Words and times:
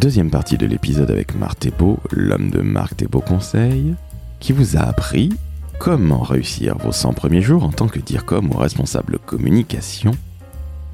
Deuxième 0.00 0.30
partie 0.30 0.56
de 0.56 0.64
l'épisode 0.64 1.10
avec 1.10 1.34
Marc 1.34 1.58
Thébault, 1.58 1.98
l'homme 2.10 2.48
de 2.48 2.62
Marc 2.62 2.96
Thébault 2.96 3.20
Conseil, 3.20 3.94
qui 4.38 4.54
vous 4.54 4.78
a 4.78 4.80
appris 4.80 5.28
comment 5.78 6.22
réussir 6.22 6.78
vos 6.78 6.90
100 6.90 7.12
premiers 7.12 7.42
jours 7.42 7.64
en 7.64 7.68
tant 7.68 7.86
que 7.86 7.98
DIRCOM 7.98 8.50
ou 8.50 8.56
responsable 8.56 9.18
communication. 9.18 10.12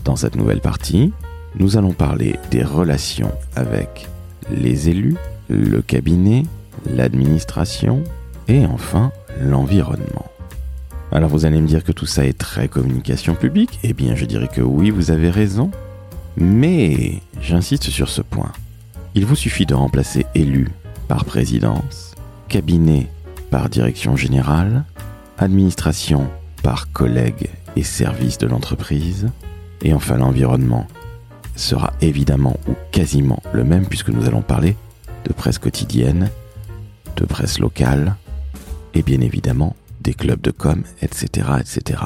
Dans 0.05 0.17
cette 0.17 0.35
nouvelle 0.35 0.61
partie, 0.61 1.13
nous 1.57 1.77
allons 1.77 1.93
parler 1.93 2.35
des 2.51 2.65
relations 2.65 3.31
avec 3.55 4.09
les 4.51 4.89
élus, 4.89 5.15
le 5.49 5.83
cabinet, 5.83 6.43
l'administration 6.91 8.03
et 8.49 8.67
enfin 8.67 9.13
l'environnement. 9.41 10.27
Alors 11.13 11.31
vous 11.31 11.45
allez 11.45 11.61
me 11.61 11.69
dire 11.69 11.85
que 11.85 11.93
tout 11.93 12.07
ça 12.07 12.27
est 12.27 12.37
très 12.37 12.67
communication 12.67 13.37
publique 13.37 13.79
Eh 13.85 13.93
bien 13.93 14.17
je 14.17 14.25
dirais 14.25 14.49
que 14.53 14.63
oui, 14.63 14.91
vous 14.91 15.13
avez 15.13 15.31
raison. 15.31 15.71
Mais 16.37 17.21
j'insiste 17.41 17.85
sur 17.85 18.09
ce 18.09 18.21
point. 18.21 18.51
Il 19.17 19.25
vous 19.25 19.35
suffit 19.35 19.65
de 19.65 19.75
remplacer 19.75 20.27
élu 20.35 20.69
par 21.09 21.25
présidence, 21.25 22.15
cabinet 22.49 23.09
par 23.51 23.71
direction 23.71 24.15
générale, 24.15 24.85
administration 25.39 26.29
par 26.63 26.93
collègues 26.93 27.49
et 27.77 27.83
services 27.83 28.37
de 28.37 28.47
l'entreprise, 28.47 29.31
et 29.81 29.95
enfin 29.95 30.19
l'environnement 30.19 30.87
sera 31.55 31.95
évidemment 32.03 32.61
ou 32.69 32.75
quasiment 32.93 33.43
le 33.55 33.65
même 33.65 33.87
puisque 33.87 34.11
nous 34.11 34.27
allons 34.27 34.43
parler 34.43 34.77
de 35.25 35.33
presse 35.33 35.59
quotidienne, 35.59 36.29
de 37.17 37.25
presse 37.25 37.59
locale, 37.59 38.17
et 38.93 39.01
bien 39.01 39.23
évidemment 39.23 39.77
des 40.03 40.13
clubs 40.13 40.43
de 40.43 40.51
com, 40.51 40.83
etc., 41.01 41.49
etc. 41.59 42.03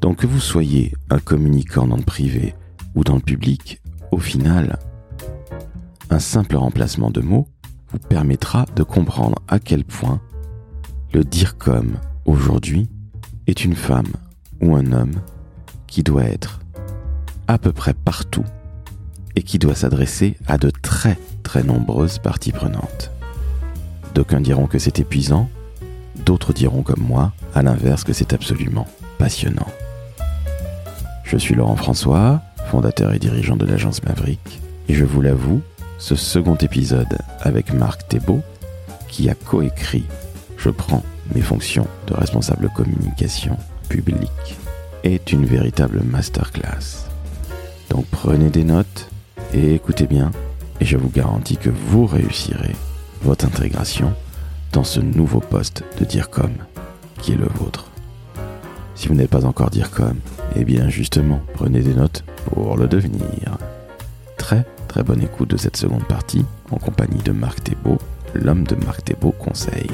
Donc 0.00 0.16
que 0.16 0.26
vous 0.26 0.40
soyez 0.40 0.94
un 1.10 1.20
communicant 1.20 1.86
dans 1.86 1.96
le 1.96 2.02
privé 2.02 2.56
ou 2.96 3.04
dans 3.04 3.14
le 3.14 3.20
public, 3.20 3.80
au 4.10 4.18
final, 4.18 4.80
un 6.12 6.18
simple 6.18 6.56
remplacement 6.56 7.10
de 7.10 7.22
mots 7.22 7.48
vous 7.90 7.98
permettra 7.98 8.66
de 8.76 8.82
comprendre 8.82 9.38
à 9.48 9.58
quel 9.58 9.84
point 9.84 10.20
le 11.12 11.24
dire 11.24 11.56
comme 11.56 11.96
aujourd'hui 12.26 12.88
est 13.46 13.64
une 13.64 13.74
femme 13.74 14.12
ou 14.60 14.76
un 14.76 14.92
homme 14.92 15.14
qui 15.86 16.02
doit 16.02 16.24
être 16.24 16.60
à 17.48 17.58
peu 17.58 17.72
près 17.72 17.94
partout 17.94 18.44
et 19.36 19.42
qui 19.42 19.58
doit 19.58 19.74
s'adresser 19.74 20.36
à 20.46 20.58
de 20.58 20.70
très 20.70 21.18
très 21.42 21.62
nombreuses 21.62 22.18
parties 22.18 22.52
prenantes. 22.52 23.10
D'aucuns 24.14 24.42
diront 24.42 24.66
que 24.66 24.78
c'est 24.78 25.00
épuisant, 25.00 25.48
d'autres 26.26 26.52
diront 26.52 26.82
comme 26.82 27.00
moi, 27.02 27.32
à 27.54 27.62
l'inverse, 27.62 28.04
que 28.04 28.12
c'est 28.12 28.34
absolument 28.34 28.86
passionnant. 29.18 29.68
Je 31.24 31.38
suis 31.38 31.54
Laurent 31.54 31.76
François, 31.76 32.42
fondateur 32.66 33.14
et 33.14 33.18
dirigeant 33.18 33.56
de 33.56 33.64
l'agence 33.64 34.02
Maverick, 34.02 34.60
et 34.88 34.94
je 34.94 35.04
vous 35.04 35.22
l'avoue, 35.22 35.62
ce 36.02 36.16
second 36.16 36.56
épisode 36.56 37.16
avec 37.38 37.72
Marc 37.72 38.08
Thébault, 38.08 38.42
qui 39.08 39.30
a 39.30 39.36
coécrit 39.36 40.02
Je 40.56 40.68
prends 40.68 41.04
mes 41.32 41.40
fonctions 41.40 41.86
de 42.08 42.14
responsable 42.14 42.68
communication 42.74 43.56
publique, 43.88 44.58
est 45.04 45.30
une 45.30 45.46
véritable 45.46 46.02
masterclass. 46.02 47.06
Donc 47.88 48.04
prenez 48.10 48.50
des 48.50 48.64
notes 48.64 49.08
et 49.54 49.74
écoutez 49.74 50.08
bien, 50.08 50.32
et 50.80 50.84
je 50.84 50.96
vous 50.96 51.08
garantis 51.08 51.56
que 51.56 51.70
vous 51.70 52.06
réussirez 52.06 52.74
votre 53.22 53.44
intégration 53.44 54.12
dans 54.72 54.84
ce 54.84 54.98
nouveau 54.98 55.38
poste 55.38 55.84
de 56.00 56.04
DIRCOM 56.04 56.52
qui 57.20 57.34
est 57.34 57.36
le 57.36 57.46
vôtre. 57.46 57.86
Si 58.96 59.06
vous 59.06 59.14
n'êtes 59.14 59.30
pas 59.30 59.46
encore 59.46 59.70
DIRCOM, 59.70 60.16
eh 60.56 60.64
bien 60.64 60.88
justement, 60.88 61.40
prenez 61.54 61.80
des 61.80 61.94
notes 61.94 62.24
pour 62.46 62.76
le 62.76 62.88
devenir. 62.88 63.56
Très 64.36 64.66
Très 64.92 65.02
bonne 65.02 65.22
écoute 65.22 65.48
de 65.48 65.56
cette 65.56 65.78
seconde 65.78 66.04
partie 66.04 66.44
en 66.70 66.76
compagnie 66.76 67.22
de 67.22 67.32
Marc 67.32 67.64
Thébault, 67.64 67.96
l'homme 68.34 68.64
de 68.64 68.74
Marc 68.74 69.04
Thébault 69.04 69.32
Conseil. 69.32 69.88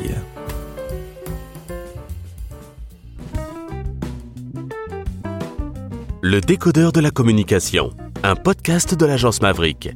Le 6.20 6.40
décodeur 6.40 6.90
de 6.90 6.98
la 6.98 7.12
communication, 7.12 7.90
un 8.24 8.34
podcast 8.34 8.96
de 8.96 9.06
l'agence 9.06 9.40
Maverick. 9.40 9.90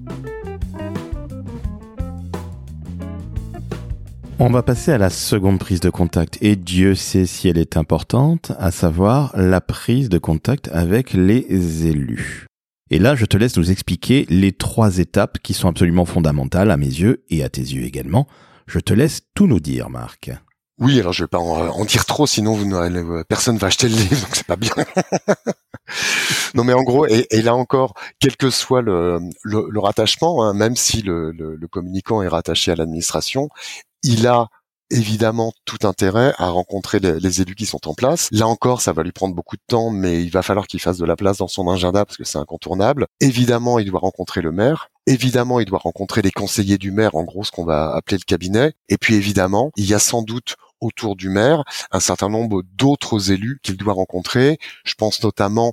On 4.39 4.51
va 4.51 4.63
passer 4.63 4.93
à 4.93 4.99
la 4.99 5.11
seconde 5.11 5.59
prise 5.59 5.81
de 5.81 5.91
contact 5.91 6.39
et 6.43 6.55
Dieu 6.55 6.95
sait 6.95 7.27
si 7.27 7.49
elle 7.49 7.59
est 7.59 7.77
importante, 7.77 8.53
à 8.57 8.71
savoir 8.71 9.33
la 9.35 9.61
prise 9.61 10.09
de 10.09 10.19
contact 10.19 10.71
avec 10.73 11.13
les 11.13 11.89
élus. 11.89 12.47
Et 12.93 12.99
là, 12.99 13.15
je 13.15 13.25
te 13.25 13.39
laisse 13.39 13.57
nous 13.57 13.71
expliquer 13.71 14.27
les 14.29 14.53
trois 14.53 14.99
étapes 14.99 15.39
qui 15.39 15.55
sont 15.55 15.67
absolument 15.67 16.05
fondamentales 16.05 16.71
à 16.71 16.77
mes 16.77 16.85
yeux 16.85 17.25
et 17.31 17.43
à 17.43 17.49
tes 17.49 17.63
yeux 17.63 17.85
également. 17.85 18.29
Je 18.67 18.81
te 18.81 18.93
laisse 18.93 19.23
tout 19.35 19.47
nous 19.47 19.61
dire, 19.61 19.89
Marc. 19.89 20.31
Oui, 20.79 21.01
alors 21.01 21.15
je 21.15 21.25
vais 21.25 21.29
pas 21.29 21.39
en, 21.39 21.87
dire 21.87 22.05
trop, 22.05 22.27
sinon 22.27 22.53
vous 22.53 23.25
personne 23.27 23.57
va 23.57 23.69
acheter 23.69 23.89
le 23.89 23.95
livre, 23.95 24.21
donc 24.21 24.37
c'est 24.37 24.47
pas 24.47 24.57
bien. 24.57 24.75
non, 26.55 26.65
mais 26.65 26.75
en 26.75 26.83
gros, 26.83 27.07
et, 27.07 27.27
là 27.41 27.55
encore, 27.55 27.95
quel 28.21 28.37
que 28.37 28.51
soit 28.51 28.83
le, 28.83 29.21
rattachement, 29.77 30.45
hein, 30.45 30.53
même 30.53 30.77
si 30.77 31.01
le, 31.01 31.31
le 31.31 31.69
communicant 31.69 32.21
est 32.21 32.29
rattaché 32.29 32.73
à 32.73 32.77
l'administration, 32.77 33.49
il 34.03 34.27
a 34.27 34.49
évidemment 34.93 35.53
tout 35.65 35.87
intérêt 35.87 36.35
à 36.39 36.51
rencontrer 36.51 37.01
les, 37.01 37.41
élus 37.41 37.55
qui 37.55 37.67
sont 37.67 37.89
en 37.89 37.95
place. 37.95 38.29
Là 38.31 38.47
encore, 38.47 38.81
ça 38.81 38.93
va 38.93 39.03
lui 39.03 39.13
prendre 39.13 39.35
beaucoup 39.35 39.57
de 39.57 39.63
temps, 39.67 39.91
mais 39.91 40.23
il 40.23 40.31
va 40.31 40.43
falloir 40.43 40.67
qu'il 40.67 40.81
fasse 40.81 40.99
de 40.99 41.05
la 41.05 41.17
place 41.17 41.39
dans 41.39 41.49
son 41.49 41.69
agenda 41.69 42.05
parce 42.05 42.17
que 42.17 42.25
c'est 42.25 42.39
incontournable. 42.39 43.07
Évidemment, 43.21 43.79
il 43.79 43.91
doit 43.91 44.01
rencontrer 44.01 44.43
le 44.43 44.53
maire. 44.53 44.91
Évidemment, 45.07 45.59
il 45.59 45.67
doit 45.67 45.79
rencontrer 45.79 46.23
les 46.23 46.31
conseillers 46.31 46.79
du 46.79 46.93
maire, 46.93 47.17
en 47.17 47.25
gros 47.25 47.43
ce 47.43 47.51
qu'on 47.51 47.65
va 47.65 47.95
appeler 47.95 48.19
le 48.19 48.25
cabinet. 48.25 48.75
Et 48.89 48.99
puis 48.99 49.15
évidemment, 49.15 49.73
il 49.77 49.87
y 49.87 49.95
a 49.95 49.99
sans 49.99 50.23
doute 50.23 50.57
autour 50.81 51.17
du 51.17 51.29
maire 51.29 51.65
un 51.91 52.01
certain 52.01 52.29
nombre 52.29 52.63
d'autres 52.75 53.33
élus 53.33 53.59
qu'il 53.63 53.77
doit 53.77 53.95
rencontrer. 53.95 54.59
Je 54.85 54.95
pense 54.95 55.23
notamment 55.23 55.73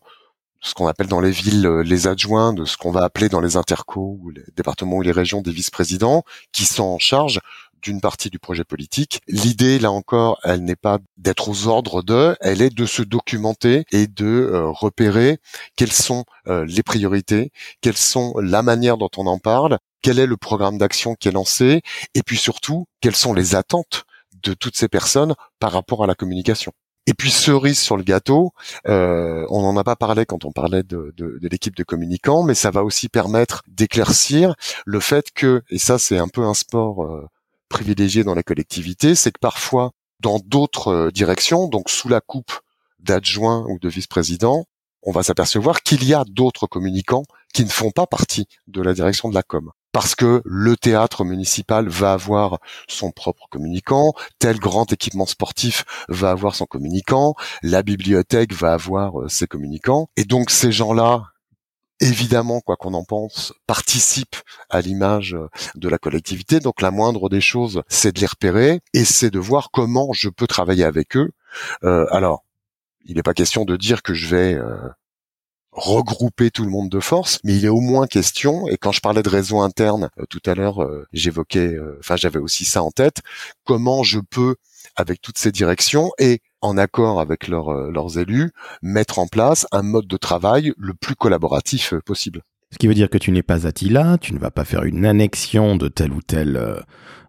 ce 0.62 0.74
qu'on 0.74 0.88
appelle 0.88 1.08
dans 1.08 1.22
les 1.22 1.32
villes 1.32 1.66
euh, 1.66 1.84
les 1.84 2.08
adjoints, 2.08 2.54
de 2.54 2.66
ce 2.66 2.78
qu'on 2.78 2.92
va 2.92 3.04
appeler 3.04 3.30
dans 3.30 3.40
les 3.40 3.56
intercos 3.56 4.20
les 4.36 4.44
départements 4.56 4.98
ou 4.98 5.02
les 5.02 5.12
régions 5.12 5.42
des 5.42 5.52
vice-présidents, 5.52 6.24
qui 6.52 6.66
sont 6.66 6.84
en 6.84 7.00
charge 7.00 7.40
d'une 7.82 8.02
partie 8.02 8.30
du 8.30 8.40
projet 8.40 8.64
politique. 8.64 9.22
L'idée, 9.28 9.80
là 9.80 9.92
encore, 9.92 10.40
elle 10.44 10.64
n'est 10.64 10.76
pas 10.76 11.00
d'être 11.18 11.50
aux 11.50 11.68
ordres 11.68 12.02
de, 12.04 12.36
elle 12.42 12.62
est 12.62 12.74
de 12.74 12.86
se 12.86 13.02
documenter 13.02 13.86
et 13.92 14.08
de 14.08 14.26
euh, 14.26 14.70
repérer 14.70 15.40
quelles 15.76 15.92
sont 15.92 16.26
euh, 16.48 16.66
les 16.66 16.84
priorités, 16.84 17.52
quelles 17.82 17.98
sont 17.98 18.34
la 18.42 18.62
manière 18.62 18.98
dont 18.98 19.10
on 19.18 19.28
en 19.28 19.40
parle, 19.40 19.80
quel 20.02 20.20
est 20.20 20.26
le 20.26 20.38
programme 20.38 20.78
d'action 20.78 21.16
qui 21.16 21.28
est 21.28 21.32
lancé, 21.32 21.82
et 22.16 22.24
puis 22.24 22.38
surtout, 22.38 22.88
quelles 23.02 23.16
sont 23.16 23.34
les 23.34 23.56
attentes 23.56 24.06
de 24.44 24.54
toutes 24.54 24.78
ces 24.78 24.88
personnes 24.88 25.36
par 25.60 25.72
rapport 25.72 26.04
à 26.04 26.08
la 26.08 26.16
communication. 26.16 26.72
Et 27.08 27.14
puis 27.14 27.32
cerise 27.32 27.80
sur 27.80 27.98
le 27.98 28.04
gâteau, 28.04 28.52
euh, 28.88 29.46
on 29.50 29.64
n'en 29.64 29.76
a 29.78 29.84
pas 29.84 29.96
parlé 29.96 30.26
quand 30.26 30.46
on 30.46 30.52
parlait 30.52 30.84
de, 30.84 31.12
de, 31.18 31.40
de 31.42 31.48
l'équipe 31.48 31.76
de 31.76 31.84
communicants, 31.84 32.44
mais 32.44 32.54
ça 32.54 32.70
va 32.70 32.84
aussi 32.84 33.10
permettre 33.10 33.64
d'éclaircir 33.68 34.54
le 34.86 35.00
fait 35.00 35.32
que, 35.34 35.64
et 35.70 35.80
ça 35.80 35.98
c'est 35.98 36.20
un 36.20 36.28
peu 36.28 36.44
un 36.44 36.54
sport 36.54 37.04
privilégié 37.70 38.24
dans 38.24 38.36
la 38.36 38.44
collectivité, 38.44 39.16
c'est 39.16 39.32
que 39.32 39.40
parfois, 39.40 39.92
dans 40.20 40.40
d'autres 40.40 40.88
euh, 40.90 41.12
directions, 41.12 41.68
donc 41.68 41.90
sous 41.90 42.10
la 42.10 42.22
coupe 42.22 42.52
d'adjoints 43.00 43.66
ou 43.70 43.80
de 43.80 43.88
vice-présidents, 43.88 44.66
on 45.04 45.12
va 45.12 45.24
s'apercevoir 45.24 45.82
qu'il 45.82 46.04
y 46.04 46.14
a 46.14 46.26
d'autres 46.26 46.68
communicants 46.68 47.24
qui 47.54 47.64
ne 47.64 47.70
font 47.70 47.92
pas 47.92 48.06
partie 48.06 48.48
de 48.68 48.82
la 48.82 48.94
direction 48.94 49.30
de 49.30 49.36
la 49.36 49.44
com. 49.44 49.72
Parce 49.92 50.14
que 50.14 50.42
le 50.46 50.78
théâtre 50.78 51.24
municipal 51.24 51.88
va 51.88 52.14
avoir 52.14 52.60
son 52.88 53.12
propre 53.12 53.48
communicant, 53.50 54.14
tel 54.38 54.60
grand 54.60 54.92
équipement 54.94 55.26
sportif 55.26 55.84
va 56.10 56.32
avoir 56.32 56.56
son 56.56 56.66
communicant, 56.66 57.34
la 57.64 57.82
bibliothèque 57.82 58.54
va 58.54 58.74
avoir 58.74 59.22
euh, 59.22 59.30
ses 59.30 59.48
communicants. 59.48 60.10
Et 60.16 60.26
donc 60.26 60.52
ces 60.52 60.72
gens-là, 60.72 61.24
évidemment, 62.00 62.62
quoi 62.62 62.76
qu'on 62.76 62.94
en 62.94 63.04
pense, 63.04 63.54
participent 63.68 64.38
à 64.70 64.82
l'image 64.82 65.36
de 65.76 65.90
la 65.90 65.98
collectivité. 65.98 66.60
Donc 66.60 66.82
la 66.82 66.92
moindre 66.92 67.30
des 67.30 67.42
choses, 67.42 67.84
c'est 67.88 68.16
de 68.16 68.20
les 68.20 68.28
repérer 68.28 68.82
et 68.94 69.06
c'est 69.06 69.32
de 69.32 69.40
voir 69.40 69.70
comment 69.72 70.14
je 70.14 70.30
peux 70.30 70.48
travailler 70.48 70.84
avec 70.84 71.18
eux. 71.18 71.32
Euh, 71.84 72.06
alors, 72.12 72.44
il 73.06 73.16
n'est 73.16 73.24
pas 73.24 73.34
question 73.34 73.66
de 73.66 73.76
dire 73.78 74.02
que 74.02 74.14
je 74.14 74.28
vais 74.28 74.54
euh, 74.54 74.78
regrouper 75.72 76.52
tout 76.52 76.64
le 76.64 76.70
monde 76.70 76.90
de 76.90 77.00
force, 77.00 77.40
mais 77.44 77.56
il 77.56 77.66
est 77.66 77.70
au 77.70 77.80
moins 77.80 78.08
question, 78.08 78.68
et 78.68 78.78
quand 78.78 78.92
je 78.92 79.02
parlais 79.02 79.24
de 79.24 79.30
réseau 79.30 79.62
interne 79.62 80.10
euh, 80.20 80.26
tout 80.30 80.42
à 80.46 80.56
l'heure, 80.56 80.88
j'évoquais, 81.14 81.78
enfin 82.00 82.16
j'avais 82.16 82.40
aussi 82.40 82.66
ça 82.66 82.84
en 82.84 82.92
tête, 82.92 83.18
comment 83.64 84.04
je 84.04 84.20
peux, 84.20 84.56
avec 84.96 85.22
toutes 85.22 85.38
ces 85.38 85.52
directions, 85.52 86.12
et 86.20 86.42
en 86.62 86.78
accord 86.78 87.20
avec 87.20 87.48
leurs 87.48 88.18
élus, 88.18 88.52
mettre 88.82 89.20
en 89.20 89.28
place 89.28 89.68
un 89.72 89.82
mode 89.82 90.08
de 90.08 90.18
travail 90.18 90.74
le 90.78 90.94
plus 90.94 91.16
collaboratif 91.16 91.94
possible. 92.06 92.44
Ce 92.72 92.78
qui 92.78 92.88
veut 92.88 92.94
dire 92.94 93.10
que 93.10 93.18
tu 93.18 93.32
n'es 93.32 93.42
pas 93.42 93.66
Attila, 93.66 94.20
tu 94.22 94.34
ne 94.34 94.40
vas 94.40 94.52
pas 94.52 94.64
faire 94.64 94.84
une 94.84 95.04
annexion 95.04 95.76
de 95.76 95.88
tel 95.88 96.14
ou 96.14 96.22
tel, 96.22 96.56
euh, 96.56 96.76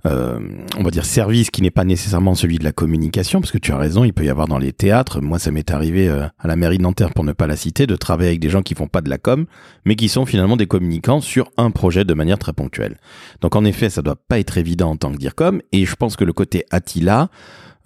euh, 0.05 0.39
on 0.77 0.83
va 0.83 0.91
dire, 0.91 1.07
service 1.07 1.51
qui 1.51 1.63
n'est 1.63 1.71
pas 1.71 1.85
nécessairement 1.85 2.35
celui 2.35 2.59
de 2.59 2.65
la 2.65 2.73
communication, 2.73 3.41
parce 3.41 3.51
que 3.51 3.57
tu 3.57 3.73
as 3.73 3.79
raison, 3.79 4.05
il 4.05 4.13
peut 4.13 4.25
y 4.25 4.29
avoir 4.29 4.49
dans 4.49 4.59
les 4.59 4.75
théâtres, 4.75 5.23
moi 5.23 5.39
ça 5.39 5.51
m'est 5.51 5.71
arrivé 5.71 6.11
euh, 6.11 6.27
à 6.39 6.47
la 6.47 6.57
mairie 6.57 6.77
de 6.77 6.83
Nanterre, 6.83 7.15
pour 7.15 7.25
ne 7.25 7.33
pas 7.33 7.47
la 7.47 7.57
citer, 7.57 7.87
de 7.87 7.97
travailler 7.97 8.29
avec 8.29 8.41
des 8.41 8.51
gens 8.51 8.61
qui 8.61 8.75
font 8.75 8.87
pas 8.87 9.01
de 9.01 9.09
la 9.09 9.17
com, 9.17 9.47
mais 9.87 9.97
qui 9.97 10.11
sont 10.11 10.27
finalement 10.27 10.59
des 10.59 10.67
communicants 10.67 11.23
sur 11.23 11.51
un 11.57 11.71
projet 11.71 12.05
de 12.05 12.13
manière 12.13 12.39
très 12.39 12.53
ponctuelle. 12.53 12.99
Donc 13.41 13.57
en 13.57 13.65
effet, 13.65 13.89
ça 13.89 14.03
doit 14.03 14.17
pas 14.17 14.39
être 14.39 14.59
évident 14.59 14.91
en 14.91 14.97
tant 14.97 15.11
que 15.11 15.17
dire 15.17 15.35
com, 15.35 15.63
et 15.73 15.87
je 15.87 15.97
pense 15.97 16.17
que 16.17 16.25
le 16.25 16.35
côté 16.35 16.67
Attila, 16.71 17.31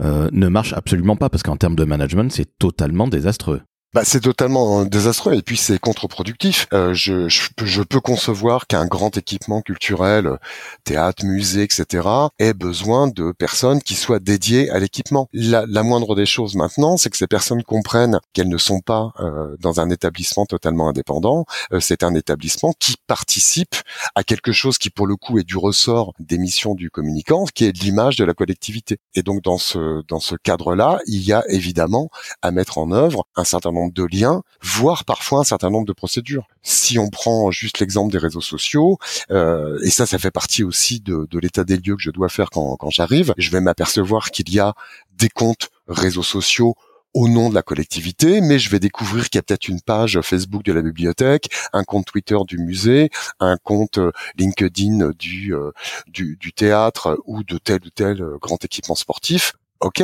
ne 0.00 0.48
marche 0.48 0.72
absolument 0.72 1.14
pas 1.14 1.30
parce 1.30 1.44
qu'en 1.44 1.56
termes 1.56 1.76
de 1.76 1.84
management, 1.84 2.30
c'est 2.32 2.58
totalement 2.58 3.06
désastreux. 3.06 3.62
Bah, 3.94 4.02
c'est 4.04 4.22
totalement 4.22 4.84
désastreux 4.84 5.34
et 5.34 5.42
puis 5.42 5.56
c'est 5.56 5.78
contre-productif. 5.78 6.66
Euh, 6.72 6.94
je, 6.94 7.28
je, 7.28 7.82
peux 7.82 8.00
concevoir 8.00 8.66
qu'un 8.66 8.86
grand 8.86 9.16
équipement 9.16 9.62
culturel, 9.62 10.40
théâtre, 10.82 11.24
musée, 11.24 11.62
etc., 11.62 12.08
ait 12.40 12.54
besoin 12.54 13.06
de 13.06 13.30
personnes 13.30 13.80
qui 13.80 13.94
soient 13.94 14.18
dédiées 14.18 14.68
à 14.70 14.80
l'équipement. 14.80 15.28
La, 15.32 15.64
la, 15.68 15.84
moindre 15.84 16.16
des 16.16 16.26
choses 16.26 16.56
maintenant, 16.56 16.96
c'est 16.96 17.08
que 17.08 17.16
ces 17.16 17.28
personnes 17.28 17.62
comprennent 17.62 18.18
qu'elles 18.32 18.48
ne 18.48 18.58
sont 18.58 18.80
pas 18.80 19.12
euh, 19.20 19.56
dans 19.60 19.78
un 19.78 19.88
établissement 19.90 20.44
totalement 20.44 20.88
indépendant. 20.88 21.44
Euh, 21.72 21.78
c'est 21.78 22.02
un 22.02 22.16
établissement 22.16 22.72
qui 22.80 22.96
participe 23.06 23.76
à 24.16 24.24
quelque 24.24 24.50
chose 24.50 24.76
qui, 24.76 24.90
pour 24.90 25.06
le 25.06 25.14
coup, 25.14 25.38
est 25.38 25.44
du 25.44 25.56
ressort 25.56 26.14
des 26.18 26.38
missions 26.38 26.74
du 26.74 26.90
communicant, 26.90 27.44
qui 27.44 27.66
est 27.66 27.80
l'image 27.80 28.16
de 28.16 28.24
la 28.24 28.34
collectivité. 28.34 28.98
Et 29.14 29.22
donc, 29.22 29.40
dans 29.44 29.58
ce 29.58 30.02
dans 30.08 30.18
ce 30.18 30.34
cadre-là, 30.34 30.98
il 31.06 31.22
y 31.22 31.32
a 31.32 31.44
évidemment 31.48 32.10
à 32.42 32.50
mettre 32.50 32.78
en 32.78 32.90
œuvre 32.90 33.28
un 33.36 33.44
certain 33.44 33.70
nombre 33.70 33.83
de 33.92 34.04
liens, 34.04 34.42
voire 34.62 35.04
parfois 35.04 35.40
un 35.40 35.44
certain 35.44 35.70
nombre 35.70 35.86
de 35.86 35.92
procédures. 35.92 36.46
Si 36.62 36.98
on 36.98 37.08
prend 37.10 37.50
juste 37.50 37.80
l'exemple 37.80 38.12
des 38.12 38.18
réseaux 38.18 38.40
sociaux, 38.40 38.98
euh, 39.30 39.78
et 39.82 39.90
ça, 39.90 40.06
ça 40.06 40.18
fait 40.18 40.30
partie 40.30 40.64
aussi 40.64 41.00
de, 41.00 41.26
l'état 41.38 41.64
des 41.64 41.76
lieux 41.76 41.96
que 41.96 42.02
je 42.02 42.10
dois 42.10 42.28
faire 42.28 42.50
quand, 42.50 42.76
quand 42.76 42.90
j'arrive, 42.90 43.34
je 43.36 43.50
vais 43.50 43.60
m'apercevoir 43.60 44.30
qu'il 44.30 44.52
y 44.52 44.60
a 44.60 44.74
des 45.16 45.28
comptes 45.28 45.70
réseaux 45.88 46.22
sociaux 46.22 46.74
au 47.14 47.28
nom 47.28 47.48
de 47.48 47.54
la 47.54 47.62
collectivité, 47.62 48.40
mais 48.40 48.58
je 48.58 48.68
vais 48.70 48.80
découvrir 48.80 49.30
qu'il 49.30 49.38
y 49.38 49.40
a 49.40 49.42
peut-être 49.42 49.68
une 49.68 49.80
page 49.80 50.20
Facebook 50.20 50.64
de 50.64 50.72
la 50.72 50.82
bibliothèque, 50.82 51.48
un 51.72 51.84
compte 51.84 52.06
Twitter 52.06 52.36
du 52.46 52.58
musée, 52.58 53.10
un 53.38 53.56
compte 53.56 53.98
euh, 53.98 54.10
LinkedIn 54.36 55.10
du, 55.16 55.54
euh, 55.54 55.70
du, 56.08 56.36
du, 56.40 56.52
théâtre 56.52 57.20
ou 57.24 57.44
de 57.44 57.58
tel 57.58 57.80
ou 57.84 57.90
tel 57.90 58.24
grand 58.40 58.62
équipement 58.64 58.96
sportif. 58.96 59.52
Ok, 59.80 60.02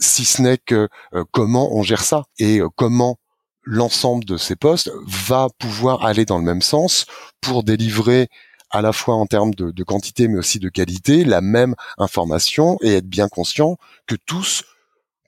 si 0.00 0.24
ce 0.24 0.42
n'est 0.42 0.58
que 0.58 0.88
comment 1.30 1.74
on 1.74 1.82
gère 1.82 2.02
ça 2.02 2.24
et 2.38 2.60
comment 2.76 3.18
l'ensemble 3.64 4.24
de 4.24 4.36
ces 4.36 4.56
postes 4.56 4.90
va 5.06 5.48
pouvoir 5.58 6.04
aller 6.04 6.24
dans 6.24 6.38
le 6.38 6.44
même 6.44 6.62
sens 6.62 7.06
pour 7.40 7.62
délivrer 7.62 8.28
à 8.70 8.80
la 8.80 8.92
fois 8.92 9.14
en 9.14 9.26
termes 9.26 9.54
de, 9.54 9.84
quantité 9.84 10.28
mais 10.28 10.38
aussi 10.38 10.58
de 10.58 10.68
qualité 10.68 11.24
la 11.24 11.40
même 11.40 11.74
information 11.98 12.78
et 12.82 12.94
être 12.94 13.06
bien 13.06 13.28
conscient 13.28 13.76
que 14.06 14.16
tous 14.26 14.64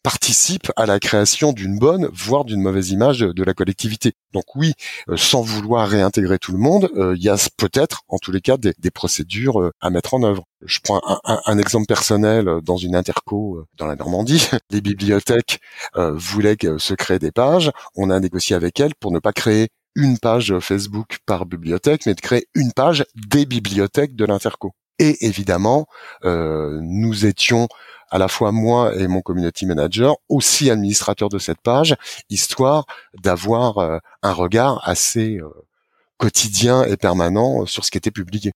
participe 0.05 0.71
à 0.77 0.85
la 0.85 1.01
création 1.01 1.53
d'une 1.53 1.79
bonne, 1.79 2.09
voire 2.13 2.45
d'une 2.45 2.61
mauvaise 2.61 2.91
image 2.91 3.21
de, 3.21 3.43
la 3.43 3.55
collectivité. 3.55 4.13
Donc 4.35 4.45
oui, 4.55 4.75
euh, 5.09 5.17
sans 5.17 5.41
vouloir 5.41 5.89
réintégrer 5.89 6.39
tout 6.39 6.53
le 6.53 6.59
monde, 6.59 6.91
euh, 6.97 7.15
il 7.17 7.23
y 7.23 7.31
a 7.31 7.37
peut-être, 7.57 8.03
en 8.09 8.19
tous 8.19 8.31
les 8.31 8.43
cas, 8.43 8.59
des, 8.59 8.91
procédures 8.91 9.61
euh, 9.61 9.73
à 9.81 9.89
mettre 9.89 10.13
en 10.13 10.23
œuvre. 10.23 10.45
Je 10.63 10.79
prends 10.85 11.01
un, 11.25 11.59
exemple 11.59 11.87
personnel 11.87 12.61
dans 12.63 12.77
une 12.77 12.95
interco 12.95 13.65
dans 13.79 13.87
la 13.87 13.97
Normandie. 13.97 14.49
Les 14.71 14.81
bibliothèques 14.81 15.61
voulaient 15.95 16.57
se 16.79 16.95
créer 16.95 17.19
des 17.19 17.33
pages. 17.33 17.71
On 17.97 18.09
a 18.09 18.19
négocié 18.19 18.57
avec 18.57 18.81
elles 18.81 18.95
pour 18.95 19.11
ne 19.11 19.19
pas 19.19 19.33
créer 19.33 19.69
une 19.95 20.19
page 20.19 20.59
Facebook 20.61 21.19
par 21.27 21.45
bibliothèque, 21.45 22.07
mais 22.07 22.15
de 22.15 22.21
créer 22.21 22.47
une 22.55 22.73
page 22.73 23.05
des 23.15 23.45
bibliothèques 23.45 24.17
de 24.17 24.25
l'interco. 24.25 24.73
Et 24.99 25.27
évidemment, 25.27 25.87
nous 26.25 27.27
étions 27.27 27.69
à 28.11 28.19
la 28.19 28.29
fois 28.29 28.53
moi 28.53 28.95
et 28.97 29.07
mon 29.09 29.23
community 29.23 29.67
manager, 29.67 30.17
aussi 30.29 30.71
administrateur 30.71 31.29
de 31.29 31.39
cette 31.39 31.61
page, 31.61 31.97
histoire 32.31 32.87
d'avoir 33.23 33.79
euh, 33.79 33.99
un 34.23 34.33
regard 34.33 34.81
assez 34.89 35.39
euh, 35.39 35.49
quotidien 36.17 36.85
et 36.85 36.97
permanent 36.97 37.63
euh, 37.63 37.67
sur 37.67 37.85
ce 37.85 37.91
qui 37.91 37.99
était 37.99 38.11
publié. 38.11 38.53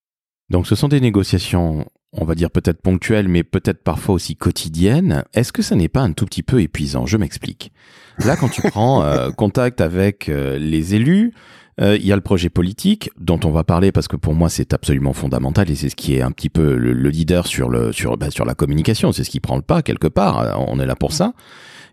Donc 0.50 0.66
ce 0.66 0.74
sont 0.74 0.88
des 0.88 1.00
négociations, 1.00 1.86
on 2.12 2.24
va 2.24 2.34
dire 2.34 2.50
peut-être 2.50 2.80
ponctuelles, 2.80 3.28
mais 3.28 3.44
peut-être 3.44 3.82
parfois 3.82 4.14
aussi 4.14 4.36
quotidiennes. 4.36 5.24
Est-ce 5.34 5.52
que 5.52 5.62
ça 5.62 5.76
n'est 5.76 5.88
pas 5.88 6.00
un 6.00 6.12
tout 6.12 6.24
petit 6.24 6.42
peu 6.42 6.62
épuisant? 6.62 7.04
Je 7.04 7.16
m'explique. 7.16 7.72
Là, 8.18 8.36
quand 8.36 8.48
tu 8.48 8.62
prends 8.70 9.30
contact 9.32 9.82
avec 9.82 10.28
les 10.28 10.94
élus, 10.94 11.34
euh, 11.80 11.96
il 11.96 12.06
y 12.06 12.12
a 12.12 12.16
le 12.16 12.22
projet 12.22 12.48
politique 12.48 13.10
dont 13.18 13.38
on 13.44 13.50
va 13.50 13.64
parler 13.64 13.92
parce 13.92 14.08
que 14.08 14.16
pour 14.16 14.34
moi 14.34 14.48
c'est 14.48 14.74
absolument 14.74 15.12
fondamental 15.12 15.70
et 15.70 15.74
c'est 15.74 15.88
ce 15.88 15.96
qui 15.96 16.16
est 16.16 16.22
un 16.22 16.32
petit 16.32 16.48
peu 16.48 16.76
le, 16.76 16.92
leader 17.08 17.46
sur 17.46 17.68
le 17.68 17.92
sur 17.92 18.16
bah, 18.16 18.30
sur 18.30 18.44
la 18.44 18.54
communication. 18.54 19.12
C'est 19.12 19.24
ce 19.24 19.30
qui 19.30 19.40
prend 19.40 19.56
le 19.56 19.62
pas 19.62 19.82
quelque 19.82 20.08
part. 20.08 20.40
Euh, 20.40 20.52
on 20.56 20.80
est 20.80 20.86
là 20.86 20.96
pour 20.96 21.12
ça. 21.12 21.32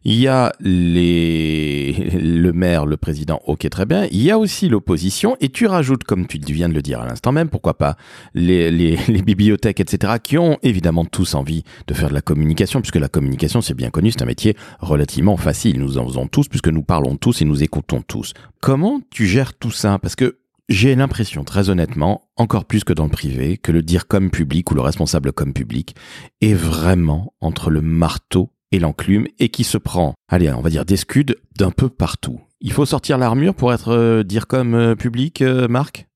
Il 0.07 0.19
y 0.19 0.27
a 0.27 0.53
les, 0.59 1.93
le 2.21 2.53
maire, 2.53 2.85
le 2.85 2.95
président, 2.95 3.41
ok 3.45 3.67
très 3.71 3.87
bien. 3.87 4.07
Il 4.11 4.21
y 4.21 4.29
a 4.29 4.37
aussi 4.37 4.69
l'opposition 4.69 5.35
et 5.41 5.49
tu 5.49 5.65
rajoutes, 5.65 6.03
comme 6.03 6.27
tu 6.27 6.37
viens 6.37 6.69
de 6.69 6.75
le 6.75 6.83
dire 6.83 7.01
à 7.01 7.07
l'instant 7.07 7.31
même, 7.31 7.49
pourquoi 7.49 7.75
pas, 7.75 7.97
les, 8.35 8.69
les, 8.69 8.97
les, 9.07 9.21
bibliothèques, 9.23 9.79
etc., 9.79 10.13
qui 10.21 10.37
ont 10.37 10.59
évidemment 10.61 11.05
tous 11.05 11.33
envie 11.33 11.63
de 11.87 11.95
faire 11.95 12.09
de 12.09 12.13
la 12.13 12.21
communication, 12.21 12.81
puisque 12.81 12.97
la 12.97 13.09
communication, 13.09 13.61
c'est 13.61 13.73
bien 13.73 13.89
connu, 13.89 14.11
c'est 14.11 14.21
un 14.21 14.27
métier 14.27 14.55
relativement 14.79 15.37
facile. 15.37 15.79
Nous 15.79 15.97
en 15.97 16.05
faisons 16.05 16.27
tous, 16.27 16.47
puisque 16.47 16.67
nous 16.67 16.83
parlons 16.83 17.17
tous 17.17 17.41
et 17.41 17.45
nous 17.45 17.63
écoutons 17.63 18.03
tous. 18.03 18.33
Comment 18.61 19.01
tu 19.09 19.25
gères 19.25 19.57
tout 19.57 19.71
ça? 19.71 19.97
Parce 19.97 20.15
que 20.15 20.37
j'ai 20.69 20.95
l'impression, 20.95 21.43
très 21.43 21.69
honnêtement, 21.69 22.29
encore 22.37 22.65
plus 22.65 22.83
que 22.83 22.93
dans 22.93 23.05
le 23.05 23.11
privé, 23.11 23.57
que 23.57 23.71
le 23.71 23.81
dire 23.81 24.07
comme 24.07 24.29
public 24.29 24.69
ou 24.69 24.75
le 24.75 24.81
responsable 24.81 25.31
comme 25.31 25.53
public 25.53 25.95
est 26.41 26.53
vraiment 26.53 27.33
entre 27.41 27.69
le 27.69 27.81
marteau 27.81 28.51
et 28.75 28.79
l'enclume 28.79 29.27
et 29.39 29.49
qui 29.49 29.63
se 29.63 29.77
prend, 29.77 30.13
allez, 30.29 30.51
on 30.51 30.61
va 30.61 30.69
dire 30.69 30.85
des 30.85 30.97
scuds 30.97 31.35
d'un 31.57 31.71
peu 31.71 31.89
partout. 31.89 32.41
Il 32.59 32.73
faut 32.73 32.85
sortir 32.85 33.17
l'armure 33.17 33.55
pour 33.55 33.73
être 33.73 33.89
euh, 33.89 34.23
dire 34.23 34.47
comme 34.47 34.75
euh, 34.75 34.95
public, 34.95 35.41
euh, 35.41 35.67
Marc? 35.67 36.07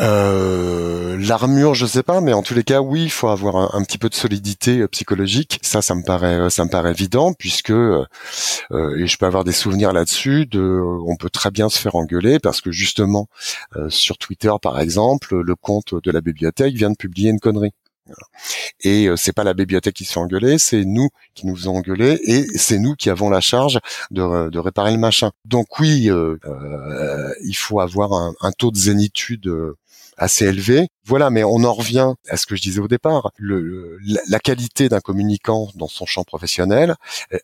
L'armure, 0.00 1.74
je 1.74 1.86
sais 1.86 2.04
pas, 2.04 2.20
mais 2.20 2.32
en 2.32 2.42
tous 2.42 2.54
les 2.54 2.62
cas, 2.62 2.80
oui, 2.80 3.02
il 3.02 3.10
faut 3.10 3.28
avoir 3.28 3.74
un, 3.74 3.82
petit 3.82 3.98
peu 3.98 4.08
de 4.08 4.14
solidité 4.14 4.86
psychologique. 4.86 5.58
Ça, 5.62 5.82
ça 5.82 5.96
me 5.96 6.04
paraît, 6.04 6.48
ça 6.50 6.64
me 6.64 6.70
paraît 6.70 6.92
évident, 6.92 7.32
puisque 7.32 7.70
et 7.72 9.06
je 9.06 9.18
peux 9.18 9.26
avoir 9.26 9.42
des 9.42 9.50
souvenirs 9.50 9.92
là-dessus. 9.92 10.46
De, 10.46 10.80
on 11.04 11.16
peut 11.16 11.30
très 11.30 11.50
bien 11.50 11.68
se 11.68 11.80
faire 11.80 11.96
engueuler 11.96 12.38
parce 12.38 12.60
que 12.60 12.70
justement, 12.70 13.26
sur 13.88 14.18
Twitter, 14.18 14.52
par 14.62 14.78
exemple, 14.78 15.40
le 15.40 15.54
compte 15.56 15.96
de 16.00 16.10
la 16.12 16.20
bibliothèque 16.20 16.74
vient 16.74 16.90
de 16.90 16.96
publier 16.96 17.30
une 17.30 17.40
connerie. 17.40 17.72
Et 18.80 19.06
euh, 19.06 19.16
c'est 19.16 19.32
pas 19.32 19.44
la 19.44 19.54
bibliothèque 19.54 19.94
qui 19.94 20.04
se 20.04 20.12
fait 20.12 20.20
engueuler, 20.20 20.58
c'est 20.58 20.84
nous 20.84 21.08
qui 21.34 21.46
nous 21.46 21.56
faisons 21.56 21.76
engueuler 21.76 22.18
et 22.24 22.46
c'est 22.56 22.78
nous 22.78 22.94
qui 22.94 23.10
avons 23.10 23.30
la 23.30 23.40
charge 23.40 23.78
de, 24.10 24.50
de 24.50 24.58
réparer 24.58 24.92
le 24.92 24.98
machin. 24.98 25.30
Donc 25.44 25.78
oui, 25.78 26.10
euh, 26.10 26.36
euh, 26.44 27.32
il 27.44 27.54
faut 27.54 27.80
avoir 27.80 28.12
un, 28.12 28.34
un, 28.40 28.52
taux 28.52 28.70
de 28.70 28.76
zénitude 28.76 29.46
euh, 29.46 29.76
assez 30.16 30.46
élevé. 30.46 30.88
Voilà, 31.04 31.30
mais 31.30 31.44
on 31.44 31.64
en 31.64 31.72
revient 31.72 32.12
à 32.28 32.36
ce 32.36 32.46
que 32.46 32.56
je 32.56 32.62
disais 32.62 32.80
au 32.80 32.88
départ. 32.88 33.30
Le, 33.36 33.98
la, 34.28 34.38
qualité 34.40 34.88
d'un 34.88 35.00
communicant 35.00 35.68
dans 35.74 35.88
son 35.88 36.06
champ 36.06 36.24
professionnel, 36.24 36.96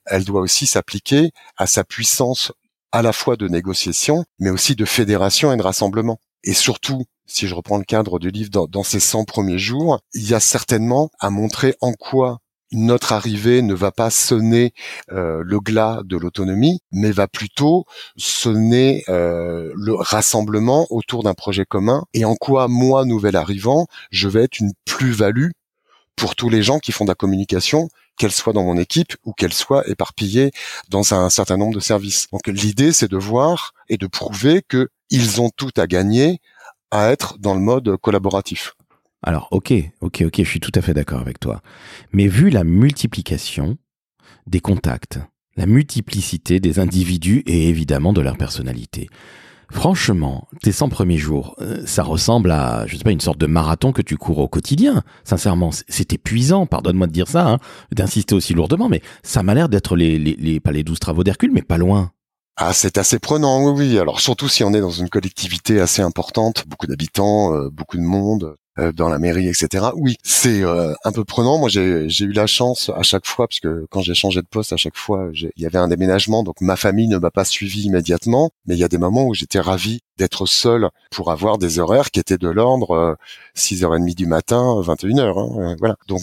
elle 0.07 0.25
doit 0.25 0.41
aussi 0.41 0.67
s'appliquer 0.67 1.31
à 1.57 1.67
sa 1.67 1.85
puissance 1.85 2.53
à 2.93 3.03
la 3.03 3.13
fois 3.13 3.37
de 3.37 3.49
négociation, 3.49 4.25
mais 4.39 4.51
aussi 4.51 4.77
de 4.77 4.85
fédération 4.85 5.53
et 5.53 5.57
de 5.57 5.63
rassemblement. 5.63 6.19
Et 6.45 6.53
surtout, 6.53 7.05
si 7.27 7.49
je 7.49 7.55
reprends 7.55 7.79
le 7.79 7.85
cadre 7.85 8.19
du 8.19 8.31
livre, 8.31 8.69
dans, 8.69 8.83
ces 8.83 9.01
100 9.01 9.25
premiers 9.25 9.59
jours, 9.59 9.99
il 10.13 10.29
y 10.29 10.35
a 10.35 10.41
certainement 10.41 11.11
à 11.19 11.31
montrer 11.31 11.75
en 11.81 11.93
quoi 11.93 12.39
notre 12.73 13.13
arrivée 13.13 13.63
ne 13.63 13.75
va 13.75 13.93
pas 13.93 14.11
sonner 14.11 14.73
euh, 15.13 15.43
le 15.45 15.61
glas 15.61 16.01
de 16.05 16.17
l'autonomie, 16.17 16.81
mais 16.93 17.13
va 17.13 17.29
plutôt 17.29 17.85
sonner 18.17 19.05
euh, 19.09 19.73
le 19.77 19.95
rassemblement 19.95 20.87
autour 20.91 21.23
d'un 21.23 21.35
projet 21.35 21.65
commun, 21.65 22.05
et 22.15 22.25
en 22.25 22.35
quoi 22.35 22.69
moi, 22.69 23.05
nouvel 23.05 23.37
arrivant, 23.37 23.87
je 24.11 24.29
vais 24.29 24.45
être 24.45 24.59
une 24.59 24.73
plus-value 24.85 25.51
pour 26.17 26.37
tous 26.37 26.49
les 26.49 26.63
gens 26.63 26.79
qui 26.79 26.93
font 26.93 27.05
de 27.05 27.11
la 27.11 27.15
communication, 27.15 27.89
qu'elle 28.17 28.33
soit 28.33 28.53
dans 28.53 28.65
mon 28.65 28.79
équipe 28.79 29.15
ou 29.25 29.33
qu'elle 29.33 29.53
soit 29.53 29.89
éparpillée 29.89 30.53
dans 30.89 31.15
un 31.15 31.31
certain 31.31 31.57
nombre 31.57 31.75
de 31.75 31.81
services. 31.81 32.29
Donc 32.33 32.47
l'idée, 32.47 32.93
c'est 32.93 33.11
de 33.11 33.17
voir 33.17 33.73
et 33.89 33.97
de 33.97 34.07
prouver 34.07 34.63
que 34.63 34.89
ils 35.11 35.41
ont 35.41 35.51
tout 35.51 35.73
à 35.77 35.87
gagner 35.87 36.41
à 36.91 37.11
être 37.11 37.39
dans 37.39 37.55
le 37.55 37.61
mode 37.61 37.97
collaboratif. 37.97 38.75
Alors, 39.23 39.49
ok, 39.51 39.73
ok, 40.01 40.23
ok, 40.27 40.35
je 40.39 40.49
suis 40.49 40.61
tout 40.61 40.73
à 40.75 40.83
fait 40.83 40.95
d'accord 40.95 41.21
avec 41.21 41.41
toi. 41.41 41.63
Mais 42.13 42.29
vu 42.29 42.51
la 42.51 42.63
multiplication 42.63 43.79
des 44.47 44.61
contacts, 44.61 45.19
la 45.57 45.67
multiplicité 45.67 46.61
des 46.61 46.79
individus 46.79 47.43
et 47.47 47.69
évidemment 47.69 48.13
de 48.13 48.21
leur 48.21 48.37
personnalité, 48.37 49.09
franchement, 49.71 50.49
tes 50.63 50.73
100 50.73 50.89
premiers 50.89 51.19
jours, 51.19 51.57
euh, 51.61 51.83
ça 51.87 52.03
ressemble 52.03 52.51
à, 52.51 52.87
je 52.87 52.97
sais 52.97 53.05
pas, 53.05 53.11
une 53.11 53.21
sorte 53.21 53.39
de 53.39 53.47
marathon 53.47 53.93
que 53.93 54.03
tu 54.03 54.17
cours 54.17 54.39
au 54.39 54.49
quotidien. 54.49 55.03
Sincèrement, 55.25 55.71
c'est 55.89 56.13
épuisant, 56.13 56.67
pardonne-moi 56.67 57.07
de 57.07 57.13
dire 57.13 57.29
ça, 57.29 57.47
hein, 57.49 57.59
d'insister 57.93 58.35
aussi 58.35 58.55
lourdement, 58.55 58.89
mais 58.89 59.03
ça 59.23 59.43
m'a 59.43 59.55
l'air 59.55 59.69
d'être 59.69 59.97
les, 59.97 60.19
les, 60.19 60.37
les, 60.37 60.61
pas 60.61 60.73
les 60.73 60.85
12 60.85 60.99
travaux 60.99 61.25
d'Hercule, 61.25 61.53
mais 61.53 61.63
pas 61.63 61.79
loin. 61.79 62.13
Ah, 62.57 62.73
c'est 62.73 62.99
assez 62.99 63.19
prenant, 63.19 63.65
oui, 63.65 63.73
oui. 63.77 63.99
Alors 63.99 64.21
surtout 64.21 64.49
si 64.49 64.63
on 64.63 64.73
est 64.73 64.81
dans 64.81 64.91
une 64.91 65.09
collectivité 65.09 65.81
assez 65.81 66.03
importante, 66.03 66.65
beaucoup 66.69 66.87
d'habitants, 66.87 67.53
euh, 67.55 67.69
beaucoup 67.69 67.97
de 67.97 68.03
monde 68.03 68.57
dans 68.77 69.09
la 69.09 69.19
mairie, 69.19 69.49
etc. 69.49 69.87
Oui, 69.95 70.17
c'est 70.23 70.63
euh, 70.63 70.93
un 71.05 71.13
peu 71.13 71.25
prenant. 71.25 71.59
Moi, 71.59 71.69
j'ai 71.69 72.07
eu 72.25 72.33
la 72.33 72.47
chance 72.47 72.91
à 72.95 73.03
chaque 73.03 73.27
fois, 73.27 73.47
parce 73.47 73.61
que 73.61 73.87
quand 73.91 74.03
j'ai 74.03 74.15
changé 74.15 74.41
de 74.43 74.47
poste, 74.47 74.73
à 74.73 74.77
chaque 74.77 74.97
fois, 74.97 75.31
il 75.33 75.51
y 75.57 75.67
avait 75.67 75.79
un 75.79 75.89
déménagement, 75.89 76.43
donc 76.43 76.61
ma 76.61 76.77
famille 76.77 77.09
ne 77.09 77.19
m'a 77.19 77.31
pas 77.31 77.45
suivi 77.45 77.83
immédiatement. 77.83 78.51
Mais 78.67 78.75
il 78.75 78.79
y 78.79 78.85
a 78.85 78.89
des 78.89 78.99
moments 78.99 79.27
où 79.27 79.35
j'étais 79.35 79.61
ravi 79.61 80.01
d'être 80.19 80.47
seul 80.47 80.91
pour 81.11 81.31
avoir 81.31 81.59
des 81.59 81.79
horaires 81.79 82.11
qui 82.11 82.21
étaient 82.21 82.39
de 82.39 82.49
l'ordre 82.49 83.17
6h30 83.57 84.15
du 84.15 84.27
matin, 84.27 84.81
21h. 84.81 85.39
Hein, 85.39 85.77
voilà. 85.79 85.97
Donc 86.09 86.23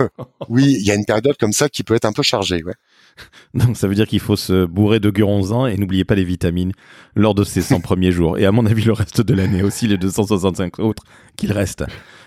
oui, 0.48 0.76
il 0.78 0.86
y 0.86 0.90
a 0.90 0.94
une 0.94 1.04
période 1.04 1.36
comme 1.38 1.52
ça 1.52 1.68
qui 1.68 1.82
peut 1.82 1.94
être 1.94 2.04
un 2.04 2.12
peu 2.12 2.22
chargée. 2.22 2.62
Ouais. 2.64 2.74
Donc 3.54 3.76
ça 3.76 3.88
veut 3.88 3.94
dire 3.94 4.06
qu'il 4.06 4.20
faut 4.20 4.36
se 4.36 4.64
bourrer 4.64 5.00
de 5.00 5.10
guronzan 5.10 5.66
et 5.66 5.76
n'oubliez 5.76 6.04
pas 6.04 6.14
les 6.14 6.24
vitamines 6.24 6.72
lors 7.14 7.34
de 7.34 7.44
ces 7.44 7.62
100 7.62 7.80
premiers 7.82 8.12
jours. 8.12 8.38
Et 8.38 8.46
à 8.46 8.52
mon 8.52 8.66
avis, 8.66 8.84
le 8.84 8.92
reste 8.92 9.20
de 9.20 9.34
l'année 9.34 9.62
aussi, 9.62 9.86
les 9.86 9.98
265 9.98 10.78
autres 10.78 11.04
qu'il 11.36 11.52
reste. 11.52 11.84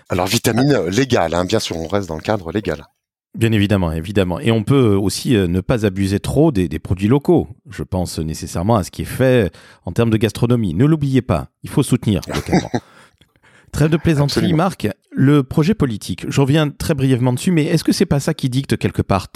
Alors 0.08 0.26
vitamines 0.26 0.86
légales, 0.86 1.34
hein, 1.34 1.44
bien 1.44 1.58
sûr, 1.58 1.76
on 1.76 1.88
reste 1.88 2.08
dans 2.08 2.16
le 2.16 2.22
cadre 2.22 2.52
légal. 2.52 2.84
Bien 3.36 3.52
évidemment, 3.52 3.92
évidemment. 3.92 4.40
Et 4.40 4.50
on 4.50 4.62
peut 4.62 4.94
aussi 4.94 5.36
euh, 5.36 5.46
ne 5.46 5.60
pas 5.60 5.84
abuser 5.84 6.20
trop 6.20 6.52
des, 6.52 6.68
des, 6.68 6.78
produits 6.78 7.08
locaux. 7.08 7.48
Je 7.68 7.82
pense 7.82 8.18
nécessairement 8.18 8.76
à 8.76 8.82
ce 8.84 8.90
qui 8.90 9.02
est 9.02 9.04
fait 9.04 9.52
en 9.84 9.92
termes 9.92 10.08
de 10.08 10.16
gastronomie. 10.16 10.72
Ne 10.72 10.86
l'oubliez 10.86 11.20
pas, 11.20 11.48
il 11.62 11.68
faut 11.68 11.82
soutenir 11.82 12.22
localement. 12.34 12.70
Trêve 13.72 13.90
de 13.90 13.96
plaisanterie, 13.96 14.52
Marc. 14.52 14.88
Le 15.10 15.42
projet 15.42 15.74
politique, 15.74 16.26
je 16.28 16.40
reviens 16.40 16.70
très 16.70 16.94
brièvement 16.94 17.32
dessus, 17.32 17.50
mais 17.50 17.64
est-ce 17.64 17.84
que 17.84 17.92
c'est 17.92 18.06
pas 18.06 18.20
ça 18.20 18.34
qui 18.34 18.48
dicte 18.48 18.76
quelque 18.76 19.02
part 19.02 19.28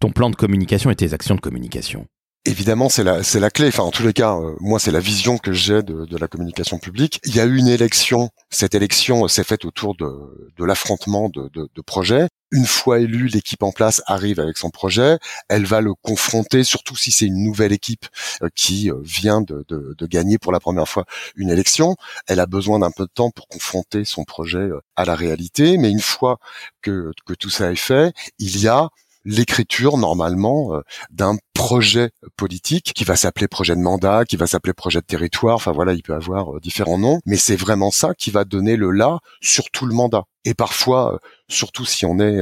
ton 0.00 0.10
plan 0.10 0.30
de 0.30 0.36
communication 0.36 0.90
et 0.90 0.96
tes 0.96 1.14
actions 1.14 1.34
de 1.34 1.40
communication? 1.40 2.06
Évidemment, 2.44 2.88
c'est 2.88 3.04
la 3.04 3.22
c'est 3.22 3.38
la 3.38 3.50
clé. 3.50 3.68
Enfin, 3.68 3.84
en 3.84 3.92
tous 3.92 4.02
les 4.02 4.12
cas, 4.12 4.34
euh, 4.34 4.56
moi, 4.58 4.80
c'est 4.80 4.90
la 4.90 4.98
vision 4.98 5.38
que 5.38 5.52
j'ai 5.52 5.80
de, 5.84 6.06
de, 6.06 6.18
la 6.18 6.26
communication 6.26 6.78
publique. 6.78 7.20
Il 7.24 7.36
y 7.36 7.40
a 7.40 7.44
eu 7.44 7.56
une 7.56 7.68
élection. 7.68 8.30
Cette 8.50 8.74
élection 8.74 9.28
s'est 9.28 9.44
faite 9.44 9.64
autour 9.64 9.94
de, 9.94 10.50
de 10.56 10.64
l'affrontement 10.64 11.28
de, 11.28 11.48
de, 11.54 11.82
projets. 11.82 12.26
Une 12.50 12.66
fois 12.66 12.98
élue, 12.98 13.28
l'équipe 13.28 13.62
en 13.62 13.70
place 13.70 14.02
arrive 14.06 14.40
avec 14.40 14.58
son 14.58 14.70
projet. 14.70 15.18
Elle 15.48 15.66
va 15.66 15.80
le 15.80 15.94
confronter, 15.94 16.64
surtout 16.64 16.96
si 16.96 17.12
c'est 17.12 17.26
une 17.26 17.44
nouvelle 17.44 17.72
équipe 17.72 18.06
euh, 18.42 18.48
qui 18.56 18.90
euh, 18.90 18.96
vient 19.04 19.40
de, 19.40 19.64
de, 19.68 20.06
gagner 20.08 20.38
pour 20.38 20.50
la 20.50 20.58
première 20.58 20.88
fois 20.88 21.04
une 21.36 21.48
élection. 21.48 21.94
Elle 22.26 22.40
a 22.40 22.46
besoin 22.46 22.80
d'un 22.80 22.90
peu 22.90 23.04
de 23.04 23.12
temps 23.14 23.30
pour 23.30 23.46
confronter 23.46 24.04
son 24.04 24.24
projet 24.24 24.68
à 24.96 25.04
la 25.04 25.14
réalité. 25.14 25.78
Mais 25.78 25.90
une 25.90 26.00
fois 26.00 26.40
que, 26.82 27.12
que 27.24 27.34
tout 27.34 27.50
ça 27.50 27.70
est 27.70 27.76
fait, 27.76 28.12
il 28.40 28.58
y 28.58 28.66
a 28.66 28.88
l'écriture 29.24 29.98
normalement 29.98 30.74
euh, 30.74 30.82
d'un 31.10 31.36
projet 31.62 32.10
politique 32.36 32.92
qui 32.92 33.04
va 33.04 33.14
s'appeler 33.14 33.46
projet 33.46 33.76
de 33.76 33.80
mandat, 33.80 34.24
qui 34.24 34.36
va 34.36 34.48
s'appeler 34.48 34.72
projet 34.72 35.00
de 35.00 35.06
territoire. 35.06 35.54
Enfin 35.54 35.70
voilà, 35.70 35.92
il 35.92 36.02
peut 36.02 36.12
avoir 36.12 36.56
euh, 36.56 36.60
différents 36.60 36.98
noms, 36.98 37.20
mais 37.24 37.36
c'est 37.36 37.54
vraiment 37.54 37.92
ça 37.92 38.14
qui 38.14 38.32
va 38.32 38.44
donner 38.44 38.76
le 38.76 38.90
là 38.90 39.20
sur 39.40 39.70
tout 39.70 39.86
le 39.86 39.94
mandat. 39.94 40.24
Et 40.44 40.54
parfois, 40.54 41.14
euh, 41.14 41.18
surtout 41.48 41.84
si 41.84 42.04
on 42.04 42.18
est 42.18 42.40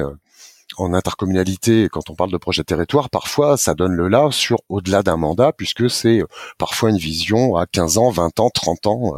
en 0.78 0.94
intercommunalité, 0.94 1.88
quand 1.92 2.08
on 2.08 2.14
parle 2.14 2.32
de 2.32 2.38
projet 2.38 2.62
de 2.62 2.66
territoire, 2.66 3.10
parfois 3.10 3.58
ça 3.58 3.74
donne 3.74 3.92
le 3.92 4.08
là 4.08 4.30
sur 4.30 4.58
au-delà 4.70 5.02
d'un 5.02 5.18
mandat, 5.18 5.52
puisque 5.52 5.90
c'est 5.90 6.22
parfois 6.56 6.88
une 6.88 6.96
vision 6.96 7.56
à 7.56 7.66
15 7.66 7.98
ans, 7.98 8.10
20 8.10 8.40
ans, 8.40 8.48
30 8.48 8.86
ans. 8.86 9.14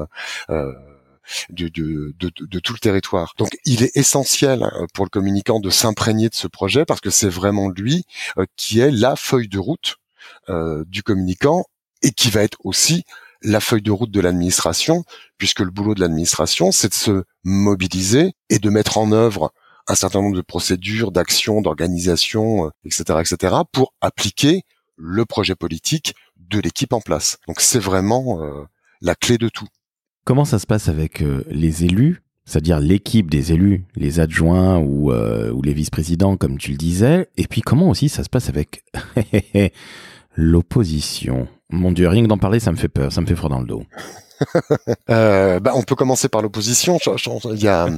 Euh, 0.51 0.73
de, 1.51 1.69
tout 2.59 2.73
le 2.73 2.79
territoire. 2.79 3.35
Donc 3.39 3.57
il 3.65 3.83
est 3.83 3.97
essentiel 3.97 4.63
hein, 4.63 4.87
pour 4.95 5.05
le 5.05 5.11
communicant 5.11 5.61
de 5.61 5.71
s'imprégner 5.71 6.29
de 6.29 6.35
ce 6.35 6.47
projet 6.47 6.85
parce 6.85 7.01
que 7.01 7.11
c'est 7.11 7.29
vraiment 7.29 7.69
lui 7.69 8.05
euh, 8.39 8.47
qui 8.57 8.81
est 8.81 8.91
la 8.91 9.17
feuille 9.17 9.49
de 9.49 9.59
route 9.59 9.97
euh, 10.49 10.85
du 10.87 11.03
communicant 11.03 11.65
et 12.03 12.13
qui 12.13 12.31
va 12.31 12.43
être 12.43 12.59
aussi 12.65 13.05
la 13.43 13.61
feuille 13.61 13.83
de 13.83 13.91
route 13.91 14.11
de 14.11 14.21
l'administration, 14.21 15.05
puisque 15.37 15.61
le 15.61 15.71
boulot 15.71 15.95
de 15.95 16.01
l'administration, 16.01 16.71
c'est 16.71 16.91
de 16.91 16.95
se 16.95 17.25
mobiliser 17.43 18.35
et 18.51 18.61
de 18.61 18.71
mettre 18.71 18.99
en 18.99 19.11
œuvre 19.11 19.53
un 19.89 19.97
certain 19.97 20.23
nombre 20.23 20.37
de 20.37 20.43
procédures, 20.43 21.11
d'actions, 21.11 21.61
d'organisations, 21.61 22.71
etc., 22.85 23.05
euh, 23.11 23.21
etc., 23.21 23.55
pour 23.73 23.95
appliquer 24.01 24.63
le 24.97 25.25
projet 25.25 25.57
politique 25.57 26.15
de 26.37 26.61
l'équipe 26.61 26.93
en 26.93 27.01
place. 27.01 27.39
Donc 27.49 27.61
c'est 27.61 27.81
vraiment 27.81 28.41
la 29.01 29.15
clé 29.17 29.39
de 29.39 29.49
tout. 29.49 29.67
Comment 30.25 30.45
ça 30.45 30.61
se 30.61 30.67
passe 30.67 30.89
avec 30.89 31.21
euh, 31.21 31.45
les 31.49 31.85
élus, 31.85 32.23
c'est-à-dire 32.45 32.79
l'équipe 32.79 33.29
des 33.29 33.53
élus, 33.53 33.87
les 33.97 34.21
adjoints 34.21 34.79
ou, 34.79 35.11
euh, 35.11 35.51
ou 35.51 35.63
les 35.63 35.73
vice-présidents, 35.73 36.37
comme 36.37 36.59
tu 36.59 36.71
le 36.71 36.77
disais 36.77 37.29
Et 37.37 37.49
puis 37.49 37.61
comment 37.61 37.89
aussi 37.89 38.09
ça 38.09 38.23
se 38.23 38.29
passe 38.29 38.49
avec 38.49 38.85
l'opposition? 40.37 41.49
Mon 41.71 41.91
Dieu, 41.91 42.07
rien 42.07 42.23
que 42.23 42.29
d'en 42.29 42.39
parler, 42.39 42.61
ça 42.61 42.71
me 42.71 42.77
fait 42.77 42.89
peur, 42.89 43.13
ça 43.13 43.21
me 43.21 43.27
fait 43.27 43.35
froid 43.35 43.51
dans 43.51 43.61
le 43.61 43.67
dos. 43.67 43.85
euh, 45.11 45.59
bah, 45.59 45.73
on 45.75 45.83
peut 45.83 45.97
commencer 45.97 46.29
par 46.29 46.41
l'opposition. 46.41 46.99
Il 47.53 47.63
y 47.63 47.69
a... 47.69 47.89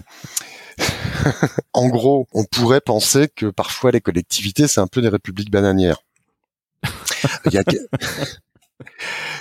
en 1.75 1.88
gros, 1.88 2.26
on 2.33 2.45
pourrait 2.45 2.81
penser 2.81 3.28
que 3.28 3.47
parfois 3.47 3.90
les 3.90 4.00
collectivités, 4.00 4.66
c'est 4.66 4.81
un 4.81 4.87
peu 4.87 5.02
des 5.02 5.09
républiques 5.09 5.50
bananières. 5.50 5.99
Il 7.47 7.52
y 7.52 7.59
a, 7.59 7.64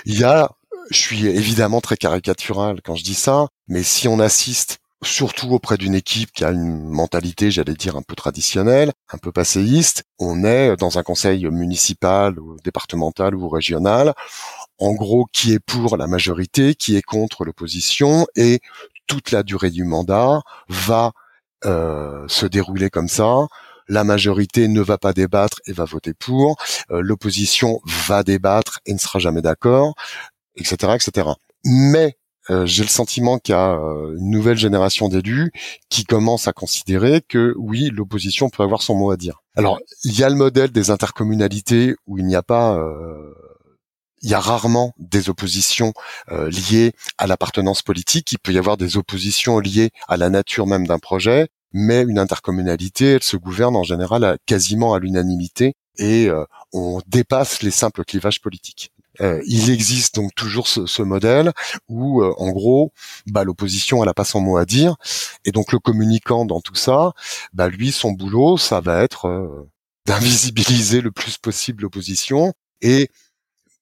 il 0.04 0.18
y 0.18 0.24
a 0.24 0.50
je 0.90 0.98
suis 0.98 1.26
évidemment 1.26 1.80
très 1.80 1.96
caricatural 1.96 2.80
quand 2.82 2.94
je 2.94 3.04
dis 3.04 3.14
ça, 3.14 3.48
mais 3.68 3.82
si 3.82 4.08
on 4.08 4.18
assiste 4.18 4.78
surtout 5.02 5.50
auprès 5.50 5.76
d'une 5.76 5.94
équipe 5.94 6.32
qui 6.32 6.44
a 6.44 6.50
une 6.50 6.88
mentalité, 6.88 7.50
j'allais 7.50 7.74
dire, 7.74 7.96
un 7.96 8.02
peu 8.02 8.14
traditionnelle, 8.14 8.92
un 9.12 9.18
peu 9.18 9.32
passéiste, 9.32 10.04
on 10.18 10.44
est 10.44 10.76
dans 10.76 10.98
un 10.98 11.02
conseil 11.02 11.44
municipal 11.50 12.38
ou 12.40 12.56
départemental 12.64 13.34
ou 13.34 13.48
régional, 13.48 14.14
en 14.78 14.92
gros, 14.92 15.26
qui 15.32 15.52
est 15.52 15.60
pour 15.60 15.96
la 15.96 16.06
majorité, 16.06 16.74
qui 16.74 16.96
est 16.96 17.02
contre 17.02 17.44
l'opposition, 17.44 18.26
et 18.34 18.60
toute 19.06 19.30
la 19.30 19.42
durée 19.42 19.70
du 19.70 19.84
mandat 19.84 20.40
va 20.68 21.12
euh, 21.64 22.26
se 22.28 22.46
dérouler 22.46 22.90
comme 22.90 23.08
ça. 23.08 23.46
La 23.86 24.02
majorité 24.02 24.66
ne 24.66 24.80
va 24.80 24.96
pas 24.96 25.12
débattre 25.12 25.60
et 25.66 25.72
va 25.72 25.84
voter 25.84 26.14
pour. 26.14 26.56
Euh, 26.90 27.02
l'opposition 27.02 27.80
va 27.84 28.22
débattre 28.22 28.80
et 28.86 28.94
ne 28.94 28.98
sera 28.98 29.18
jamais 29.18 29.42
d'accord 29.42 29.94
etc., 30.56 30.94
etc. 30.96 31.28
Mais 31.64 32.16
euh, 32.50 32.66
j'ai 32.66 32.82
le 32.82 32.88
sentiment 32.88 33.38
qu'il 33.38 33.54
y 33.54 33.56
a 33.56 33.72
euh, 33.72 34.16
une 34.18 34.30
nouvelle 34.30 34.58
génération 34.58 35.08
d'élus 35.08 35.50
qui 35.88 36.04
commence 36.04 36.46
à 36.46 36.52
considérer 36.52 37.22
que 37.26 37.54
oui, 37.56 37.90
l'opposition 37.90 38.50
peut 38.50 38.62
avoir 38.62 38.82
son 38.82 38.94
mot 38.94 39.10
à 39.10 39.16
dire. 39.16 39.42
Alors, 39.56 39.80
il 40.04 40.18
y 40.18 40.24
a 40.24 40.28
le 40.28 40.34
modèle 40.34 40.70
des 40.70 40.90
intercommunalités 40.90 41.94
où 42.06 42.18
il 42.18 42.26
n'y 42.26 42.36
a 42.36 42.42
pas, 42.42 42.76
euh, 42.76 43.34
il 44.20 44.28
y 44.28 44.34
a 44.34 44.40
rarement 44.40 44.94
des 44.98 45.30
oppositions 45.30 45.92
liées 46.30 46.92
à 47.18 47.26
l'appartenance 47.26 47.82
politique. 47.82 48.32
Il 48.32 48.38
peut 48.38 48.52
y 48.52 48.58
avoir 48.58 48.78
des 48.78 48.96
oppositions 48.96 49.58
liées 49.58 49.90
à 50.08 50.16
la 50.16 50.30
nature 50.30 50.66
même 50.66 50.86
d'un 50.86 50.98
projet, 50.98 51.48
mais 51.72 52.02
une 52.02 52.18
intercommunalité, 52.18 53.12
elle 53.12 53.22
se 53.22 53.36
gouverne 53.36 53.76
en 53.76 53.82
général 53.82 54.38
quasiment 54.46 54.94
à 54.94 54.98
l'unanimité 54.98 55.74
et 55.98 56.30
on 56.72 57.02
dépasse 57.06 57.62
les 57.62 57.70
simples 57.70 58.04
clivages 58.04 58.40
politiques. 58.40 58.93
Euh, 59.20 59.40
il 59.46 59.70
existe 59.70 60.16
donc 60.16 60.34
toujours 60.34 60.66
ce, 60.68 60.86
ce 60.86 61.02
modèle 61.02 61.52
où, 61.88 62.22
euh, 62.22 62.34
en 62.38 62.50
gros, 62.50 62.92
bah, 63.26 63.44
l'opposition 63.44 64.02
elle 64.02 64.08
a 64.08 64.14
pas 64.14 64.24
son 64.24 64.40
mot 64.40 64.56
à 64.56 64.64
dire, 64.64 64.96
et 65.44 65.52
donc 65.52 65.72
le 65.72 65.78
communicant 65.78 66.44
dans 66.44 66.60
tout 66.60 66.74
ça, 66.74 67.12
bah, 67.52 67.68
lui 67.68 67.92
son 67.92 68.12
boulot, 68.12 68.56
ça 68.56 68.80
va 68.80 69.02
être 69.02 69.26
euh, 69.26 69.68
d'invisibiliser 70.06 71.00
le 71.00 71.12
plus 71.12 71.38
possible 71.38 71.82
l'opposition 71.82 72.52
et 72.82 73.08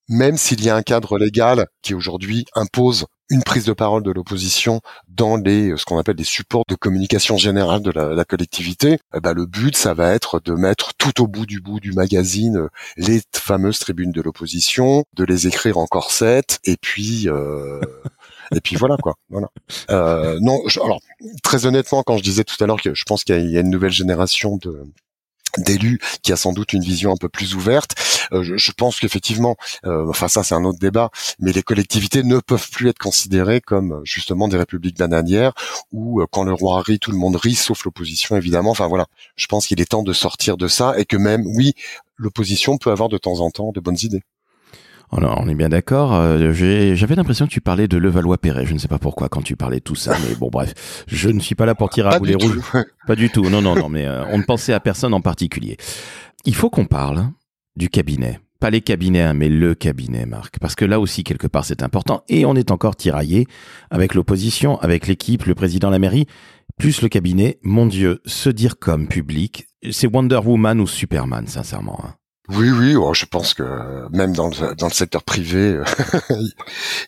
même 0.09 0.37
s'il 0.37 0.63
y 0.65 0.71
a 0.71 0.77
un 0.77 0.83
cadre 0.83 1.19
légal 1.19 1.67
qui 1.83 1.95
aujourd'hui 1.95 2.45
impose 2.55 3.07
une 3.31 3.43
prise 3.43 3.65
de 3.65 3.73
parole 3.73 4.03
de 4.03 4.11
l'opposition 4.11 4.81
dans 5.09 5.37
les 5.37 5.75
ce 5.77 5.87
qu'on 5.87 5.99
appelle 5.99 6.17
des 6.17 6.25
supports 6.25 6.65
de 6.69 6.75
communication 6.75 7.39
générale 7.39 7.81
de 7.81 7.91
la, 7.91 8.25
collectivité, 8.25 8.99
eh 9.15 9.21
ben 9.21 9.33
le 9.33 9.47
but 9.47 9.75
ça 9.75 9.95
va 9.95 10.13
être 10.13 10.39
de 10.41 10.53
mettre 10.53 10.93
tout 10.99 11.23
au 11.23 11.27
bout 11.27 11.47
du 11.47 11.61
bout 11.61 11.81
du 11.81 11.93
magazine 11.93 12.59
euh, 12.59 12.69
les 12.99 13.23
fameuses 13.35 13.79
tribunes 13.79 14.13
de 14.13 14.21
l'opposition, 14.21 15.05
de 15.15 15.25
les 15.25 15.47
écrire 15.47 15.79
en 15.79 15.87
corset 15.87 16.43
et 16.65 16.77
puis 16.77 17.27
euh, 17.29 17.81
et 18.55 18.61
puis 18.61 18.77
voilà 18.77 18.97
quoi. 19.03 19.15
Voilà. 19.31 19.49
Euh, 19.91 20.39
non, 20.41 20.61
alors 20.85 21.01
très 21.43 21.65
honnêtement, 21.65 22.03
quand 22.03 22.19
je 22.19 22.23
disais 22.23 22.45
tout 22.45 22.63
à 22.63 22.67
l'heure 22.67 22.83
que 22.83 22.95
je 22.95 23.05
pense 23.05 23.25
qu'il 23.25 23.51
y, 23.51 23.57
a 23.57 23.61
une 23.61 23.71
nouvelle 23.71 23.93
génération 23.93 24.59
de 24.59 24.85
d'élus 25.59 26.01
qui 26.23 26.33
a 26.33 26.37
sans 26.37 26.53
doute 26.53 26.73
une 26.73 26.83
vision 26.83 27.13
un 27.13 27.17
peu 27.17 27.29
plus 27.29 27.55
ouverte. 27.55 27.95
Euh, 28.33 28.43
je, 28.43 28.73
pense 28.73 29.01
qu'effectivement, 29.01 29.57
euh, 29.85 30.07
enfin 30.09 30.29
ça 30.29 30.43
c'est 30.43 30.55
un 30.55 30.65
autre 30.65 30.79
débat, 30.79 31.11
mais 31.39 31.53
les 31.53 31.63
collectivités 31.63 32.23
ne 32.23 32.39
peuvent 32.39 32.71
plus 32.71 32.89
être 32.89 32.99
considérées 32.99 33.61
comme 33.61 34.01
justement 34.05 34.49
des 34.49 34.57
républiques 34.57 34.99
bananières 34.99 35.53
où 35.93 36.21
euh, 36.21 36.27
quand 36.31 36.45
le 36.45 36.55
roi 36.55 36.83
rit, 36.83 36.99
tout 36.99 37.11
le 37.11 37.19
monde 37.19 37.37
rit, 37.37 37.55
sauf 37.55 37.85
l'opposition 37.85 38.37
évidemment. 38.37 38.71
Enfin 38.71 38.87
voilà, 38.87 39.07
je 39.37 39.47
pense 39.47 39.67
qu'il 39.67 39.81
est 39.81 39.91
temps 39.91 40.03
de 40.03 40.13
sortir 40.13 40.57
de 40.57 40.69
ça 40.69 40.99
et 40.99 41.05
que 41.05 41.17
même, 41.17 41.45
oui, 41.47 41.75
l'opposition 42.17 42.79
peut 42.79 42.91
avoir 42.91 43.09
de 43.09 43.19
temps 43.19 43.41
en 43.41 43.51
temps 43.51 43.73
de 43.73 43.81
bonnes 43.81 43.99
idées. 44.03 44.23
On 45.13 45.49
est 45.49 45.55
bien 45.55 45.69
d'accord. 45.69 46.15
Euh, 46.15 46.53
j'avais 46.53 47.15
l'impression 47.15 47.47
que 47.47 47.51
tu 47.51 47.61
parlais 47.61 47.87
de 47.87 47.99
Levallois-Perret. 47.99 48.65
Je 48.65 48.73
ne 48.73 48.79
sais 48.79 48.89
pas 48.89 48.99
pourquoi 48.99 49.29
quand 49.29 49.43
tu 49.43 49.57
parlais 49.57 49.79
de 49.79 49.85
tout 49.85 49.95
ça, 49.95 50.17
mais 50.29 50.35
bon, 50.35 50.49
bref. 50.51 51.05
Je 51.07 51.29
ne 51.29 51.41
suis 51.41 51.55
pas 51.55 51.67
là 51.67 51.75
pour 51.75 51.91
tirer 51.91 52.09
à 52.15 52.19
boulet 52.19 52.35
rouge. 52.35 52.61
Pas 53.07 53.15
du 53.15 53.29
tout. 53.29 53.49
Non, 53.51 53.61
non, 53.61 53.75
non. 53.75 53.89
Mais 53.89 54.07
euh, 54.07 54.25
on 54.31 54.39
ne 54.39 54.43
pensait 54.43 54.73
à 54.73 54.81
personne 54.81 55.13
en 55.13 55.21
particulier. 55.21 55.77
Il 56.45 56.55
faut 56.55 56.71
qu'on 56.71 56.87
parle 56.87 57.29
du 57.77 57.89
cabinet 57.89 58.41
pas 58.61 58.71
les 58.71 58.81
cabinets, 58.81 59.23
hein, 59.23 59.35
mais 59.35 59.49
le 59.49 59.75
cabinet, 59.75 60.25
Marc. 60.25 60.61
Parce 60.61 60.77
que 60.77 60.85
là 60.85 61.01
aussi, 61.01 61.25
quelque 61.25 61.49
part, 61.49 61.65
c'est 61.65 61.83
important. 61.83 62.23
Et 62.29 62.45
on 62.45 62.55
est 62.55 62.71
encore 62.71 62.95
tiraillé 62.95 63.49
avec 63.91 64.15
l'opposition, 64.15 64.79
avec 64.79 65.09
l'équipe, 65.09 65.47
le 65.47 65.57
président 65.57 65.89
de 65.89 65.95
la 65.95 65.99
mairie, 65.99 66.27
plus 66.79 67.03
le 67.03 67.09
cabinet. 67.09 67.59
Mon 67.63 67.87
Dieu, 67.87 68.21
se 68.25 68.51
dire 68.51 68.79
comme 68.79 69.09
public, 69.09 69.67
c'est 69.91 70.07
Wonder 70.07 70.39
Woman 70.45 70.81
ou 70.81 70.87
Superman, 70.87 71.49
sincèrement. 71.49 71.99
Hein. 72.05 72.15
Oui, 72.55 72.71
oui, 72.71 72.97
oh, 72.97 73.15
je 73.15 73.25
pense 73.25 73.55
que 73.55 73.63
même 74.11 74.35
dans 74.35 74.49
le, 74.49 74.91
secteur 74.91 75.23
privé, 75.23 75.81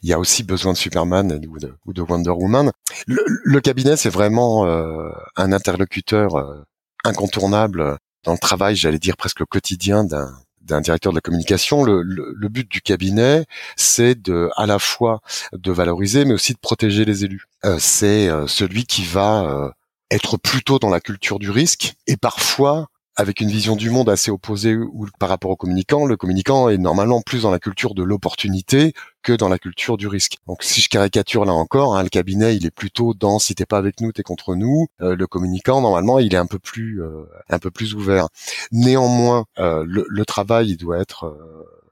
il 0.02 0.08
y 0.08 0.14
a 0.14 0.18
aussi 0.18 0.42
besoin 0.42 0.72
de 0.72 0.78
Superman 0.78 1.38
ou 1.84 1.92
de, 1.92 2.02
Wonder 2.02 2.30
Woman. 2.30 2.72
Le, 3.06 3.60
cabinet, 3.60 3.96
c'est 3.96 4.08
vraiment 4.08 4.64
euh, 4.66 5.10
un 5.36 5.52
interlocuteur 5.52 6.36
euh, 6.36 6.62
incontournable 7.04 7.98
dans 8.24 8.32
le 8.32 8.38
travail, 8.38 8.74
j'allais 8.74 8.98
dire 8.98 9.18
presque 9.18 9.44
quotidien 9.44 10.04
d'un 10.04 10.80
directeur 10.80 11.12
de 11.12 11.18
la 11.18 11.20
communication, 11.20 11.84
le, 11.84 12.48
but 12.48 12.70
du 12.70 12.80
cabinet, 12.80 13.44
c'est 13.76 14.14
de 14.14 14.48
à 14.56 14.64
la 14.64 14.78
fois 14.78 15.20
de 15.52 15.72
valoriser, 15.72 16.24
mais 16.24 16.32
aussi 16.32 16.54
de 16.54 16.58
protéger 16.58 17.04
les 17.04 17.26
élus. 17.26 17.44
Euh, 17.66 17.76
c'est 17.78 18.30
celui 18.46 18.86
qui 18.86 19.04
va 19.04 19.74
être 20.10 20.38
plutôt 20.38 20.78
dans 20.78 20.90
la 20.90 21.00
culture 21.00 21.38
du 21.38 21.50
risque 21.50 21.94
et 22.06 22.16
parfois 22.16 22.88
avec 23.16 23.40
une 23.40 23.48
vision 23.48 23.76
du 23.76 23.90
monde 23.90 24.08
assez 24.08 24.30
opposée 24.30 24.76
ou 24.76 25.06
par 25.18 25.28
rapport 25.28 25.50
au 25.50 25.56
communicant, 25.56 26.04
le 26.04 26.16
communicant 26.16 26.68
est 26.68 26.78
normalement 26.78 27.22
plus 27.22 27.42
dans 27.42 27.50
la 27.50 27.58
culture 27.58 27.94
de 27.94 28.02
l'opportunité 28.02 28.92
que 29.22 29.32
dans 29.32 29.48
la 29.48 29.58
culture 29.58 29.96
du 29.96 30.08
risque. 30.08 30.38
Donc 30.46 30.62
si 30.62 30.80
je 30.80 30.88
caricature 30.88 31.44
là 31.44 31.52
encore, 31.52 31.96
hein, 31.96 32.02
le 32.02 32.08
cabinet 32.08 32.56
il 32.56 32.66
est 32.66 32.70
plutôt 32.70 33.14
dans 33.14 33.38
si 33.38 33.54
t'es 33.54 33.66
pas 33.66 33.78
avec 33.78 34.00
nous 34.00 34.12
t'es 34.12 34.22
contre 34.22 34.56
nous. 34.56 34.86
Euh, 35.00 35.14
le 35.14 35.26
communicant 35.26 35.80
normalement 35.80 36.18
il 36.18 36.34
est 36.34 36.38
un 36.38 36.46
peu 36.46 36.58
plus 36.58 37.02
euh, 37.02 37.24
un 37.48 37.58
peu 37.58 37.70
plus 37.70 37.94
ouvert. 37.94 38.28
Néanmoins 38.72 39.46
euh, 39.58 39.84
le, 39.86 40.04
le, 40.08 40.24
travail 40.24 40.70
il 40.70 40.76
doit 40.76 40.98
être 40.98 41.36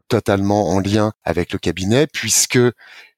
totalement 0.09 0.71
en 0.71 0.81
lien 0.81 1.13
avec 1.25 1.53
le 1.53 1.59
cabinet 1.59 2.07
puisque 2.07 2.59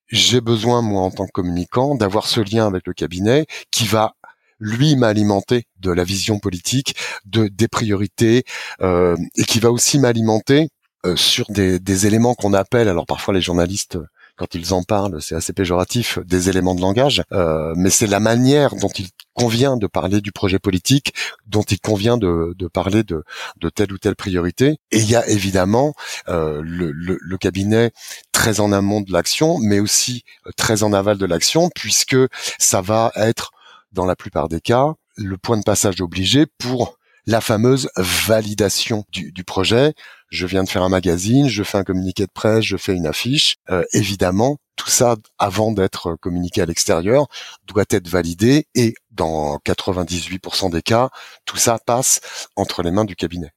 j'ai 0.08 0.40
besoin 0.40 0.82
moi 0.82 1.02
en 1.02 1.10
tant 1.10 1.26
que 1.26 1.32
communicant 1.32 1.94
d'avoir 1.94 2.26
ce 2.26 2.40
lien 2.40 2.66
avec 2.66 2.86
le 2.86 2.92
cabinet 2.92 3.46
qui 3.70 3.86
va 3.86 4.14
lui 4.64 4.96
m'alimenter 4.96 5.64
de 5.78 5.90
la 5.90 6.04
vision 6.04 6.38
politique, 6.38 6.96
de 7.26 7.48
des 7.48 7.68
priorités, 7.68 8.44
euh, 8.80 9.16
et 9.36 9.44
qui 9.44 9.60
va 9.60 9.70
aussi 9.70 9.98
m'alimenter 9.98 10.68
euh, 11.06 11.16
sur 11.16 11.46
des, 11.50 11.78
des 11.78 12.06
éléments 12.06 12.34
qu'on 12.34 12.54
appelle, 12.54 12.88
alors 12.88 13.06
parfois 13.06 13.34
les 13.34 13.42
journalistes 13.42 13.98
quand 14.36 14.54
ils 14.54 14.74
en 14.74 14.82
parlent, 14.82 15.22
c'est 15.22 15.36
assez 15.36 15.52
péjoratif, 15.52 16.18
des 16.24 16.48
éléments 16.48 16.74
de 16.74 16.80
langage, 16.80 17.22
euh, 17.32 17.72
mais 17.76 17.90
c'est 17.90 18.06
la 18.06 18.18
manière 18.18 18.74
dont 18.74 18.88
il 18.88 19.08
convient 19.34 19.76
de 19.76 19.86
parler 19.86 20.20
du 20.20 20.32
projet 20.32 20.58
politique, 20.58 21.14
dont 21.46 21.62
il 21.62 21.78
convient 21.78 22.16
de, 22.16 22.54
parler 22.72 23.04
de, 23.04 23.22
de, 23.60 23.68
telle 23.68 23.92
ou 23.92 23.98
telle 23.98 24.16
priorité. 24.16 24.78
Et 24.90 24.98
il 24.98 25.08
y 25.08 25.14
a 25.14 25.26
évidemment 25.28 25.94
euh, 26.28 26.60
le, 26.64 27.36
cabinet 27.38 27.92
très 28.32 28.60
en 28.60 28.72
amont 28.72 29.00
de 29.00 29.12
l'action, 29.12 29.58
mais 29.58 29.78
aussi 29.78 30.24
très 30.56 30.82
en 30.82 30.92
aval 30.92 31.18
de 31.18 31.26
l'action, 31.26 31.70
puisque 31.74 32.16
ça 32.58 32.80
va 32.80 33.12
être 33.16 33.50
dans 33.94 34.04
la 34.04 34.16
plupart 34.16 34.48
des 34.48 34.60
cas, 34.60 34.94
le 35.16 35.38
point 35.38 35.56
de 35.56 35.62
passage 35.62 36.00
obligé 36.00 36.46
pour 36.58 36.98
la 37.26 37.40
fameuse 37.40 37.88
validation 37.96 39.04
du, 39.10 39.44
projet. 39.44 39.94
Je 40.28 40.46
viens 40.46 40.64
de 40.64 40.68
faire 40.68 40.82
un 40.82 40.88
magazine, 40.88 41.48
je 41.48 41.62
fais 41.62 41.78
un 41.78 41.84
communiqué 41.84 42.24
de 42.26 42.30
presse, 42.32 42.64
je 42.64 42.76
fais 42.76 42.94
une 42.94 43.06
affiche. 43.06 43.56
Euh, 43.70 43.84
évidemment, 43.92 44.58
tout 44.76 44.90
ça, 44.90 45.16
avant 45.38 45.72
d'être 45.72 46.16
communiqué 46.16 46.60
à 46.60 46.66
l'extérieur, 46.66 47.26
doit 47.64 47.84
être 47.88 48.08
validé 48.08 48.66
et 48.74 48.94
dans 49.10 49.56
98% 49.58 50.70
des 50.70 50.82
cas, 50.82 51.08
tout 51.46 51.56
ça 51.56 51.78
passe 51.78 52.20
entre 52.56 52.82
les 52.82 52.90
mains 52.90 53.04
du 53.04 53.16
cabinet. 53.16 53.52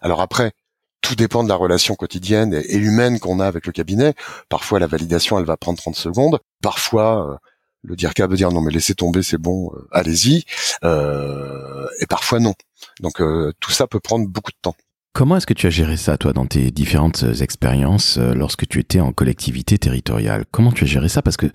Alors 0.00 0.20
après, 0.20 0.52
tout 1.00 1.14
dépend 1.14 1.42
de 1.42 1.48
la 1.48 1.54
relation 1.54 1.94
quotidienne 1.94 2.54
et, 2.54 2.76
humaine 2.76 3.18
qu'on 3.18 3.40
a 3.40 3.46
avec 3.46 3.66
le 3.66 3.72
cabinet. 3.72 4.14
Parfois, 4.48 4.78
la 4.78 4.86
validation, 4.86 5.38
elle 5.38 5.44
va 5.44 5.56
prendre 5.56 5.78
30 5.78 5.96
secondes. 5.96 6.38
Parfois, 6.62 7.32
euh, 7.32 7.36
le 7.82 7.96
DIRCA 7.96 8.26
veut 8.26 8.36
dire 8.36 8.50
non 8.52 8.60
mais 8.60 8.72
laissez 8.72 8.94
tomber, 8.94 9.22
c'est 9.22 9.38
bon, 9.38 9.70
euh, 9.74 9.86
allez-y. 9.92 10.44
Euh, 10.84 11.86
et 12.00 12.06
parfois 12.06 12.40
non. 12.40 12.54
Donc 13.00 13.20
euh, 13.20 13.52
tout 13.60 13.70
ça 13.70 13.86
peut 13.86 14.00
prendre 14.00 14.28
beaucoup 14.28 14.50
de 14.50 14.58
temps. 14.60 14.76
Comment 15.14 15.36
est-ce 15.36 15.46
que 15.46 15.54
tu 15.54 15.66
as 15.66 15.70
géré 15.70 15.96
ça, 15.96 16.16
toi, 16.16 16.32
dans 16.32 16.46
tes 16.46 16.70
différentes 16.70 17.24
expériences 17.40 18.18
lorsque 18.18 18.68
tu 18.68 18.78
étais 18.78 19.00
en 19.00 19.12
collectivité 19.12 19.76
territoriale? 19.76 20.44
Comment 20.52 20.70
tu 20.70 20.84
as 20.84 20.86
géré 20.86 21.08
ça? 21.08 21.22
Parce 21.22 21.36
que 21.36 21.46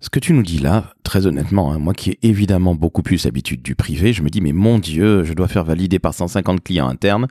ce 0.00 0.10
que 0.10 0.18
tu 0.18 0.32
nous 0.32 0.42
dis 0.42 0.58
là, 0.58 0.94
très 1.04 1.26
honnêtement, 1.26 1.72
hein, 1.72 1.78
moi 1.78 1.94
qui 1.94 2.10
ai 2.10 2.18
évidemment 2.22 2.74
beaucoup 2.74 3.02
plus 3.02 3.24
l'habitude 3.24 3.62
du 3.62 3.76
privé, 3.76 4.12
je 4.12 4.22
me 4.22 4.30
dis, 4.30 4.40
mais 4.40 4.52
mon 4.52 4.78
Dieu, 4.78 5.22
je 5.22 5.32
dois 5.32 5.48
faire 5.48 5.64
valider 5.64 6.00
par 6.00 6.12
150 6.12 6.64
clients 6.64 6.88
internes. 6.88 7.28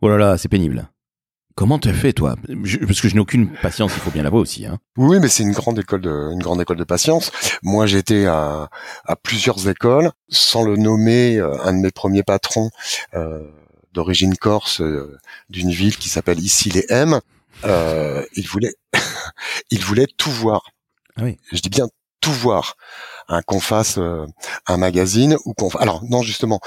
Oh 0.00 0.08
là 0.08 0.16
là, 0.16 0.38
c'est 0.38 0.48
pénible. 0.48 0.88
Comment 1.58 1.80
tu 1.80 1.88
as 1.88 1.92
fait 1.92 2.12
toi? 2.12 2.36
Parce 2.86 3.00
que 3.00 3.08
je 3.08 3.14
n'ai 3.14 3.20
aucune 3.20 3.50
patience, 3.50 3.90
il 3.96 4.00
faut 4.00 4.12
bien 4.12 4.22
l'avouer 4.22 4.38
aussi. 4.38 4.64
Hein. 4.64 4.78
Oui, 4.96 5.18
mais 5.18 5.26
c'est 5.26 5.42
une 5.42 5.50
grande 5.50 5.76
école 5.80 6.00
de 6.00 6.30
une 6.32 6.38
grande 6.38 6.60
école 6.60 6.76
de 6.76 6.84
patience. 6.84 7.32
Moi, 7.64 7.86
j'étais 7.86 8.26
à, 8.26 8.70
à 9.04 9.16
plusieurs 9.16 9.68
écoles, 9.68 10.12
sans 10.28 10.62
le 10.62 10.76
nommer. 10.76 11.36
Euh, 11.36 11.60
un 11.64 11.72
de 11.72 11.78
mes 11.78 11.90
premiers 11.90 12.22
patrons 12.22 12.70
euh, 13.14 13.42
d'origine 13.92 14.36
corse, 14.36 14.80
euh, 14.80 15.18
d'une 15.50 15.72
ville 15.72 15.96
qui 15.96 16.08
s'appelle 16.08 16.38
ici 16.38 16.70
les 16.70 16.86
M, 16.90 17.18
euh, 17.64 18.24
il 18.36 18.46
voulait 18.46 18.74
il 19.72 19.82
voulait 19.82 20.06
tout 20.16 20.30
voir. 20.30 20.62
Ah 21.16 21.22
oui. 21.24 21.38
Je 21.50 21.58
dis 21.58 21.70
bien 21.70 21.88
tout 22.20 22.30
voir 22.30 22.76
qu'on 23.46 23.60
fasse 23.60 23.98
euh, 23.98 24.26
un 24.66 24.76
magazine 24.76 25.36
ou 25.44 25.54
qu'on 25.54 25.68
alors 25.78 26.02
non 26.04 26.22
justement 26.22 26.60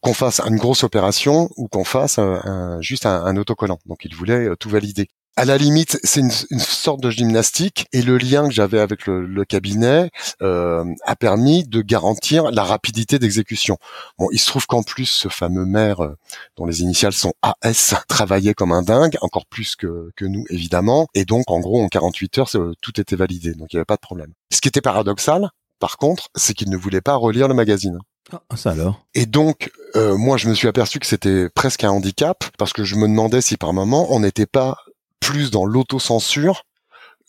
qu'on 0.00 0.14
fasse 0.14 0.40
une 0.40 0.56
grosse 0.56 0.84
opération 0.84 1.48
ou 1.56 1.68
qu'on 1.68 1.84
fasse 1.84 2.18
un, 2.18 2.80
juste 2.80 3.06
un, 3.06 3.36
autocollant 3.36 3.78
donc 3.86 4.04
il 4.04 4.14
voulait 4.14 4.48
euh, 4.48 4.56
tout 4.56 4.70
valider 4.70 5.08
à 5.38 5.44
la 5.44 5.58
limite, 5.58 5.98
c'est 6.02 6.20
une, 6.20 6.30
sorte 6.30 7.02
de 7.02 7.10
gymnastique 7.10 7.86
et 7.92 8.00
le 8.00 8.16
lien 8.16 8.48
que 8.48 8.54
j'avais 8.54 8.80
avec 8.80 9.06
le, 9.06 9.44
cabinet 9.44 10.10
euh, 10.40 10.82
a 11.04 11.14
permis 11.14 11.64
de 11.64 11.82
garantir 11.82 12.50
la 12.50 12.64
rapidité 12.64 13.18
d'exécution. 13.18 13.76
Bon, 14.18 14.28
il 14.32 14.38
se 14.38 14.46
trouve 14.46 14.66
qu'en 14.66 14.82
plus, 14.82 15.04
ce 15.04 15.28
fameux 15.28 15.66
maire 15.66 16.02
euh, 16.02 16.16
dont 16.56 16.64
les 16.64 16.80
initiales 16.80 17.12
sont 17.12 17.34
AS 17.42 17.94
travaillait 18.08 18.54
comme 18.54 18.72
un 18.72 18.82
dingue, 18.82 19.18
encore 19.20 19.44
plus 19.44 19.76
que, 19.76 20.10
que 20.16 20.24
nous 20.24 20.46
évidemment, 20.48 21.06
et 21.14 21.26
donc 21.26 21.50
en 21.50 21.60
gros 21.60 21.82
en 21.82 21.88
48 21.88 22.38
heures, 22.38 22.50
tout 22.80 22.98
était 22.98 23.16
validé, 23.16 23.52
donc 23.52 23.74
il 23.74 23.76
n'y 23.76 23.80
avait 23.80 23.84
pas 23.84 23.96
de 23.96 24.00
problème. 24.00 24.32
Ce 24.50 24.62
qui 24.62 24.68
était 24.68 24.80
paradoxal, 24.80 25.50
par 25.78 25.96
contre, 25.96 26.28
c'est 26.34 26.54
qu'il 26.54 26.70
ne 26.70 26.76
voulait 26.76 27.00
pas 27.00 27.14
relire 27.16 27.48
le 27.48 27.54
magazine. 27.54 27.98
Ah, 28.32 28.56
ça 28.56 28.72
alors? 28.72 29.06
Et 29.14 29.26
donc, 29.26 29.70
euh, 29.94 30.16
moi, 30.16 30.36
je 30.36 30.48
me 30.48 30.54
suis 30.54 30.68
aperçu 30.68 30.98
que 30.98 31.06
c'était 31.06 31.48
presque 31.48 31.84
un 31.84 31.90
handicap 31.90 32.44
parce 32.58 32.72
que 32.72 32.84
je 32.84 32.96
me 32.96 33.06
demandais 33.06 33.40
si 33.40 33.56
par 33.56 33.72
moment 33.72 34.06
on 34.10 34.20
n'était 34.20 34.46
pas 34.46 34.78
plus 35.20 35.50
dans 35.50 35.64
l'autocensure 35.64 36.64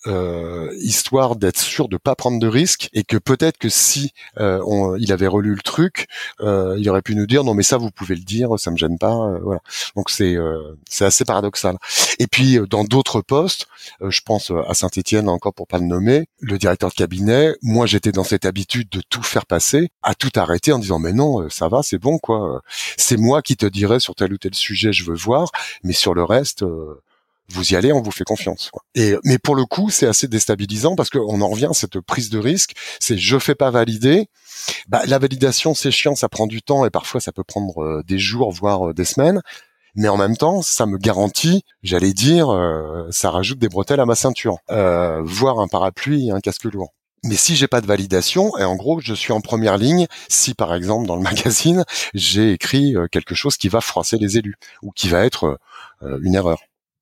euh, 0.07 0.73
histoire 0.79 1.35
d'être 1.35 1.59
sûr 1.59 1.87
de 1.89 1.97
pas 1.97 2.15
prendre 2.15 2.39
de 2.39 2.47
risques 2.47 2.89
et 2.93 3.03
que 3.03 3.17
peut-être 3.17 3.57
que 3.57 3.69
si 3.69 4.13
euh, 4.39 4.61
on, 4.65 4.95
il 4.95 5.11
avait 5.11 5.27
relu 5.27 5.53
le 5.53 5.61
truc, 5.61 6.07
euh, 6.41 6.75
il 6.79 6.89
aurait 6.89 7.01
pu 7.01 7.15
nous 7.15 7.25
dire 7.27 7.43
non 7.43 7.53
mais 7.53 7.63
ça 7.63 7.77
vous 7.77 7.91
pouvez 7.91 8.15
le 8.15 8.21
dire, 8.21 8.57
ça 8.57 8.71
me 8.71 8.77
gêne 8.77 8.97
pas, 8.97 9.15
euh, 9.15 9.39
voilà. 9.41 9.59
Donc 9.95 10.09
c'est 10.09 10.35
euh, 10.35 10.77
c'est 10.89 11.05
assez 11.05 11.25
paradoxal. 11.25 11.77
Et 12.19 12.27
puis 12.27 12.59
dans 12.69 12.83
d'autres 12.83 13.21
postes, 13.21 13.67
je 14.01 14.21
pense 14.25 14.51
à 14.67 14.73
Saint-Étienne 14.73 15.29
encore 15.29 15.53
pour 15.53 15.67
pas 15.67 15.77
le 15.77 15.85
nommer, 15.85 16.27
le 16.39 16.57
directeur 16.57 16.89
de 16.89 16.95
cabinet, 16.95 17.55
moi 17.61 17.85
j'étais 17.85 18.11
dans 18.11 18.23
cette 18.23 18.45
habitude 18.45 18.89
de 18.89 19.01
tout 19.09 19.23
faire 19.23 19.45
passer, 19.45 19.89
à 20.03 20.15
tout 20.15 20.31
arrêter 20.35 20.71
en 20.71 20.79
disant 20.79 20.99
mais 20.99 21.13
non 21.13 21.49
ça 21.49 21.67
va 21.67 21.83
c'est 21.83 21.99
bon 21.99 22.17
quoi, 22.17 22.61
c'est 22.97 23.17
moi 23.17 23.41
qui 23.41 23.57
te 23.57 23.65
dirai 23.65 23.99
sur 23.99 24.15
tel 24.15 24.33
ou 24.33 24.37
tel 24.37 24.53
sujet 24.55 24.93
je 24.93 25.03
veux 25.03 25.15
voir, 25.15 25.51
mais 25.83 25.93
sur 25.93 26.13
le 26.13 26.23
reste 26.23 26.63
vous 27.49 27.71
y 27.71 27.75
allez, 27.75 27.93
on 27.93 28.01
vous 28.01 28.11
fait 28.11 28.25
confiance. 28.25 28.71
Et 28.95 29.15
mais 29.23 29.37
pour 29.37 29.55
le 29.55 29.65
coup, 29.65 29.89
c'est 29.89 30.07
assez 30.07 30.27
déstabilisant 30.27 30.95
parce 30.95 31.09
qu'on 31.09 31.41
en 31.41 31.47
revient 31.47 31.69
à 31.69 31.73
cette 31.73 31.99
prise 32.01 32.29
de 32.29 32.39
risque. 32.39 32.73
C'est 32.99 33.17
je 33.17 33.39
fais 33.39 33.55
pas 33.55 33.71
valider. 33.71 34.27
Bah, 34.87 35.01
la 35.05 35.19
validation, 35.19 35.73
c'est 35.73 35.91
chiant, 35.91 36.15
ça 36.15 36.29
prend 36.29 36.47
du 36.47 36.61
temps 36.61 36.85
et 36.85 36.89
parfois 36.89 37.21
ça 37.21 37.31
peut 37.31 37.43
prendre 37.43 37.81
euh, 37.83 38.03
des 38.05 38.19
jours, 38.19 38.51
voire 38.51 38.89
euh, 38.89 38.93
des 38.93 39.05
semaines. 39.05 39.41
Mais 39.95 40.09
en 40.09 40.17
même 40.17 40.37
temps, 40.37 40.61
ça 40.61 40.85
me 40.85 40.97
garantit, 40.97 41.63
j'allais 41.81 42.13
dire, 42.13 42.49
euh, 42.49 43.07
ça 43.09 43.31
rajoute 43.31 43.57
des 43.57 43.69
bretelles 43.69 43.99
à 43.99 44.05
ma 44.05 44.13
ceinture, 44.13 44.59
voire 44.69 45.59
un 45.59 45.67
parapluie 45.67 46.27
et 46.27 46.31
un 46.31 46.39
casque 46.39 46.65
lourd. 46.65 46.93
Mais 47.23 47.35
si 47.35 47.55
j'ai 47.55 47.67
pas 47.67 47.81
de 47.81 47.87
validation, 47.87 48.55
et 48.59 48.63
en 48.63 48.75
gros, 48.75 48.99
je 48.99 49.15
suis 49.15 49.33
en 49.33 49.41
première 49.41 49.77
ligne, 49.77 50.05
si 50.29 50.53
par 50.53 50.75
exemple 50.75 51.07
dans 51.07 51.15
le 51.15 51.23
magazine, 51.23 51.83
j'ai 52.13 52.51
écrit 52.51 52.93
quelque 53.11 53.33
chose 53.33 53.57
qui 53.57 53.69
va 53.69 53.81
froisser 53.81 54.17
les 54.17 54.37
élus 54.37 54.57
ou 54.83 54.91
qui 54.91 55.09
va 55.09 55.25
être 55.25 55.59
une 56.01 56.35
erreur. 56.35 56.59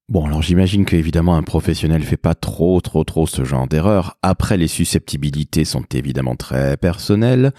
Bon, 0.08 0.24
alors 0.28 0.44
j'imagine 0.44 0.86
qu'évidemment 0.86 1.36
un 1.36 1.42
professionnel 1.42 2.04
fait 2.04 2.16
pas 2.16 2.36
trop, 2.36 2.80
trop, 2.80 3.04
trop 3.04 3.26
ce 3.26 3.44
genre 3.44 3.68
d'erreur. 3.68 4.18
Après, 4.22 4.56
les 4.56 4.68
susceptibilités 4.68 5.66
sont 5.66 5.84
évidemment 5.94 6.36
très 6.36 6.78
personnelles, 6.78 7.54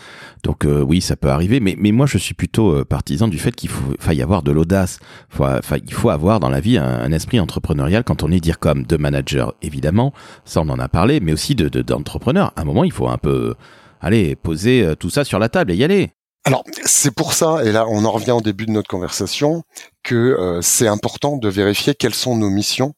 donc 0.44 0.64
euh, 0.64 0.80
oui, 0.80 1.00
ça 1.00 1.16
peut 1.16 1.30
arriver. 1.30 1.58
Mais, 1.58 1.74
mais 1.76 1.90
moi, 1.90 2.06
je 2.06 2.18
suis 2.18 2.34
plutôt 2.34 2.70
euh, 2.72 2.84
partisan 2.84 3.26
du 3.26 3.38
fait 3.38 3.50
qu'il 3.50 3.68
faut, 3.68 4.12
y 4.12 4.22
avoir 4.22 4.44
de 4.44 4.52
l'audace. 4.52 5.00
il 5.40 5.92
faut 5.92 6.10
avoir 6.10 6.38
dans 6.38 6.48
la 6.48 6.60
vie 6.60 6.78
un, 6.78 7.10
esprit 7.10 7.40
entrepreneurial 7.40 8.04
quand 8.04 8.22
on 8.22 8.30
est 8.30 8.38
dire 8.38 8.60
comme 8.60 8.84
de 8.84 8.96
manager, 8.96 9.54
évidemment. 9.60 10.12
Ça, 10.44 10.60
on 10.60 10.68
en 10.68 10.78
a 10.78 10.88
parlé, 10.88 11.18
mais 11.18 11.32
aussi 11.32 11.56
de 11.56 11.68
d'entrepreneur. 11.82 12.52
à 12.54 12.60
un 12.60 12.64
moment, 12.64 12.84
il 12.84 12.92
faut 12.92 13.08
un 13.08 13.18
peu, 13.18 13.56
aller 14.00 14.36
poser 14.36 14.84
euh, 14.84 14.94
tout 14.94 15.10
ça 15.10 15.24
sur 15.24 15.38
la 15.38 15.48
table 15.48 15.72
et 15.72 15.76
y 15.76 15.84
aller. 15.84 16.12
Alors 16.46 16.62
c'est 16.84 17.10
pour 17.10 17.32
ça, 17.32 17.64
et 17.64 17.72
là 17.72 17.86
on 17.88 18.04
en 18.04 18.12
revient 18.12 18.30
au 18.30 18.40
début 18.40 18.66
de 18.66 18.70
notre 18.70 18.88
conversation, 18.88 19.64
que 20.04 20.14
euh, 20.14 20.62
c'est 20.62 20.86
important 20.86 21.36
de 21.36 21.48
vérifier 21.48 21.96
quelles 21.96 22.14
sont 22.14 22.36
nos 22.36 22.50
missions 22.50 22.94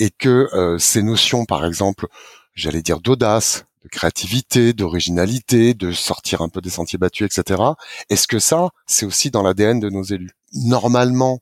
et 0.00 0.10
que 0.10 0.48
euh, 0.52 0.78
ces 0.78 1.04
notions, 1.04 1.44
par 1.44 1.64
exemple, 1.64 2.08
j'allais 2.54 2.82
dire 2.82 2.98
d'audace, 2.98 3.66
de 3.84 3.88
créativité, 3.88 4.72
d'originalité, 4.72 5.74
de 5.74 5.92
sortir 5.92 6.42
un 6.42 6.48
peu 6.48 6.60
des 6.60 6.70
sentiers 6.70 6.98
battus, 6.98 7.28
etc. 7.32 7.62
Est-ce 8.10 8.26
que 8.26 8.40
ça, 8.40 8.70
c'est 8.88 9.06
aussi 9.06 9.30
dans 9.30 9.44
l'ADN 9.44 9.78
de 9.78 9.90
nos 9.90 10.02
élus? 10.02 10.32
Normalement, 10.54 11.38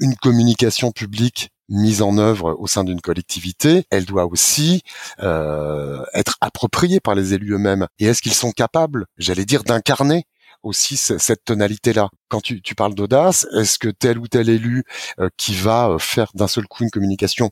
une 0.00 0.16
communication 0.16 0.90
publique 0.90 1.50
mise 1.68 2.02
en 2.02 2.18
œuvre 2.18 2.56
au 2.58 2.66
sein 2.66 2.82
d'une 2.82 3.00
collectivité, 3.00 3.84
elle 3.90 4.06
doit 4.06 4.26
aussi 4.26 4.82
euh, 5.20 6.04
être 6.14 6.36
appropriée 6.40 6.98
par 6.98 7.14
les 7.14 7.32
élus 7.34 7.54
eux-mêmes. 7.54 7.86
Et 8.00 8.06
est-ce 8.06 8.22
qu'ils 8.22 8.34
sont 8.34 8.50
capables, 8.50 9.06
j'allais 9.18 9.44
dire, 9.44 9.62
d'incarner 9.62 10.26
aussi 10.66 10.96
cette 10.96 11.44
tonalité-là. 11.44 12.08
Quand 12.28 12.40
tu, 12.40 12.74
parles 12.74 12.94
d'audace, 12.94 13.46
est-ce 13.56 13.78
que 13.78 13.88
tel 13.88 14.18
ou 14.18 14.26
tel 14.26 14.48
élu 14.48 14.84
euh, 15.20 15.28
qui 15.36 15.54
va 15.54 15.90
euh, 15.90 15.98
faire 15.98 16.30
d'un 16.34 16.48
seul 16.48 16.66
coup 16.66 16.82
une 16.82 16.90
communication 16.90 17.50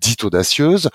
dite 0.00 0.24
audacieuse. 0.24 0.88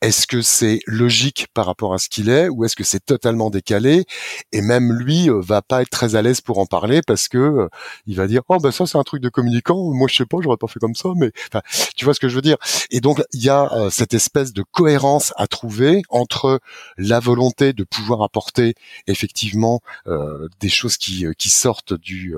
Est-ce 0.00 0.26
que 0.26 0.42
c'est 0.42 0.80
logique 0.86 1.46
par 1.54 1.66
rapport 1.66 1.94
à 1.94 1.98
ce 1.98 2.08
qu'il 2.08 2.28
est 2.28 2.48
ou 2.48 2.64
est-ce 2.64 2.76
que 2.76 2.84
c'est 2.84 3.04
totalement 3.04 3.50
décalé 3.50 4.04
et 4.52 4.60
même 4.60 4.92
lui 4.92 5.28
euh, 5.28 5.40
va 5.40 5.62
pas 5.62 5.82
être 5.82 5.90
très 5.90 6.14
à 6.14 6.22
l'aise 6.22 6.40
pour 6.40 6.58
en 6.58 6.66
parler 6.66 7.00
parce 7.06 7.28
que 7.28 7.38
euh, 7.38 7.68
il 8.06 8.16
va 8.16 8.26
dire 8.26 8.42
oh 8.48 8.58
ben 8.58 8.70
ça 8.70 8.86
c'est 8.86 8.98
un 8.98 9.02
truc 9.02 9.22
de 9.22 9.28
communicant 9.28 9.92
moi 9.92 10.08
je 10.08 10.16
sais 10.16 10.26
pas 10.26 10.38
j'aurais 10.42 10.56
pas 10.56 10.66
fait 10.66 10.80
comme 10.80 10.94
ça 10.94 11.10
mais 11.16 11.30
tu 11.96 12.04
vois 12.04 12.14
ce 12.14 12.20
que 12.20 12.28
je 12.28 12.34
veux 12.34 12.42
dire 12.42 12.56
et 12.90 13.00
donc 13.00 13.22
il 13.32 13.42
y 13.42 13.48
a 13.48 13.72
euh, 13.72 13.90
cette 13.90 14.14
espèce 14.14 14.52
de 14.52 14.62
cohérence 14.70 15.32
à 15.36 15.46
trouver 15.46 16.02
entre 16.08 16.60
la 16.96 17.20
volonté 17.20 17.72
de 17.72 17.84
pouvoir 17.84 18.22
apporter 18.22 18.74
effectivement 19.06 19.80
des 20.60 20.68
choses 20.68 20.96
qui 20.96 21.26
qui 21.38 21.50
sortent 21.50 21.94
du 21.94 22.34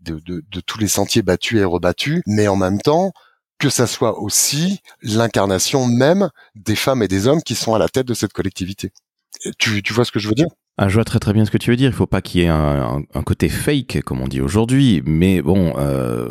de, 0.00 0.20
de, 0.20 0.44
de, 0.50 0.60
tous 0.60 0.78
les 0.78 0.88
sentiers 0.88 1.22
battus 1.22 1.60
et 1.60 1.64
rebattus, 1.64 2.22
mais 2.26 2.48
en 2.48 2.56
même 2.56 2.80
temps, 2.80 3.12
que 3.58 3.70
ça 3.70 3.86
soit 3.86 4.18
aussi 4.20 4.80
l'incarnation 5.02 5.86
même 5.86 6.30
des 6.54 6.76
femmes 6.76 7.02
et 7.02 7.08
des 7.08 7.26
hommes 7.26 7.42
qui 7.42 7.54
sont 7.54 7.74
à 7.74 7.78
la 7.78 7.88
tête 7.88 8.06
de 8.06 8.14
cette 8.14 8.32
collectivité. 8.32 8.92
Tu, 9.58 9.82
tu 9.82 9.92
vois 9.92 10.04
ce 10.04 10.12
que 10.12 10.18
je 10.18 10.28
veux 10.28 10.34
dire? 10.34 10.48
Ah, 10.76 10.88
je 10.88 10.94
vois 10.94 11.04
très 11.04 11.20
très 11.20 11.32
bien 11.32 11.44
ce 11.44 11.52
que 11.52 11.58
tu 11.58 11.70
veux 11.70 11.76
dire. 11.76 11.88
Il 11.88 11.94
faut 11.94 12.08
pas 12.08 12.20
qu'il 12.20 12.40
y 12.40 12.44
ait 12.44 12.48
un, 12.48 13.04
un, 13.14 13.22
côté 13.22 13.48
fake, 13.48 14.02
comme 14.04 14.20
on 14.20 14.26
dit 14.26 14.40
aujourd'hui. 14.40 15.04
Mais 15.06 15.40
bon, 15.40 15.72
euh, 15.78 16.26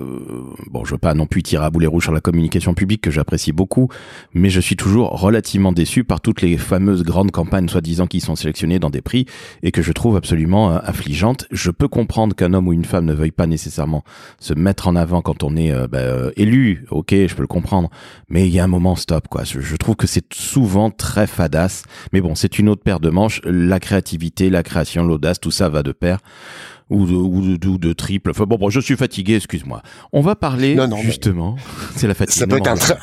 bon, 0.70 0.84
je 0.84 0.92
veux 0.92 0.98
pas 0.98 1.14
non 1.14 1.28
plus 1.28 1.42
tirer 1.44 1.64
à 1.64 1.70
boulet 1.70 1.88
rouge 1.88 2.04
sur 2.04 2.12
la 2.12 2.20
communication 2.20 2.74
publique 2.74 3.00
que 3.00 3.10
j'apprécie 3.10 3.54
beaucoup, 3.54 3.88
mais 4.34 4.50
je 4.50 4.60
suis 4.60 4.76
toujours 4.76 5.12
relativement 5.12 5.72
déçu 5.72 6.04
par 6.04 6.20
toutes 6.20 6.42
les 6.42 6.58
fameuses 6.58 7.04
grandes 7.04 7.32
campagnes 7.32 7.70
soi-disant 7.70 8.06
qui 8.06 8.20
sont 8.20 8.36
sélectionnées 8.36 8.80
dans 8.80 8.90
des 8.90 9.02
prix 9.02 9.28
et 9.62 9.72
que 9.72 9.82
je 9.82 9.94
trouve 9.94 10.18
absolument 10.18 10.74
euh, 10.74 10.80
affligeantes. 10.84 11.46
Je 11.50 11.72
peux 11.72 11.88
comprendre 11.88 12.36
qu'un 12.36 12.54
homme 12.54 12.68
ou 12.68 12.74
une 12.74 12.84
femme 12.84 13.06
ne 13.06 13.14
veuille 13.14 13.32
pas 13.32 13.48
nécessairement 13.48 14.04
se 14.42 14.54
mettre 14.54 14.90
en 14.90 14.98
avant 14.98 15.22
quand 15.22 15.44
on 15.44 15.56
est 15.56 15.72
euh, 15.72 15.88
bah, 15.88 16.00
euh, 16.00 16.32
élu. 16.36 16.86
Ok, 16.92 17.12
je 17.12 17.34
peux 17.34 17.44
le 17.44 17.48
comprendre, 17.48 17.90
mais 18.28 18.46
il 18.46 18.54
y 18.54 18.60
a 18.60 18.66
un 18.66 18.68
moment 18.68 18.98
stop 18.98 19.30
quoi. 19.30 19.46
Je, 19.46 19.62
je 19.62 19.76
trouve 19.78 19.96
que 19.96 20.06
c'est 20.08 20.34
souvent 20.34 20.92
très 20.92 21.28
fadasse. 21.28 21.84
Mais 22.12 22.20
bon, 22.20 22.36
c'est 22.36 22.60
une 22.60 22.68
autre 22.68 22.84
paire 22.84 23.00
de 23.00 23.10
manches. 23.10 23.40
La 23.46 23.80
créativité 23.80 24.33
la 24.40 24.64
création, 24.64 25.04
l'audace, 25.04 25.40
tout 25.40 25.52
ça 25.52 25.70
va 25.70 25.84
de 25.84 25.92
pair 25.92 26.20
ou 26.90 27.06
de, 27.06 27.14
ou 27.14 27.58
de, 27.58 27.78
de 27.78 27.94
triple. 27.94 28.32
Enfin 28.32 28.46
bon, 28.46 28.58
bon, 28.58 28.70
je 28.70 28.80
suis 28.80 28.96
fatigué, 28.96 29.36
excuse-moi. 29.36 29.82
On 30.12 30.22
va 30.22 30.36
parler 30.36 30.78
justement. 31.02 31.56
C'est 31.96 32.08
la 32.08 32.14
fatigue. 32.14 32.40
Ça 32.40 32.48
peut 32.48 32.58
être 32.58 32.68
un 32.68 32.76
très, 32.76 32.98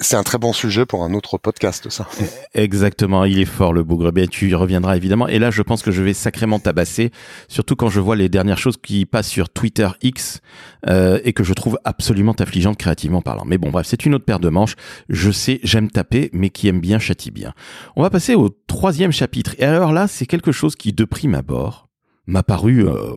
c'est 0.00 0.16
un 0.16 0.22
très 0.22 0.38
bon 0.38 0.52
sujet 0.52 0.86
pour 0.86 1.02
un 1.02 1.12
autre 1.12 1.38
podcast, 1.38 1.90
ça. 1.90 2.08
Exactement, 2.54 3.24
il 3.24 3.40
est 3.40 3.44
fort 3.44 3.72
le 3.72 3.82
bougre. 3.82 4.12
Bien, 4.12 4.26
tu 4.26 4.48
y 4.48 4.54
reviendras 4.54 4.96
évidemment. 4.96 5.26
Et 5.26 5.38
là, 5.40 5.50
je 5.50 5.62
pense 5.62 5.82
que 5.82 5.90
je 5.90 6.02
vais 6.02 6.14
sacrément 6.14 6.60
tabasser, 6.60 7.10
surtout 7.48 7.74
quand 7.74 7.88
je 7.88 7.98
vois 7.98 8.14
les 8.14 8.28
dernières 8.28 8.58
choses 8.58 8.76
qui 8.76 9.06
passent 9.06 9.28
sur 9.28 9.48
Twitter 9.48 9.88
X 10.02 10.40
euh, 10.88 11.18
et 11.24 11.32
que 11.32 11.42
je 11.42 11.52
trouve 11.52 11.78
absolument 11.84 12.32
affligeantes 12.32 12.78
créativement 12.78 13.22
parlant. 13.22 13.44
Mais 13.44 13.58
bon, 13.58 13.70
bref, 13.70 13.86
c'est 13.88 14.06
une 14.06 14.14
autre 14.14 14.24
paire 14.24 14.40
de 14.40 14.48
manches. 14.48 14.76
Je 15.08 15.32
sais, 15.32 15.58
j'aime 15.64 15.90
taper, 15.90 16.30
mais 16.32 16.50
qui 16.50 16.68
aime 16.68 16.80
bien 16.80 17.00
châtie 17.00 17.32
bien. 17.32 17.52
On 17.96 18.02
va 18.02 18.10
passer 18.10 18.36
au 18.36 18.50
troisième 18.68 19.12
chapitre. 19.12 19.56
Et 19.58 19.64
alors 19.64 19.92
là, 19.92 20.06
c'est 20.06 20.26
quelque 20.26 20.52
chose 20.52 20.76
qui, 20.76 20.92
de 20.92 21.04
prime 21.04 21.34
abord, 21.34 21.88
m'a 22.26 22.44
paru 22.44 22.86
euh, 22.86 23.16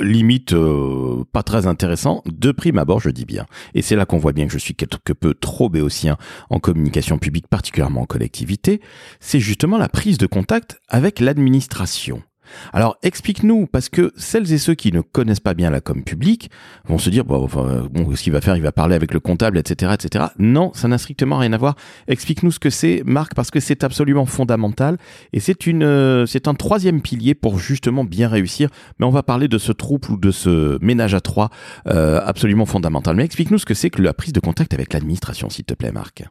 limite 0.00 0.52
euh, 0.52 1.24
pas 1.32 1.42
très 1.42 1.66
intéressant 1.66 2.22
de 2.26 2.52
prime 2.52 2.78
abord 2.78 3.00
je 3.00 3.10
dis 3.10 3.24
bien. 3.24 3.46
Et 3.74 3.82
c'est 3.82 3.96
là 3.96 4.06
qu'on 4.06 4.18
voit 4.18 4.32
bien 4.32 4.46
que 4.46 4.52
je 4.52 4.58
suis 4.58 4.74
quelque 4.74 5.12
peu 5.12 5.34
trop 5.34 5.68
béotien 5.68 6.16
en 6.50 6.60
communication 6.60 7.18
publique 7.18 7.48
particulièrement 7.48 8.02
en 8.02 8.06
collectivité. 8.06 8.80
C'est 9.20 9.40
justement 9.40 9.78
la 9.78 9.88
prise 9.88 10.18
de 10.18 10.26
contact 10.26 10.80
avec 10.88 11.20
l'administration 11.20 12.22
alors 12.72 12.96
explique-nous, 13.02 13.66
parce 13.66 13.88
que 13.88 14.12
celles 14.16 14.52
et 14.52 14.58
ceux 14.58 14.74
qui 14.74 14.92
ne 14.92 15.00
connaissent 15.00 15.40
pas 15.40 15.54
bien 15.54 15.70
la 15.70 15.80
com 15.80 16.02
publique 16.02 16.50
vont 16.86 16.98
se 16.98 17.10
dire, 17.10 17.24
bon, 17.24 17.48
ce 17.48 18.22
qu'il 18.22 18.32
va 18.32 18.40
faire, 18.40 18.56
il 18.56 18.62
va 18.62 18.72
parler 18.72 18.94
avec 18.94 19.12
le 19.12 19.20
comptable, 19.20 19.58
etc. 19.58 19.92
etc. 19.94 20.26
Non, 20.38 20.72
ça 20.74 20.88
n'a 20.88 20.98
strictement 20.98 21.38
rien 21.38 21.52
à 21.52 21.58
voir. 21.58 21.76
Explique-nous 22.08 22.52
ce 22.52 22.58
que 22.58 22.70
c'est, 22.70 23.02
Marc, 23.04 23.34
parce 23.34 23.50
que 23.50 23.60
c'est 23.60 23.84
absolument 23.84 24.26
fondamental, 24.26 24.98
et 25.32 25.40
euh, 25.82 26.26
c'est 26.26 26.48
un 26.48 26.54
troisième 26.54 27.02
pilier 27.02 27.34
pour 27.34 27.58
justement 27.58 28.04
bien 28.04 28.28
réussir, 28.28 28.68
mais 28.98 29.06
on 29.06 29.10
va 29.10 29.22
parler 29.22 29.48
de 29.48 29.58
ce 29.58 29.72
trouble 29.72 30.10
ou 30.10 30.16
de 30.16 30.30
ce 30.30 30.78
ménage 30.82 31.14
à 31.14 31.20
trois 31.20 31.50
euh, 31.86 32.20
absolument 32.24 32.66
fondamental. 32.66 33.16
Mais 33.16 33.24
explique-nous 33.24 33.58
ce 33.58 33.66
que 33.66 33.74
c'est 33.74 33.90
que 33.90 34.02
la 34.02 34.14
prise 34.14 34.32
de 34.32 34.40
contact 34.40 34.74
avec 34.74 34.92
l'administration, 34.92 35.50
s'il 35.50 35.64
te 35.64 35.74
plaît, 35.74 35.92
Marc. 35.92 36.24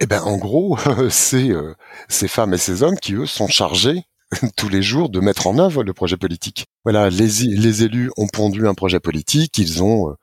Eh 0.00 0.06
ben, 0.06 0.20
en 0.22 0.36
gros, 0.36 0.78
c'est 1.10 1.50
euh, 1.50 1.74
ces 2.08 2.28
femmes 2.28 2.54
et 2.54 2.58
ces 2.58 2.82
hommes 2.82 2.96
qui, 3.00 3.14
eux, 3.14 3.26
sont 3.26 3.48
chargés 3.48 4.02
tous 4.56 4.68
les 4.68 4.82
jours 4.82 5.08
de 5.08 5.20
mettre 5.20 5.46
en 5.46 5.58
œuvre 5.58 5.82
le 5.82 5.92
projet 5.92 6.16
politique. 6.16 6.66
Voilà, 6.84 7.10
les, 7.10 7.26
les 7.46 7.82
élus 7.84 8.10
ont 8.16 8.28
pondu 8.28 8.66
un 8.66 8.74
projet 8.74 9.00
politique, 9.00 9.58
ils 9.58 9.82
ont 9.82 10.10
euh, 10.10 10.14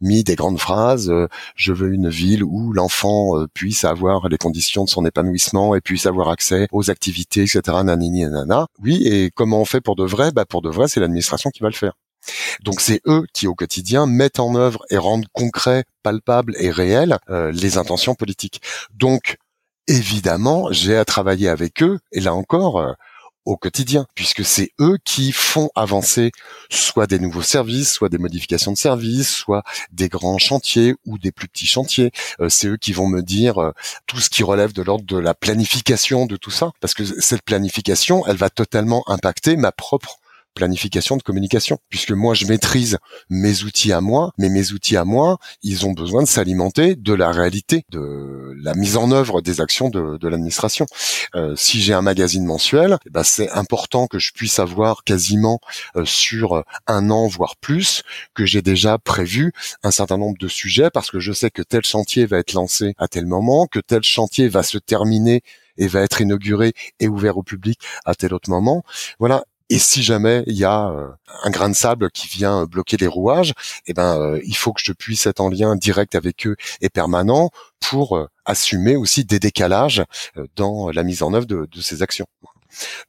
mis 0.00 0.24
des 0.24 0.36
grandes 0.36 0.58
phrases, 0.58 1.10
euh, 1.10 1.28
je 1.56 1.72
veux 1.72 1.92
une 1.92 2.08
ville 2.08 2.42
où 2.42 2.72
l'enfant 2.72 3.38
euh, 3.38 3.46
puisse 3.52 3.84
avoir 3.84 4.28
les 4.28 4.38
conditions 4.38 4.84
de 4.84 4.90
son 4.90 5.04
épanouissement 5.04 5.74
et 5.74 5.80
puisse 5.80 6.06
avoir 6.06 6.30
accès 6.30 6.68
aux 6.72 6.90
activités, 6.90 7.42
etc. 7.42 7.60
Nanini, 7.84 8.24
nana. 8.24 8.66
Oui, 8.82 9.06
et 9.06 9.30
comment 9.34 9.60
on 9.60 9.64
fait 9.64 9.80
pour 9.80 9.96
de 9.96 10.04
vrai? 10.04 10.32
Bah 10.32 10.44
pour 10.44 10.62
de 10.62 10.70
vrai, 10.70 10.88
c'est 10.88 11.00
l'administration 11.00 11.50
qui 11.50 11.60
va 11.60 11.68
le 11.68 11.74
faire. 11.74 11.92
Donc 12.62 12.80
c'est 12.80 13.00
eux 13.06 13.24
qui 13.32 13.46
au 13.46 13.54
quotidien 13.54 14.06
mettent 14.06 14.40
en 14.40 14.54
œuvre 14.54 14.84
et 14.90 14.98
rendent 14.98 15.26
concret, 15.32 15.84
palpable 16.02 16.54
et 16.58 16.70
réel 16.70 17.18
les 17.28 17.78
intentions 17.78 18.14
politiques. 18.14 18.60
Donc 18.92 19.38
évidemment, 19.88 20.70
j'ai 20.70 20.96
à 20.98 21.06
travailler 21.06 21.48
avec 21.48 21.82
eux, 21.82 21.98
et 22.12 22.20
là 22.20 22.34
encore, 22.34 22.94
au 23.44 23.56
quotidien, 23.56 24.06
puisque 24.14 24.44
c'est 24.44 24.72
eux 24.80 24.98
qui 25.04 25.32
font 25.32 25.70
avancer 25.74 26.30
soit 26.70 27.06
des 27.06 27.18
nouveaux 27.18 27.42
services, 27.42 27.92
soit 27.92 28.08
des 28.08 28.18
modifications 28.18 28.72
de 28.72 28.76
services, 28.76 29.30
soit 29.30 29.62
des 29.92 30.08
grands 30.08 30.38
chantiers 30.38 30.94
ou 31.06 31.18
des 31.18 31.32
plus 31.32 31.48
petits 31.48 31.66
chantiers. 31.66 32.12
Euh, 32.40 32.48
c'est 32.48 32.68
eux 32.68 32.76
qui 32.76 32.92
vont 32.92 33.08
me 33.08 33.22
dire 33.22 33.60
euh, 33.60 33.72
tout 34.06 34.20
ce 34.20 34.30
qui 34.30 34.42
relève 34.42 34.72
de 34.72 34.82
l'ordre 34.82 35.04
de 35.04 35.18
la 35.18 35.34
planification 35.34 36.26
de 36.26 36.36
tout 36.36 36.50
ça, 36.50 36.72
parce 36.80 36.94
que 36.94 37.04
cette 37.04 37.42
planification, 37.42 38.26
elle 38.26 38.36
va 38.36 38.50
totalement 38.50 39.02
impacter 39.08 39.56
ma 39.56 39.72
propre 39.72 40.19
planification 40.54 41.16
de 41.16 41.22
communication, 41.22 41.78
puisque 41.88 42.12
moi 42.12 42.34
je 42.34 42.46
maîtrise 42.46 42.98
mes 43.28 43.62
outils 43.62 43.92
à 43.92 44.00
moi, 44.00 44.32
mais 44.38 44.48
mes 44.48 44.72
outils 44.72 44.96
à 44.96 45.04
moi, 45.04 45.38
ils 45.62 45.86
ont 45.86 45.92
besoin 45.92 46.22
de 46.22 46.28
s'alimenter 46.28 46.96
de 46.96 47.12
la 47.12 47.30
réalité, 47.30 47.84
de 47.90 48.54
la 48.62 48.74
mise 48.74 48.96
en 48.96 49.10
œuvre 49.10 49.40
des 49.40 49.60
actions 49.60 49.88
de, 49.88 50.16
de 50.18 50.28
l'administration. 50.28 50.86
Euh, 51.34 51.54
si 51.56 51.80
j'ai 51.80 51.94
un 51.94 52.02
magazine 52.02 52.44
mensuel, 52.44 52.98
eh 53.06 53.10
ben 53.10 53.22
c'est 53.22 53.50
important 53.50 54.06
que 54.06 54.18
je 54.18 54.32
puisse 54.32 54.58
avoir 54.58 55.04
quasiment 55.04 55.60
euh, 55.96 56.04
sur 56.04 56.64
un 56.86 57.10
an 57.10 57.26
voire 57.26 57.56
plus 57.56 58.02
que 58.34 58.44
j'ai 58.44 58.62
déjà 58.62 58.98
prévu 58.98 59.52
un 59.82 59.90
certain 59.90 60.18
nombre 60.18 60.38
de 60.38 60.48
sujets 60.48 60.90
parce 60.90 61.10
que 61.10 61.20
je 61.20 61.32
sais 61.32 61.50
que 61.50 61.62
tel 61.62 61.84
chantier 61.84 62.26
va 62.26 62.38
être 62.38 62.52
lancé 62.52 62.94
à 62.98 63.08
tel 63.08 63.26
moment, 63.26 63.66
que 63.66 63.80
tel 63.80 64.02
chantier 64.02 64.48
va 64.48 64.62
se 64.62 64.78
terminer 64.78 65.42
et 65.76 65.86
va 65.86 66.02
être 66.02 66.20
inauguré 66.20 66.72
et 67.00 67.08
ouvert 67.08 67.38
au 67.38 67.42
public 67.42 67.80
à 68.04 68.14
tel 68.14 68.34
autre 68.34 68.50
moment. 68.50 68.84
Voilà, 69.18 69.44
et 69.70 69.78
si 69.78 70.02
jamais 70.02 70.42
il 70.46 70.56
y 70.56 70.64
a 70.64 70.88
euh, 70.88 71.08
un 71.44 71.50
grain 71.50 71.68
de 71.68 71.74
sable 71.74 72.10
qui 72.10 72.26
vient 72.26 72.66
bloquer 72.66 72.96
les 72.96 73.06
rouages, 73.06 73.54
eh 73.86 73.94
ben 73.94 74.20
euh, 74.20 74.40
il 74.44 74.56
faut 74.56 74.72
que 74.72 74.80
je 74.84 74.92
puisse 74.92 75.26
être 75.26 75.40
en 75.40 75.48
lien 75.48 75.76
direct 75.76 76.16
avec 76.16 76.46
eux 76.46 76.56
et 76.80 76.90
permanent 76.90 77.50
pour 77.78 78.16
euh, 78.16 78.26
assumer 78.44 78.96
aussi 78.96 79.24
des 79.24 79.38
décalages 79.38 80.02
dans 80.56 80.90
la 80.90 81.04
mise 81.04 81.22
en 81.22 81.32
œuvre 81.34 81.46
de, 81.46 81.80
ces 81.80 82.02
actions. 82.02 82.26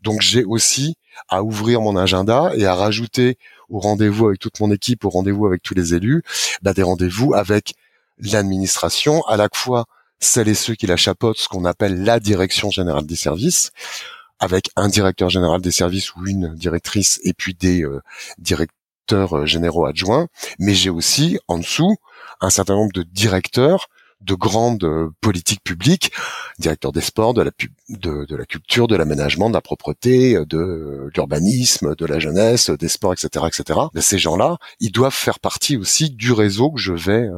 Donc 0.02 0.22
j'ai 0.22 0.44
aussi 0.44 0.96
à 1.30 1.44
ouvrir 1.44 1.82
mon 1.82 1.98
agenda 1.98 2.52
et 2.56 2.66
à 2.66 2.76
rajouter 2.76 3.38
au 3.70 3.80
rendez-vous 3.80 4.28
avec 4.28 4.40
toute 4.40 4.60
mon 4.60 4.72
équipe, 4.72 5.04
au 5.04 5.10
rendez-vous 5.10 5.48
avec 5.48 5.64
tous 5.64 5.74
les 5.74 5.96
élus, 5.96 6.24
bah, 6.62 6.74
des 6.74 6.84
rendez-vous 6.84 7.34
avec 7.34 7.74
l'administration, 8.20 9.24
à 9.24 9.36
la 9.36 9.50
fois 9.52 9.86
celles 10.20 10.50
et 10.50 10.54
ceux 10.54 10.76
qui 10.76 10.86
la 10.86 10.98
chapeautent, 10.98 11.40
ce 11.40 11.48
qu'on 11.48 11.66
appelle 11.66 12.04
la 12.04 12.20
direction 12.20 12.70
générale 12.70 13.08
des 13.08 13.16
services, 13.16 13.72
avec 14.42 14.72
un 14.76 14.90
directeur 14.90 15.30
général 15.30 15.62
des 15.62 15.72
services 15.72 16.14
ou 16.16 16.28
une 16.28 16.54
directrice 16.56 17.22
et 17.24 17.34
puis 17.34 17.54
des 17.54 17.84
euh, 17.84 18.02
directeurs 18.40 19.38
euh, 19.38 19.46
généraux 19.46 19.86
adjoints, 19.86 20.28
mais 20.60 20.74
j'ai 20.74 20.90
aussi 20.90 21.40
en 21.48 21.60
dessous 21.60 21.96
un 22.42 22.50
certain 22.50 22.76
nombre 22.76 22.92
de 22.92 23.04
directeurs 23.04 23.88
de 24.22 24.36
grandes 24.36 25.12
politiques 25.22 25.64
publiques, 25.64 26.12
directeur 26.60 26.92
des 26.92 27.02
sports, 27.02 27.34
de 27.34 27.42
la, 27.42 27.52
de, 27.90 28.26
de 28.26 28.44
culture, 28.46 28.88
de 28.88 28.96
l'aménagement, 28.96 29.50
de 29.50 29.54
la 29.54 29.62
propreté, 29.62 30.34
de 30.46 31.10
l'urbanisme, 31.16 31.96
de 31.96 32.06
la 32.06 32.20
jeunesse, 32.20 32.70
des 32.70 32.88
sports, 32.88 33.14
etc., 33.14 33.46
etc. 33.48 33.80
Mais 33.94 34.02
ces 34.02 34.20
gens-là, 34.20 34.58
ils 34.80 34.92
doivent 34.92 35.14
faire 35.14 35.40
partie 35.40 35.78
aussi 35.78 36.10
du 36.10 36.32
réseau 36.32 36.72
que 36.72 36.80
je 36.80 36.94
vais 36.94 37.30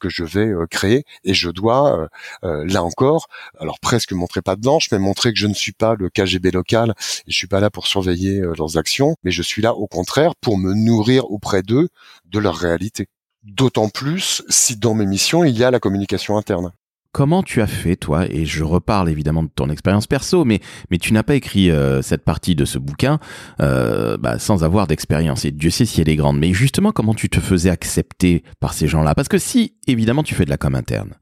que 0.00 0.08
je 0.08 0.24
vais 0.24 0.48
euh, 0.48 0.66
créer 0.66 1.04
et 1.24 1.34
je 1.34 1.50
dois 1.50 1.98
euh, 1.98 2.08
euh, 2.44 2.64
là 2.66 2.82
encore 2.82 3.28
alors 3.58 3.78
presque 3.80 4.12
montrer 4.12 4.42
pas 4.42 4.56
de 4.56 4.60
blanche 4.60 4.88
mais 4.90 4.98
montrer 4.98 5.32
que 5.32 5.38
je 5.38 5.46
ne 5.46 5.54
suis 5.54 5.72
pas 5.72 5.94
le 5.94 6.10
KGB 6.10 6.50
local 6.50 6.94
et 7.26 7.30
je 7.30 7.36
suis 7.36 7.46
pas 7.46 7.60
là 7.60 7.70
pour 7.70 7.86
surveiller 7.86 8.40
leurs 8.40 8.76
actions 8.76 9.16
mais 9.24 9.30
je 9.30 9.42
suis 9.42 9.62
là 9.62 9.74
au 9.74 9.86
contraire 9.86 10.34
pour 10.36 10.58
me 10.58 10.74
nourrir 10.74 11.30
auprès 11.30 11.62
d'eux 11.62 11.88
de 12.26 12.38
leur 12.38 12.56
réalité 12.56 13.08
d'autant 13.42 13.88
plus 13.88 14.42
si 14.48 14.76
dans 14.76 14.94
mes 14.94 15.06
missions 15.06 15.44
il 15.44 15.56
y 15.56 15.64
a 15.64 15.70
la 15.70 15.80
communication 15.80 16.36
interne 16.36 16.72
Comment 17.12 17.42
tu 17.42 17.60
as 17.60 17.66
fait, 17.66 17.96
toi 17.96 18.24
Et 18.30 18.46
je 18.46 18.64
reparle 18.64 19.10
évidemment 19.10 19.42
de 19.42 19.50
ton 19.54 19.68
expérience 19.68 20.06
perso, 20.06 20.46
mais, 20.46 20.60
mais 20.90 20.96
tu 20.96 21.12
n'as 21.12 21.22
pas 21.22 21.34
écrit 21.34 21.70
euh, 21.70 22.00
cette 22.00 22.24
partie 22.24 22.54
de 22.54 22.64
ce 22.64 22.78
bouquin 22.78 23.18
euh, 23.60 24.16
bah, 24.16 24.38
sans 24.38 24.64
avoir 24.64 24.86
d'expérience. 24.86 25.44
Et 25.44 25.50
Dieu 25.50 25.68
sait 25.68 25.84
si 25.84 26.00
elle 26.00 26.08
est 26.08 26.16
grande. 26.16 26.38
Mais 26.38 26.54
justement, 26.54 26.90
comment 26.90 27.12
tu 27.12 27.28
te 27.28 27.38
faisais 27.38 27.68
accepter 27.68 28.42
par 28.60 28.72
ces 28.72 28.88
gens-là? 28.88 29.14
Parce 29.14 29.28
que 29.28 29.36
si, 29.36 29.74
évidemment, 29.86 30.22
tu 30.22 30.34
fais 30.34 30.46
de 30.46 30.50
la 30.50 30.56
com 30.56 30.74
interne, 30.74 31.12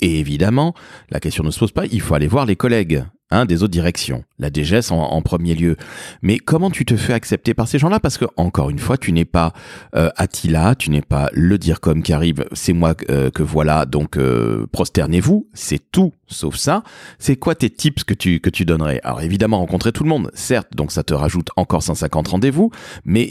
et 0.00 0.20
évidemment, 0.20 0.74
la 1.08 1.18
question 1.18 1.44
ne 1.44 1.50
se 1.50 1.58
pose 1.58 1.72
pas, 1.72 1.86
il 1.86 2.02
faut 2.02 2.14
aller 2.14 2.28
voir 2.28 2.44
les 2.44 2.56
collègues 2.56 3.04
hein, 3.30 3.44
des 3.44 3.62
autres 3.62 3.72
directions, 3.72 4.24
la 4.38 4.50
DGS 4.50 4.90
en, 4.90 5.22
premier 5.22 5.54
lieu. 5.54 5.76
Mais 6.22 6.38
comment 6.38 6.70
tu 6.70 6.84
te 6.84 6.96
fais 6.96 7.12
accepter 7.12 7.54
par 7.54 7.68
ces 7.68 7.78
gens-là? 7.78 8.00
Parce 8.00 8.18
que 8.18 8.24
encore 8.36 8.70
une 8.70 8.78
fois, 8.78 8.96
tu 8.96 9.12
n'es 9.12 9.24
pas 9.24 9.52
euh, 9.94 10.10
Attila, 10.16 10.74
tu 10.74 10.90
n'es 10.90 11.02
pas 11.02 11.28
le 11.32 11.58
dire 11.58 11.80
comme 11.80 12.02
qui 12.02 12.12
arrive, 12.12 12.46
c'est 12.52 12.72
moi 12.72 12.94
euh, 13.10 13.30
que 13.30 13.42
voilà, 13.42 13.84
donc 13.84 14.16
euh, 14.16 14.66
prosternez-vous, 14.72 15.48
c'est 15.54 15.90
tout 15.90 16.12
sauf 16.28 16.56
ça. 16.56 16.82
C'est 17.18 17.36
quoi 17.36 17.54
tes 17.54 17.70
tips 17.70 18.04
que 18.04 18.14
tu 18.14 18.40
que 18.40 18.50
tu 18.50 18.64
donnerais? 18.64 19.00
Alors 19.02 19.22
évidemment, 19.22 19.58
rencontrer 19.58 19.92
tout 19.92 20.04
le 20.04 20.08
monde, 20.08 20.30
certes, 20.34 20.68
donc 20.74 20.92
ça 20.92 21.02
te 21.02 21.14
rajoute 21.14 21.50
encore 21.56 21.82
150 21.82 22.28
rendez-vous, 22.28 22.70
mais 23.04 23.28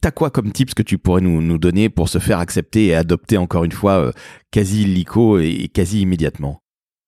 t'as 0.00 0.10
quoi 0.10 0.30
comme 0.30 0.52
tips 0.52 0.74
que 0.74 0.82
tu 0.82 0.98
pourrais 0.98 1.20
nous, 1.20 1.40
nous 1.40 1.58
donner 1.58 1.88
pour 1.88 2.08
se 2.08 2.18
faire 2.18 2.38
accepter 2.38 2.86
et 2.86 2.94
adopter 2.94 3.38
encore 3.38 3.64
une 3.64 3.72
fois 3.72 3.92
euh, 3.92 4.12
quasi 4.50 4.82
illico 4.82 5.38
et 5.38 5.70
quasi 5.72 6.00
immédiatement? 6.00 6.60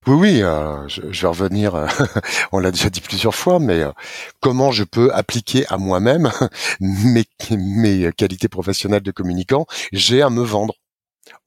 Oui, 0.07 0.15
oui, 0.15 0.43
euh, 0.43 0.89
je, 0.89 1.01
vais 1.01 1.29
revenir, 1.29 1.77
euh, 1.77 1.87
on 2.53 2.59
l'a 2.59 2.73
déjà 2.73 2.91
dit 2.91 3.01
plusieurs 3.01 3.37
fois, 3.37 3.61
mais 3.61 3.83
euh, 3.83 3.93
comment 4.41 4.73
je 4.73 4.83
peux 4.83 5.15
appliquer 5.15 5.65
à 5.69 5.79
moi-même 5.79 6.29
mes, 6.81 7.25
mes 7.51 8.13
qualités 8.13 8.49
professionnelles 8.49 9.03
de 9.03 9.13
communicant? 9.13 9.65
J'ai 9.93 10.21
à 10.21 10.29
me 10.29 10.43
vendre 10.43 10.75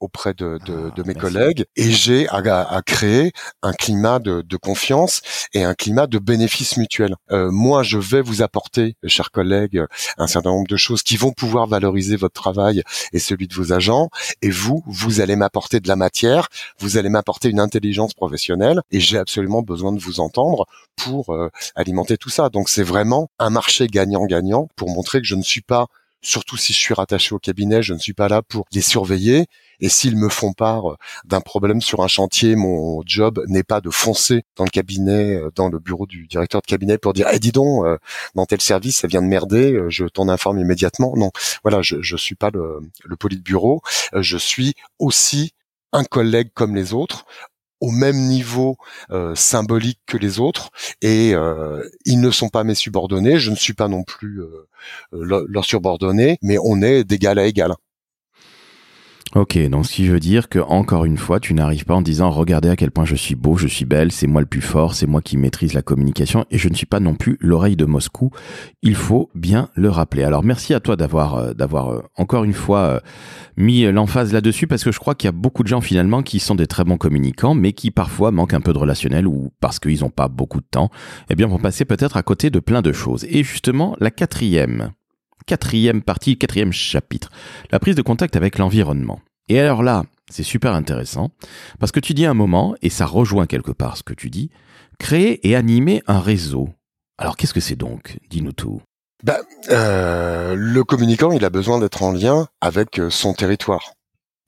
auprès 0.00 0.34
de, 0.34 0.58
de, 0.66 0.90
de 0.94 1.02
mes 1.04 1.14
collègues 1.14 1.64
et 1.76 1.90
j'ai 1.90 2.28
à, 2.28 2.36
à, 2.36 2.82
créer 2.82 3.32
un 3.62 3.72
climat 3.72 4.18
de, 4.18 4.42
de, 4.42 4.56
confiance 4.56 5.22
et 5.54 5.64
un 5.64 5.74
climat 5.74 6.06
de 6.06 6.18
bénéfice 6.18 6.76
mutuel. 6.76 7.14
Euh, 7.30 7.50
moi, 7.50 7.82
je 7.82 7.98
vais 7.98 8.20
vous 8.20 8.42
apporter, 8.42 8.96
chers 9.06 9.30
collègues, 9.30 9.82
un 10.18 10.26
certain 10.26 10.50
nombre 10.50 10.68
de 10.68 10.76
choses 10.76 11.02
qui 11.02 11.16
vont 11.16 11.32
pouvoir 11.32 11.66
valoriser 11.66 12.16
votre 12.16 12.34
travail 12.34 12.82
et 13.12 13.18
celui 13.18 13.48
de 13.48 13.54
vos 13.54 13.72
agents. 13.72 14.10
Et 14.42 14.50
vous, 14.50 14.82
vous 14.86 15.20
allez 15.20 15.36
m'apporter 15.36 15.80
de 15.80 15.88
la 15.88 15.96
matière, 15.96 16.48
vous 16.78 16.96
allez 16.98 17.08
m'apporter 17.08 17.48
une 17.48 17.60
intelligence 17.60 18.14
professionnelle 18.14 18.82
et 18.90 19.00
j'ai 19.00 19.18
absolument 19.18 19.62
besoin 19.62 19.92
de 19.92 20.00
vous 20.00 20.20
entendre 20.20 20.66
pour 20.96 21.34
euh, 21.34 21.50
alimenter 21.74 22.16
tout 22.16 22.30
ça. 22.30 22.48
Donc 22.48 22.68
c'est 22.68 22.82
vraiment 22.82 23.28
un 23.38 23.50
marché 23.50 23.86
gagnant-gagnant 23.86 24.68
pour 24.76 24.90
montrer 24.90 25.20
que 25.20 25.26
je 25.26 25.34
ne 25.34 25.42
suis 25.42 25.62
pas 25.62 25.86
surtout 26.26 26.56
si 26.56 26.72
je 26.72 26.78
suis 26.78 26.94
rattaché 26.94 27.34
au 27.34 27.38
cabinet, 27.38 27.82
je 27.82 27.94
ne 27.94 27.98
suis 27.98 28.12
pas 28.12 28.28
là 28.28 28.42
pour 28.42 28.66
les 28.72 28.80
surveiller. 28.80 29.46
Et 29.78 29.88
s'ils 29.88 30.16
me 30.16 30.28
font 30.28 30.52
part 30.52 30.92
euh, 30.92 30.96
d'un 31.24 31.40
problème 31.40 31.80
sur 31.80 32.00
un 32.02 32.08
chantier, 32.08 32.56
mon 32.56 33.02
job 33.04 33.44
n'est 33.46 33.62
pas 33.62 33.80
de 33.80 33.90
foncer 33.90 34.42
dans 34.56 34.64
le 34.64 34.70
cabinet, 34.70 35.36
euh, 35.36 35.50
dans 35.54 35.68
le 35.68 35.78
bureau 35.78 36.06
du 36.06 36.26
directeur 36.26 36.62
de 36.62 36.66
cabinet 36.66 36.98
pour 36.98 37.12
dire, 37.12 37.28
eh 37.32 37.38
dis 37.38 37.52
donc, 37.52 37.84
euh, 37.84 37.98
dans 38.34 38.46
tel 38.46 38.60
service, 38.60 38.98
ça 38.98 39.06
vient 39.06 39.22
de 39.22 39.28
merder, 39.28 39.78
je 39.88 40.04
t'en 40.06 40.28
informe 40.28 40.58
immédiatement. 40.58 41.12
Non, 41.16 41.30
voilà, 41.62 41.82
je 41.82 41.96
je 42.00 42.16
suis 42.16 42.34
pas 42.34 42.50
le, 42.50 42.80
le 43.04 43.16
poli 43.16 43.36
de 43.36 43.42
bureau, 43.42 43.82
je 44.14 44.38
suis 44.38 44.74
aussi 44.98 45.52
un 45.92 46.04
collègue 46.04 46.50
comme 46.54 46.74
les 46.74 46.92
autres, 46.92 47.26
au 47.80 47.90
même 47.90 48.16
niveau 48.16 48.76
euh, 49.10 49.34
symbolique 49.34 50.00
que 50.06 50.16
les 50.16 50.40
autres 50.40 50.70
et 51.02 51.34
euh, 51.34 51.82
ils 52.04 52.20
ne 52.20 52.30
sont 52.30 52.48
pas 52.48 52.64
mes 52.64 52.74
subordonnés, 52.74 53.38
je 53.38 53.50
ne 53.50 53.56
suis 53.56 53.74
pas 53.74 53.88
non 53.88 54.02
plus 54.02 54.42
euh, 54.42 55.44
leur 55.48 55.64
subordonné, 55.64 56.38
mais 56.42 56.56
on 56.62 56.82
est 56.82 57.04
d'égal 57.04 57.38
à 57.38 57.46
égal. 57.46 57.74
Ok, 59.34 59.58
donc 59.68 59.86
ce 59.86 59.92
qui 59.92 60.06
veut 60.06 60.20
dire 60.20 60.48
que 60.48 60.60
encore 60.60 61.04
une 61.04 61.18
fois, 61.18 61.40
tu 61.40 61.52
n'arrives 61.52 61.84
pas 61.84 61.94
en 61.94 62.00
disant 62.00 62.30
regardez 62.30 62.68
à 62.68 62.76
quel 62.76 62.92
point 62.92 63.04
je 63.04 63.16
suis 63.16 63.34
beau, 63.34 63.56
je 63.56 63.66
suis 63.66 63.84
belle, 63.84 64.12
c'est 64.12 64.28
moi 64.28 64.40
le 64.40 64.46
plus 64.46 64.60
fort, 64.60 64.94
c'est 64.94 65.08
moi 65.08 65.20
qui 65.20 65.36
maîtrise 65.36 65.74
la 65.74 65.82
communication 65.82 66.46
et 66.50 66.58
je 66.58 66.68
ne 66.68 66.74
suis 66.74 66.86
pas 66.86 67.00
non 67.00 67.16
plus 67.16 67.36
l'oreille 67.40 67.76
de 67.76 67.84
Moscou. 67.84 68.30
Il 68.82 68.94
faut 68.94 69.28
bien 69.34 69.68
le 69.74 69.90
rappeler. 69.90 70.22
Alors 70.22 70.44
merci 70.44 70.74
à 70.74 70.80
toi 70.80 70.94
d'avoir 70.94 71.34
euh, 71.34 71.52
d'avoir 71.54 71.92
euh, 71.92 72.02
encore 72.16 72.44
une 72.44 72.52
fois 72.52 72.78
euh, 72.78 73.00
mis 73.56 73.82
l'emphase 73.90 74.32
là-dessus 74.32 74.68
parce 74.68 74.84
que 74.84 74.92
je 74.92 75.00
crois 75.00 75.16
qu'il 75.16 75.26
y 75.26 75.28
a 75.28 75.32
beaucoup 75.32 75.64
de 75.64 75.68
gens 75.68 75.80
finalement 75.80 76.22
qui 76.22 76.38
sont 76.38 76.54
des 76.54 76.68
très 76.68 76.84
bons 76.84 76.96
communicants 76.96 77.54
mais 77.54 77.72
qui 77.72 77.90
parfois 77.90 78.30
manquent 78.30 78.54
un 78.54 78.60
peu 78.60 78.72
de 78.72 78.78
relationnel 78.78 79.26
ou 79.26 79.50
parce 79.60 79.80
qu'ils 79.80 80.00
n'ont 80.00 80.10
pas 80.10 80.28
beaucoup 80.28 80.60
de 80.60 80.66
temps, 80.70 80.90
eh 81.28 81.34
bien 81.34 81.48
vont 81.48 81.58
passer 81.58 81.84
peut-être 81.84 82.16
à 82.16 82.22
côté 82.22 82.48
de 82.48 82.60
plein 82.60 82.80
de 82.80 82.92
choses. 82.92 83.26
Et 83.28 83.42
justement, 83.42 83.96
la 83.98 84.12
quatrième 84.12 84.92
quatrième 85.46 86.02
partie, 86.02 86.36
quatrième 86.36 86.72
chapitre, 86.72 87.30
la 87.70 87.78
prise 87.78 87.94
de 87.94 88.02
contact 88.02 88.36
avec 88.36 88.58
l'environnement. 88.58 89.20
Et 89.48 89.60
alors 89.60 89.82
là, 89.82 90.04
c'est 90.30 90.42
super 90.42 90.74
intéressant, 90.74 91.30
parce 91.78 91.92
que 91.92 92.00
tu 92.00 92.14
dis 92.14 92.26
un 92.26 92.34
moment, 92.34 92.74
et 92.82 92.90
ça 92.90 93.06
rejoint 93.06 93.46
quelque 93.46 93.70
part 93.70 93.96
ce 93.96 94.02
que 94.02 94.14
tu 94.14 94.28
dis, 94.28 94.50
créer 94.98 95.46
et 95.48 95.54
animer 95.54 96.02
un 96.06 96.20
réseau. 96.20 96.70
Alors 97.18 97.36
qu'est-ce 97.36 97.54
que 97.54 97.60
c'est 97.60 97.76
donc? 97.76 98.18
Dis-nous 98.28 98.52
tout. 98.52 98.82
Ben, 99.22 99.38
euh, 99.70 100.54
le 100.56 100.84
communicant, 100.84 101.32
il 101.32 101.44
a 101.44 101.50
besoin 101.50 101.78
d'être 101.78 102.02
en 102.02 102.12
lien 102.12 102.48
avec 102.60 102.98
euh, 102.98 103.08
son 103.08 103.32
territoire. 103.32 103.92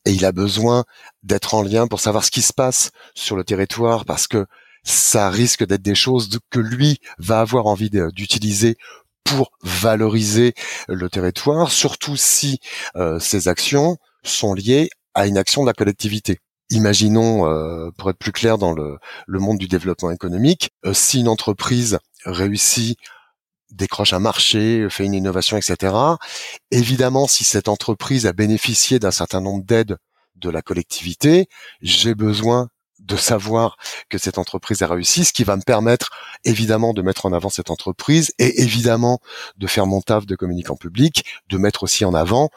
Et 0.05 0.13
il 0.13 0.25
a 0.25 0.33
besoin 0.33 0.85
d'être 1.23 1.55
en 1.55 1.63
lien 1.63 1.87
pour 1.87 2.01
savoir 2.01 2.25
ce 2.25 2.31
qui 2.31 2.43
se 2.43 2.53
passe 2.53 2.91
sur 3.15 3.37
le 3.37 3.45
territoire, 3.45 4.05
parce 4.05 4.27
que 4.27 4.47
ça 4.85 5.31
risque 5.31 5.67
d'être 5.67 5.83
des 5.83 5.95
choses 5.95 6.39
que 6.51 6.61
lui 6.61 6.99
va 7.19 7.41
avoir 7.41 7.67
envie 7.67 7.91
d'utiliser 7.91 8.77
pour 9.29 9.51
valoriser 9.63 10.55
le 10.89 11.09
territoire, 11.11 11.71
surtout 11.71 12.17
si 12.17 12.61
euh, 12.97 13.19
ces 13.19 13.49
actions 13.49 13.99
sont 14.23 14.55
liées 14.55 14.89
à 15.15 15.27
une 15.27 15.37
action 15.37 15.63
de 15.63 15.67
la 15.67 15.75
collectivité. 15.75 16.39
Imaginons, 16.71 17.47
euh, 17.47 17.91
pour 17.97 18.11
être 18.11 18.19
plus 18.19 18.33
clair 18.33 18.59
dans 18.59 18.73
le, 18.73 18.99
monde 19.29 19.59
du 19.59 19.69
développement 19.69 20.11
économique, 20.11 20.71
euh, 20.85 20.95
si 20.95 21.21
une 21.21 21.29
entreprise 21.29 21.99
réussit 22.25 22.99
décroche 23.71 24.15
un 24.15 24.19
marché, 24.19 24.87
fait 24.89 25.05
une 25.05 25.15
innovation, 25.15 25.59
etc. 25.59 25.95
Évidemment, 26.71 27.27
si 27.27 27.45
cette 27.45 27.69
entreprise 27.69 28.27
a 28.27 28.33
bénéficié 28.33 28.99
d'un 28.99 29.11
certain 29.11 29.43
nombre 29.43 29.63
d'aides 29.63 29.99
de 30.37 30.49
la 30.49 30.63
collectivité, 30.63 31.49
j'ai 31.83 32.15
besoin 32.15 32.69
de 33.09 33.17
savoir 33.17 33.77
que 34.09 34.19
cette 34.19 34.39
entreprise 34.39 34.83
a 34.83 34.87
réussi, 34.87 35.25
ce 35.25 35.33
qui 35.33 35.43
va 35.43 35.57
me 35.57 35.63
permettre 35.63 36.11
évidemment 36.45 36.93
de 36.93 37.03
mettre 37.03 37.27
en 37.27 37.33
avant 37.33 37.49
cette 37.49 37.71
entreprise 37.71 38.33
et 38.39 38.63
évidemment 38.63 39.21
de 39.57 39.67
faire 39.67 39.87
mon 39.87 40.01
taf 40.01 40.27
de 40.27 40.37
communicant 40.37 40.77
public, 40.77 41.25
de 41.49 41.59
mettre 41.59 41.83
aussi 41.83 42.05
en 42.05 42.15
avant 42.15 42.51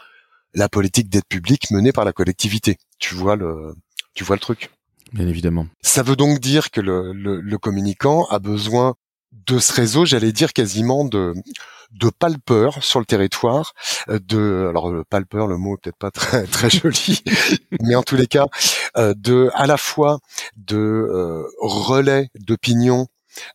la 0.53 0.67
politique 0.67 1.09
d'aide 1.09 1.25
publique 1.25 1.71
menée 1.71 1.93
par 1.93 2.05
la 2.05 2.11
collectivité. 2.11 2.77
Tu 2.99 3.15
vois 3.15 3.37
le, 3.37 3.73
tu 4.13 4.23
vois 4.23 4.35
le 4.35 4.41
truc? 4.41 4.69
Bien 5.13 5.27
évidemment. 5.27 5.67
Ça 5.81 6.03
veut 6.03 6.15
donc 6.15 6.39
dire 6.39 6.69
que 6.71 6.81
le, 6.81 7.13
le 7.13 7.57
communicant 7.57 8.25
a 8.25 8.39
besoin 8.39 8.95
de 9.31 9.59
ce 9.59 9.73
réseau, 9.73 10.05
j'allais 10.05 10.33
dire 10.33 10.51
quasiment 10.53 11.05
de 11.05 11.33
de 11.91 12.09
palpeurs 12.09 12.83
sur 12.83 12.99
le 12.99 13.05
territoire, 13.05 13.73
euh, 14.09 14.19
de 14.19 14.67
alors 14.69 14.91
le 14.91 15.03
palpeur, 15.03 15.47
le 15.47 15.57
mot 15.57 15.75
est 15.75 15.77
peut-être 15.81 15.97
pas 15.97 16.11
très 16.11 16.43
très 16.47 16.69
joli, 16.69 17.21
mais 17.81 17.95
en 17.95 18.03
tous 18.03 18.15
les 18.15 18.27
cas, 18.27 18.45
euh, 18.45 18.80
de 18.95 19.49
à 19.53 19.67
la 19.67 19.77
fois 19.77 20.19
de 20.55 20.77
euh, 20.77 21.43
relais 21.59 22.29
d'opinion 22.35 23.07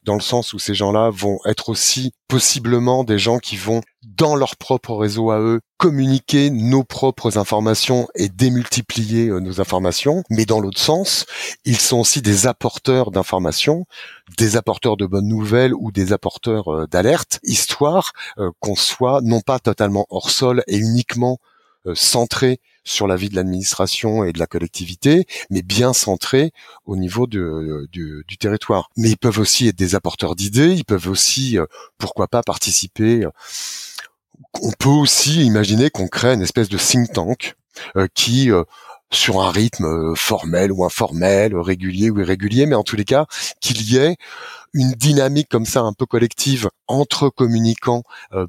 dans 0.04 0.14
le 0.14 0.20
sens 0.20 0.52
où 0.52 0.58
ces 0.58 0.74
gens-là 0.74 1.10
vont 1.10 1.38
être 1.44 1.68
aussi 1.68 2.12
possiblement 2.28 3.04
des 3.04 3.18
gens 3.18 3.38
qui 3.38 3.56
vont 3.56 3.82
dans 4.02 4.34
leur 4.34 4.56
propre 4.56 4.94
réseau 4.94 5.30
à 5.30 5.40
eux 5.40 5.60
communiquer 5.76 6.48
nos 6.50 6.84
propres 6.84 7.36
informations 7.38 8.08
et 8.14 8.28
démultiplier 8.28 9.28
euh, 9.28 9.40
nos 9.40 9.60
informations, 9.60 10.22
mais 10.30 10.46
dans 10.46 10.60
l'autre 10.60 10.80
sens, 10.80 11.26
ils 11.64 11.78
sont 11.78 11.98
aussi 11.98 12.22
des 12.22 12.46
apporteurs 12.46 13.10
d'informations, 13.10 13.84
des 14.38 14.56
apporteurs 14.56 14.96
de 14.96 15.06
bonnes 15.06 15.28
nouvelles 15.28 15.74
ou 15.74 15.92
des 15.92 16.12
apporteurs 16.12 16.68
euh, 16.68 16.86
d'alerte, 16.86 17.40
histoire 17.42 18.12
euh, 18.38 18.50
qu'on 18.60 18.76
soit 18.76 19.20
non 19.22 19.40
pas 19.40 19.58
totalement 19.58 20.06
hors 20.08 20.30
sol 20.30 20.62
et 20.66 20.78
uniquement 20.78 21.38
centré 21.94 22.58
sur 22.86 23.06
la 23.06 23.16
vie 23.16 23.28
de 23.28 23.34
l'administration 23.34 24.24
et 24.24 24.32
de 24.32 24.38
la 24.38 24.46
collectivité, 24.46 25.26
mais 25.50 25.62
bien 25.62 25.92
centré 25.92 26.52
au 26.86 26.96
niveau 26.96 27.26
du, 27.26 27.42
du, 27.90 28.38
territoire. 28.38 28.88
Mais 28.96 29.10
ils 29.10 29.18
peuvent 29.18 29.40
aussi 29.40 29.68
être 29.68 29.76
des 29.76 29.94
apporteurs 29.94 30.36
d'idées, 30.36 30.72
ils 30.72 30.84
peuvent 30.84 31.08
aussi, 31.08 31.58
euh, 31.58 31.66
pourquoi 31.98 32.28
pas, 32.28 32.42
participer. 32.42 33.24
Euh, 33.24 33.30
on 34.62 34.70
peut 34.78 34.88
aussi 34.88 35.44
imaginer 35.44 35.90
qu'on 35.90 36.06
crée 36.06 36.32
une 36.32 36.42
espèce 36.42 36.68
de 36.68 36.78
think 36.78 37.12
tank 37.12 37.56
euh, 37.96 38.06
qui 38.14 38.50
sur 39.10 39.40
un 39.40 39.50
rythme 39.50 40.14
formel 40.14 40.72
ou 40.72 40.84
informel, 40.84 41.56
régulier 41.56 42.10
ou 42.10 42.20
irrégulier, 42.20 42.66
mais 42.66 42.74
en 42.74 42.82
tous 42.82 42.96
les 42.96 43.04
cas, 43.04 43.26
qu'il 43.60 43.82
y 43.82 43.96
ait 43.96 44.16
une 44.74 44.92
dynamique 44.92 45.48
comme 45.48 45.64
ça 45.64 45.80
un 45.80 45.92
peu 45.92 46.06
collective 46.06 46.68
entre 46.88 47.28
communicants 47.30 48.02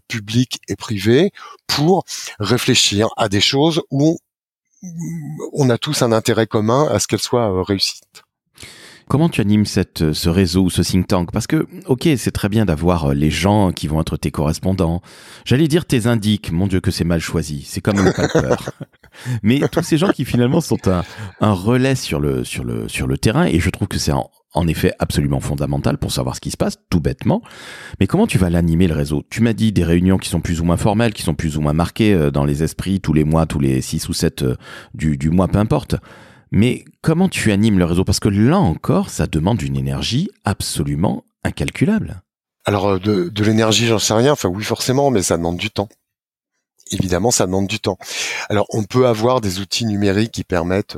publics 0.08 0.60
et 0.68 0.76
privés 0.76 1.32
pour 1.68 2.06
réfléchir 2.40 3.10
à 3.18 3.30
des 3.30 3.40
choses 3.40 3.82
où 3.92 4.18
on 5.54 5.70
a 5.70 5.78
tous 5.78 6.02
un 6.02 6.12
intérêt 6.12 6.48
commun 6.48 6.88
à 6.90 7.00
ce 7.00 7.08
qu'elles 7.08 7.20
soient 7.20 7.64
réussites. 7.64 8.24
Comment 9.10 9.30
tu 9.30 9.40
animes 9.40 9.66
cette, 9.66 10.12
ce 10.12 10.28
réseau 10.28 10.64
ou 10.64 10.70
ce 10.70 10.82
think 10.82 11.08
tank? 11.08 11.32
Parce 11.32 11.48
que, 11.48 11.66
ok, 11.86 12.10
c'est 12.18 12.32
très 12.32 12.50
bien 12.50 12.66
d'avoir 12.66 13.06
euh, 13.06 13.14
les 13.14 13.32
gens 13.32 13.72
qui 13.72 13.88
vont 13.88 14.02
être 14.02 14.18
tes 14.18 14.32
correspondants. 14.32 15.02
J'allais 15.46 15.70
dire 15.70 15.86
tes 15.86 16.08
indiques. 16.08 16.52
Mon 16.52 16.68
Dieu, 16.68 16.82
que 16.82 16.92
c'est 16.92 17.06
mal 17.06 17.22
choisi. 17.22 17.64
C'est 17.66 17.80
comme 17.80 18.00
un 18.00 18.12
peur. 18.12 18.72
Mais 19.44 19.62
tous 19.72 19.84
ces 19.84 19.98
gens 19.98 20.10
qui 20.10 20.26
finalement 20.26 20.60
sont 20.60 20.90
un, 20.90 21.06
un, 21.40 21.54
relais 21.54 21.96
sur 21.96 22.20
le, 22.20 22.44
sur, 22.44 22.66
le, 22.66 22.90
sur 22.90 23.08
le 23.08 23.18
terrain, 23.18 23.46
et 23.46 23.62
je 23.62 23.70
trouve 23.70 23.88
que 23.88 23.98
c'est 23.98 24.12
en, 24.12 24.30
en 24.58 24.68
effet 24.68 24.94
absolument 25.00 25.40
fondamental 25.40 25.98
pour 25.98 26.12
savoir 26.12 26.36
ce 26.36 26.42
qui 26.42 26.52
se 26.52 26.58
passe, 26.58 26.78
tout 26.90 27.00
bêtement. 27.00 27.42
Mais 28.00 28.08
comment 28.08 28.28
tu 28.28 28.38
vas 28.38 28.50
l'animer 28.50 28.88
le 28.88 28.96
réseau? 28.96 29.24
Tu 29.30 29.42
m'as 29.42 29.54
dit 29.54 29.72
des 29.72 29.84
réunions 29.84 30.18
qui 30.18 30.30
sont 30.30 30.42
plus 30.42 30.60
ou 30.60 30.66
moins 30.66 30.78
formelles, 30.78 31.14
qui 31.14 31.22
sont 31.22 31.36
plus 31.36 31.58
ou 31.58 31.62
moins 31.62 31.74
marquées 31.74 32.14
euh, 32.14 32.32
dans 32.32 32.44
les 32.44 32.64
esprits 32.64 33.00
tous 33.00 33.14
les 33.14 33.24
mois, 33.24 33.46
tous 33.46 33.60
les 33.60 33.82
six 33.82 34.10
ou 34.10 34.14
sept 34.14 34.42
euh, 34.42 34.56
du, 34.94 35.18
du 35.18 35.30
mois, 35.30 35.48
peu 35.48 35.60
importe. 35.60 35.96
Mais 36.52 36.86
comment 37.02 37.30
tu 37.30 37.52
animes 37.52 37.78
le 37.78 37.86
réseau? 37.86 38.04
Parce 38.04 38.20
que 38.20 38.30
là 38.30 38.58
encore, 38.58 39.10
ça 39.10 39.28
demande 39.28 39.62
une 39.62 39.78
énergie 39.78 40.30
absolument 40.44 41.24
incalculable. 41.44 42.22
Alors 42.66 42.88
euh, 42.88 43.00
de, 43.00 43.44
l'énergie, 43.44 43.86
j'en 43.86 44.00
sais 44.00 44.16
rien. 44.16 44.32
Enfin 44.32 44.50
oui, 44.50 44.64
forcément, 44.64 45.12
mais 45.12 45.22
ça 45.22 45.38
demande 45.38 45.58
du 45.58 45.70
temps. 45.70 45.90
Évidemment, 46.92 47.32
ça 47.32 47.46
demande 47.46 47.68
du 47.68 47.80
temps. 47.80 47.98
Alors 48.50 48.66
on 48.72 48.84
peut 48.84 49.08
avoir 49.08 49.40
des 49.40 49.60
outils 49.60 49.86
numériques 49.86 50.32
qui 50.32 50.44
permettent 50.44 50.98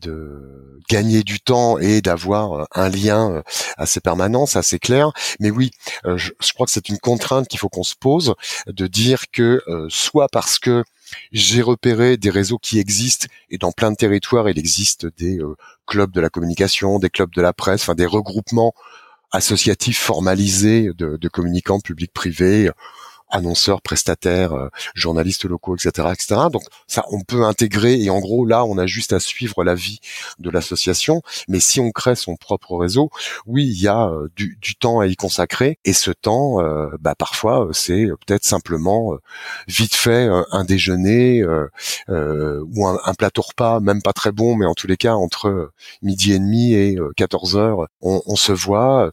de 0.00 0.80
gagner 0.88 1.22
du 1.22 1.40
temps 1.40 1.78
et 1.78 2.00
d'avoir 2.00 2.66
un 2.72 2.88
lien 2.88 3.42
assez 3.76 4.00
permanent, 4.00 4.46
ça 4.46 4.62
c'est 4.62 4.78
clair. 4.78 5.12
Mais 5.40 5.50
oui, 5.50 5.70
je, 6.04 6.30
crois 6.54 6.66
que 6.66 6.72
c'est 6.72 6.88
une 6.88 6.98
contrainte 6.98 7.48
qu'il 7.48 7.58
faut 7.58 7.68
qu'on 7.68 7.82
se 7.82 7.94
pose, 7.94 8.34
de 8.66 8.86
dire 8.86 9.30
que 9.30 9.62
soit 9.88 10.28
parce 10.28 10.58
que 10.58 10.84
j'ai 11.32 11.62
repéré 11.62 12.16
des 12.16 12.30
réseaux 12.30 12.58
qui 12.58 12.78
existent 12.78 13.26
et 13.50 13.58
dans 13.58 13.72
plein 13.72 13.90
de 13.90 13.96
territoires, 13.96 14.48
il 14.48 14.58
existe 14.58 15.06
des 15.16 15.38
euh, 15.38 15.56
clubs 15.86 16.12
de 16.12 16.20
la 16.20 16.30
communication, 16.30 16.98
des 16.98 17.10
clubs 17.10 17.32
de 17.32 17.42
la 17.42 17.52
presse, 17.52 17.82
enfin 17.82 17.94
des 17.94 18.06
regroupements 18.06 18.74
associatifs 19.32 19.98
formalisés 19.98 20.90
de, 20.96 21.16
de 21.16 21.28
communicants 21.28 21.80
publics-privés 21.80 22.70
annonceurs, 23.30 23.82
prestataires, 23.82 24.52
euh, 24.52 24.68
journalistes 24.94 25.44
locaux, 25.44 25.76
etc., 25.76 26.08
etc. 26.12 26.40
Donc 26.52 26.62
ça, 26.86 27.04
on 27.10 27.20
peut 27.22 27.44
intégrer 27.44 28.00
et 28.00 28.10
en 28.10 28.20
gros 28.20 28.46
là, 28.46 28.64
on 28.64 28.78
a 28.78 28.86
juste 28.86 29.12
à 29.12 29.20
suivre 29.20 29.64
la 29.64 29.74
vie 29.74 30.00
de 30.38 30.50
l'association. 30.50 31.22
Mais 31.48 31.60
si 31.60 31.80
on 31.80 31.90
crée 31.90 32.16
son 32.16 32.36
propre 32.36 32.76
réseau, 32.76 33.10
oui, 33.46 33.66
il 33.66 33.80
y 33.80 33.88
a 33.88 34.08
euh, 34.08 34.28
du, 34.36 34.58
temps 34.80 35.00
à 35.00 35.06
y 35.06 35.16
consacrer 35.16 35.78
et 35.84 35.92
ce 35.92 36.10
temps, 36.10 36.60
euh, 36.60 36.88
bah, 37.00 37.14
parfois, 37.16 37.68
c'est 37.72 38.06
peut-être 38.26 38.44
simplement 38.44 39.14
vite 39.68 39.94
fait 39.94 40.28
un 40.50 40.64
déjeuner 40.64 41.44
ou 42.08 42.86
un, 42.86 43.14
plateau 43.14 43.42
repas, 43.42 43.80
même 43.80 44.02
pas 44.02 44.12
très 44.12 44.32
bon, 44.32 44.56
mais 44.56 44.66
en 44.66 44.74
tous 44.74 44.86
les 44.86 44.96
cas 44.96 45.14
entre 45.14 45.72
midi 46.02 46.32
et 46.32 46.38
demi 46.38 46.74
et 46.74 46.98
14 47.16 47.56
heures, 47.56 47.86
on, 48.00 48.20
on 48.26 48.36
se 48.36 48.52
voit 48.52 49.10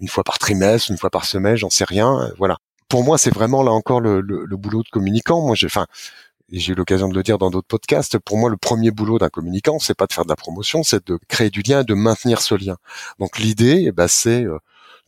une 0.00 0.08
fois 0.08 0.24
par 0.24 0.38
trimestre, 0.38 0.90
une 0.90 0.98
fois 0.98 1.10
par 1.10 1.24
semaine, 1.24 1.56
j'en 1.56 1.70
sais 1.70 1.84
rien. 1.84 2.32
Voilà 2.38 2.58
pour 2.88 3.04
moi, 3.04 3.18
c'est 3.18 3.32
vraiment 3.32 3.62
là 3.62 3.72
encore 3.72 4.00
le, 4.00 4.22
boulot 4.56 4.82
de 4.82 4.88
communicant. 4.88 5.40
Moi, 5.42 5.54
j'ai, 5.54 5.66
enfin, 5.66 5.86
j'ai 6.50 6.72
eu 6.72 6.74
l'occasion 6.74 7.08
de 7.08 7.14
le 7.14 7.22
dire 7.22 7.38
dans 7.38 7.50
d'autres 7.50 7.66
podcasts. 7.66 8.18
Pour 8.18 8.38
moi, 8.38 8.50
le 8.50 8.56
premier 8.56 8.90
boulot 8.90 9.18
d'un 9.18 9.28
communicant, 9.28 9.78
c'est 9.78 9.96
pas 9.96 10.06
de 10.06 10.12
faire 10.12 10.24
de 10.24 10.30
la 10.30 10.36
promotion, 10.36 10.82
c'est 10.82 11.06
de 11.06 11.18
créer 11.28 11.50
du 11.50 11.62
lien 11.62 11.80
et 11.80 11.84
de 11.84 11.94
maintenir 11.94 12.40
ce 12.40 12.54
lien. 12.54 12.76
Donc, 13.18 13.38
l'idée, 13.38 13.84
eh 13.86 13.92
ben, 13.92 14.08
c'est 14.08 14.44
euh, 14.44 14.58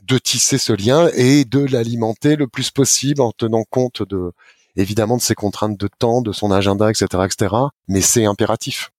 de 0.05 0.19
tisser 0.19 0.59
ce 0.59 0.73
lien 0.73 1.11
et 1.15 1.45
de 1.45 1.61
l'alimenter 1.61 2.37
le 2.37 2.49
plus 2.49 2.71
possible 2.71 3.21
en 3.21 3.33
tenant 3.33 3.65
compte 3.69 4.03
de, 4.03 4.33
évidemment, 4.77 5.17
de 5.17 5.23
ses 5.23 5.35
contraintes 5.35 5.79
de 5.79 5.89
temps, 5.99 6.23
de 6.23 6.33
son 6.33 6.51
agenda, 6.51 6.91
etc., 6.91 7.07
etc. 7.25 7.55
Mais 7.89 8.01
c'est 8.01 8.25
impératif. 8.25 8.91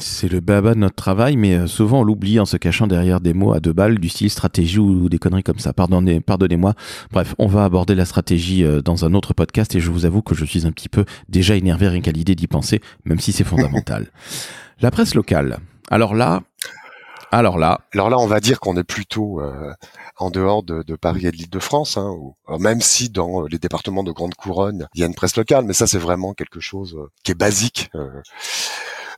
C'est 0.00 0.28
le 0.28 0.40
baba 0.40 0.74
de 0.74 0.80
notre 0.80 0.96
travail, 0.96 1.36
mais 1.36 1.54
euh, 1.54 1.66
souvent 1.68 2.00
on 2.00 2.02
l'oublie 2.02 2.40
en 2.40 2.46
se 2.46 2.56
cachant 2.56 2.88
derrière 2.88 3.20
des 3.20 3.32
mots 3.32 3.52
à 3.52 3.60
deux 3.60 3.72
balles 3.72 3.98
du 3.98 4.08
style 4.08 4.28
stratégie 4.28 4.80
ou 4.80 5.08
des 5.08 5.18
conneries 5.20 5.44
comme 5.44 5.60
ça. 5.60 5.72
Pardonnez, 5.72 6.20
pardonnez-moi. 6.20 6.74
Bref, 7.12 7.36
on 7.38 7.46
va 7.46 7.64
aborder 7.64 7.94
la 7.94 8.04
stratégie 8.04 8.64
euh, 8.64 8.82
dans 8.82 9.04
un 9.04 9.14
autre 9.14 9.34
podcast 9.34 9.72
et 9.76 9.80
je 9.80 9.92
vous 9.92 10.04
avoue 10.04 10.20
que 10.20 10.34
je 10.34 10.44
suis 10.44 10.66
un 10.66 10.72
petit 10.72 10.88
peu 10.88 11.04
déjà 11.28 11.54
énervé 11.54 11.86
rien 11.86 12.00
qu'à 12.00 12.10
l'idée 12.10 12.34
d'y 12.34 12.48
penser, 12.48 12.80
même 13.04 13.20
si 13.20 13.30
c'est 13.30 13.44
fondamental. 13.44 14.08
la 14.80 14.90
presse 14.90 15.14
locale. 15.14 15.58
Alors 15.88 16.16
là, 16.16 16.42
alors 17.30 17.56
là, 17.56 17.80
alors 17.92 18.10
là, 18.10 18.18
on 18.18 18.26
va 18.26 18.40
dire 18.40 18.58
qu'on 18.58 18.76
est 18.76 18.84
plutôt 18.84 19.40
euh, 19.40 19.72
en 20.18 20.30
dehors 20.30 20.64
de, 20.64 20.82
Paris 20.96 21.26
et 21.26 21.30
de 21.30 21.36
l'Île-de-France, 21.36 21.98
hein, 21.98 22.16
même 22.58 22.80
si 22.80 23.10
dans 23.10 23.42
les 23.42 23.58
départements 23.58 24.02
de 24.02 24.10
grande 24.10 24.34
couronne, 24.34 24.88
il 24.94 25.02
y 25.02 25.04
a 25.04 25.06
une 25.06 25.14
presse 25.14 25.36
locale, 25.36 25.64
mais 25.64 25.72
ça 25.72 25.86
c'est 25.86 25.98
vraiment 25.98 26.34
quelque 26.34 26.58
chose 26.58 26.96
qui 27.22 27.30
est 27.30 27.36
basique. 27.36 27.90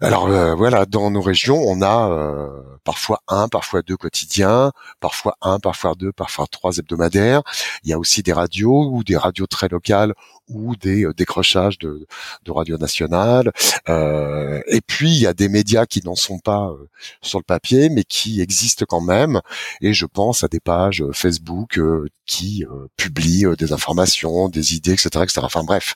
Alors 0.01 0.27
euh, 0.27 0.55
voilà, 0.55 0.85
dans 0.87 1.11
nos 1.11 1.23
régions, 1.23 1.59
on 1.59 1.81
a 1.81 2.11
euh, 2.11 2.49
parfois 2.85 3.23
un, 3.29 3.49
parfois 3.49 3.83
deux 3.83 3.97
quotidiens, 3.97 4.73
parfois 5.01 5.37
un, 5.41 5.59
parfois 5.59 5.95
deux, 5.95 6.13
parfois 6.13 6.47
trois 6.47 6.77
hebdomadaires. 6.77 7.43
Il 7.83 7.91
y 7.91 7.93
a 7.93 7.99
aussi 7.99 8.23
des 8.23 8.33
radios 8.33 8.91
ou 8.91 9.05
des 9.05 9.17
radios 9.17 9.47
très 9.47 9.69
locales 9.69 10.15
ou 10.49 10.77
des 10.77 11.05
euh, 11.05 11.13
décrochages 11.13 11.79
de, 11.79 12.07
de 12.45 12.53
radio 12.53 12.79
nationale. 12.79 13.53
Euh, 13.89 14.61
et 14.69 14.81
puis 14.81 15.11
il 15.11 15.19
y 15.19 15.27
a 15.27 15.35
des 15.35 15.49
médias 15.49 15.87
qui 15.87 16.03
n'en 16.05 16.15
sont 16.15 16.39
pas 16.39 16.69
euh, 16.69 16.89
sur 17.23 17.39
le 17.39 17.45
papier, 17.45 17.89
mais 17.89 18.05
qui 18.05 18.41
existent 18.41 18.85
quand 18.89 19.01
même. 19.01 19.41
Et 19.81 19.93
je 19.93 20.07
pense 20.07 20.45
à 20.45 20.49
des 20.49 20.61
pages 20.61 21.05
Facebook 21.13 21.81
qui 22.27 22.65
publient 22.97 23.47
des 23.59 23.73
informations, 23.73 24.49
des 24.49 24.75
idées, 24.75 24.93
etc., 24.93 25.09
etc. 25.23 25.41
Enfin 25.43 25.65
bref, 25.65 25.95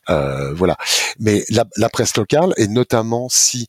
voilà. 0.54 0.76
Mais 1.18 1.44
la, 1.50 1.64
la, 1.76 1.88
presse 1.88 2.16
locale, 2.16 2.52
et 2.56 2.68
notamment 2.68 3.28
si 3.28 3.68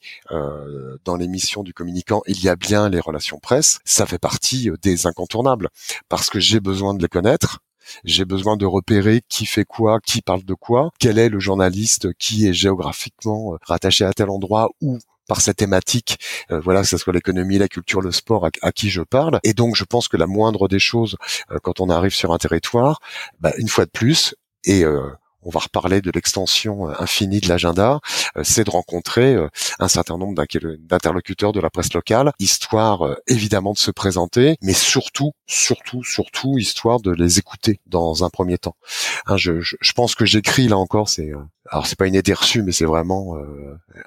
dans 1.04 1.16
l'émission 1.16 1.64
du 1.64 1.74
communicant 1.74 2.22
il 2.28 2.42
y 2.44 2.50
a 2.50 2.56
bien 2.56 2.90
les 2.90 3.00
relations 3.00 3.40
presse, 3.40 3.80
ça 3.86 4.06
fait 4.06 4.20
partie 4.20 4.70
des 4.82 5.08
incontournables. 5.08 5.70
Parce 6.10 6.30
que 6.30 6.40
j'ai 6.40 6.60
besoin 6.60 6.94
de 6.94 7.02
les 7.02 7.10
connaître. 7.10 7.60
J'ai 8.04 8.26
besoin 8.26 8.58
de 8.58 8.66
repérer 8.66 9.22
qui 9.28 9.46
fait 9.46 9.66
quoi, 9.66 10.00
qui 10.00 10.22
parle 10.22 10.44
de 10.44 10.54
quoi, 10.54 10.92
quel 11.00 11.18
est 11.18 11.30
le 11.30 11.40
journaliste 11.40 12.14
qui 12.14 12.48
est 12.48 12.54
géographiquement 12.54 13.54
euh, 13.54 13.58
rattaché 13.64 14.06
à 14.06 14.14
tel 14.14 14.30
endroit 14.30 14.70
ou 14.82 15.00
par 15.28 15.40
cette 15.42 15.58
thématique, 15.58 16.18
euh, 16.52 16.60
voilà, 16.60 16.82
que 16.82 16.88
ce 16.88 16.98
soit 16.98 17.14
l'économie, 17.14 17.58
la 17.58 17.68
culture, 17.68 18.02
le 18.02 18.12
sport, 18.12 18.50
à, 18.62 18.72
qui 18.72 18.90
je 18.90 19.02
parle. 19.02 19.40
Et 19.44 19.54
donc, 19.54 19.76
je 19.76 19.86
pense 19.86 20.08
que 20.08 20.18
la 20.18 20.28
moindre 20.28 20.68
des 20.68 20.80
choses, 20.80 21.16
euh, 21.52 21.58
quand 21.64 21.80
on 21.80 21.90
arrive 21.90 22.14
sur 22.14 22.34
un 22.34 22.38
territoire, 22.38 23.00
bah, 23.40 23.54
une 23.58 23.70
fois 23.70 23.86
de 23.86 23.92
plus, 23.92 24.36
et 24.66 24.84
on 25.44 25.50
va 25.50 25.60
reparler 25.60 26.02
de 26.02 26.12
l'extension 26.12 26.90
euh, 26.90 26.94
infinie 27.00 27.40
de 27.40 27.50
l'agenda, 27.50 28.00
euh, 28.38 28.44
c'est 28.44 28.64
de 28.64 28.70
rencontrer 28.70 29.34
euh, 29.34 29.48
un 29.80 29.88
certain 29.88 30.18
nombre 30.18 30.42
d'interlocuteurs 30.80 31.52
de 31.52 31.60
la 31.60 31.70
presse 31.70 31.94
locale, 31.94 32.32
histoire 32.40 33.16
évidemment 33.28 33.74
de 33.74 33.78
se 33.78 33.92
présenter, 33.92 34.56
mais 34.62 34.74
surtout, 34.74 35.32
surtout, 35.48 36.04
surtout, 36.04 36.58
histoire 36.58 37.00
de 37.00 37.12
les 37.12 37.40
écouter 37.40 37.80
dans 37.88 38.24
un 38.24 38.30
premier 38.30 38.58
temps. 38.58 38.76
Hein, 39.26 39.38
je, 39.38 39.60
je, 39.60 39.94
pense 39.94 40.16
que 40.16 40.26
j'écris 40.26 40.68
là 40.68 40.78
encore, 40.78 41.10
c'est 41.10 41.32
alors 41.70 41.86
c'est 41.86 41.98
pas 41.98 42.08
une 42.08 42.16
idée 42.16 42.34
reçue, 42.34 42.64
mais 42.64 42.72
c'est 42.72 42.86
vraiment 42.86 43.36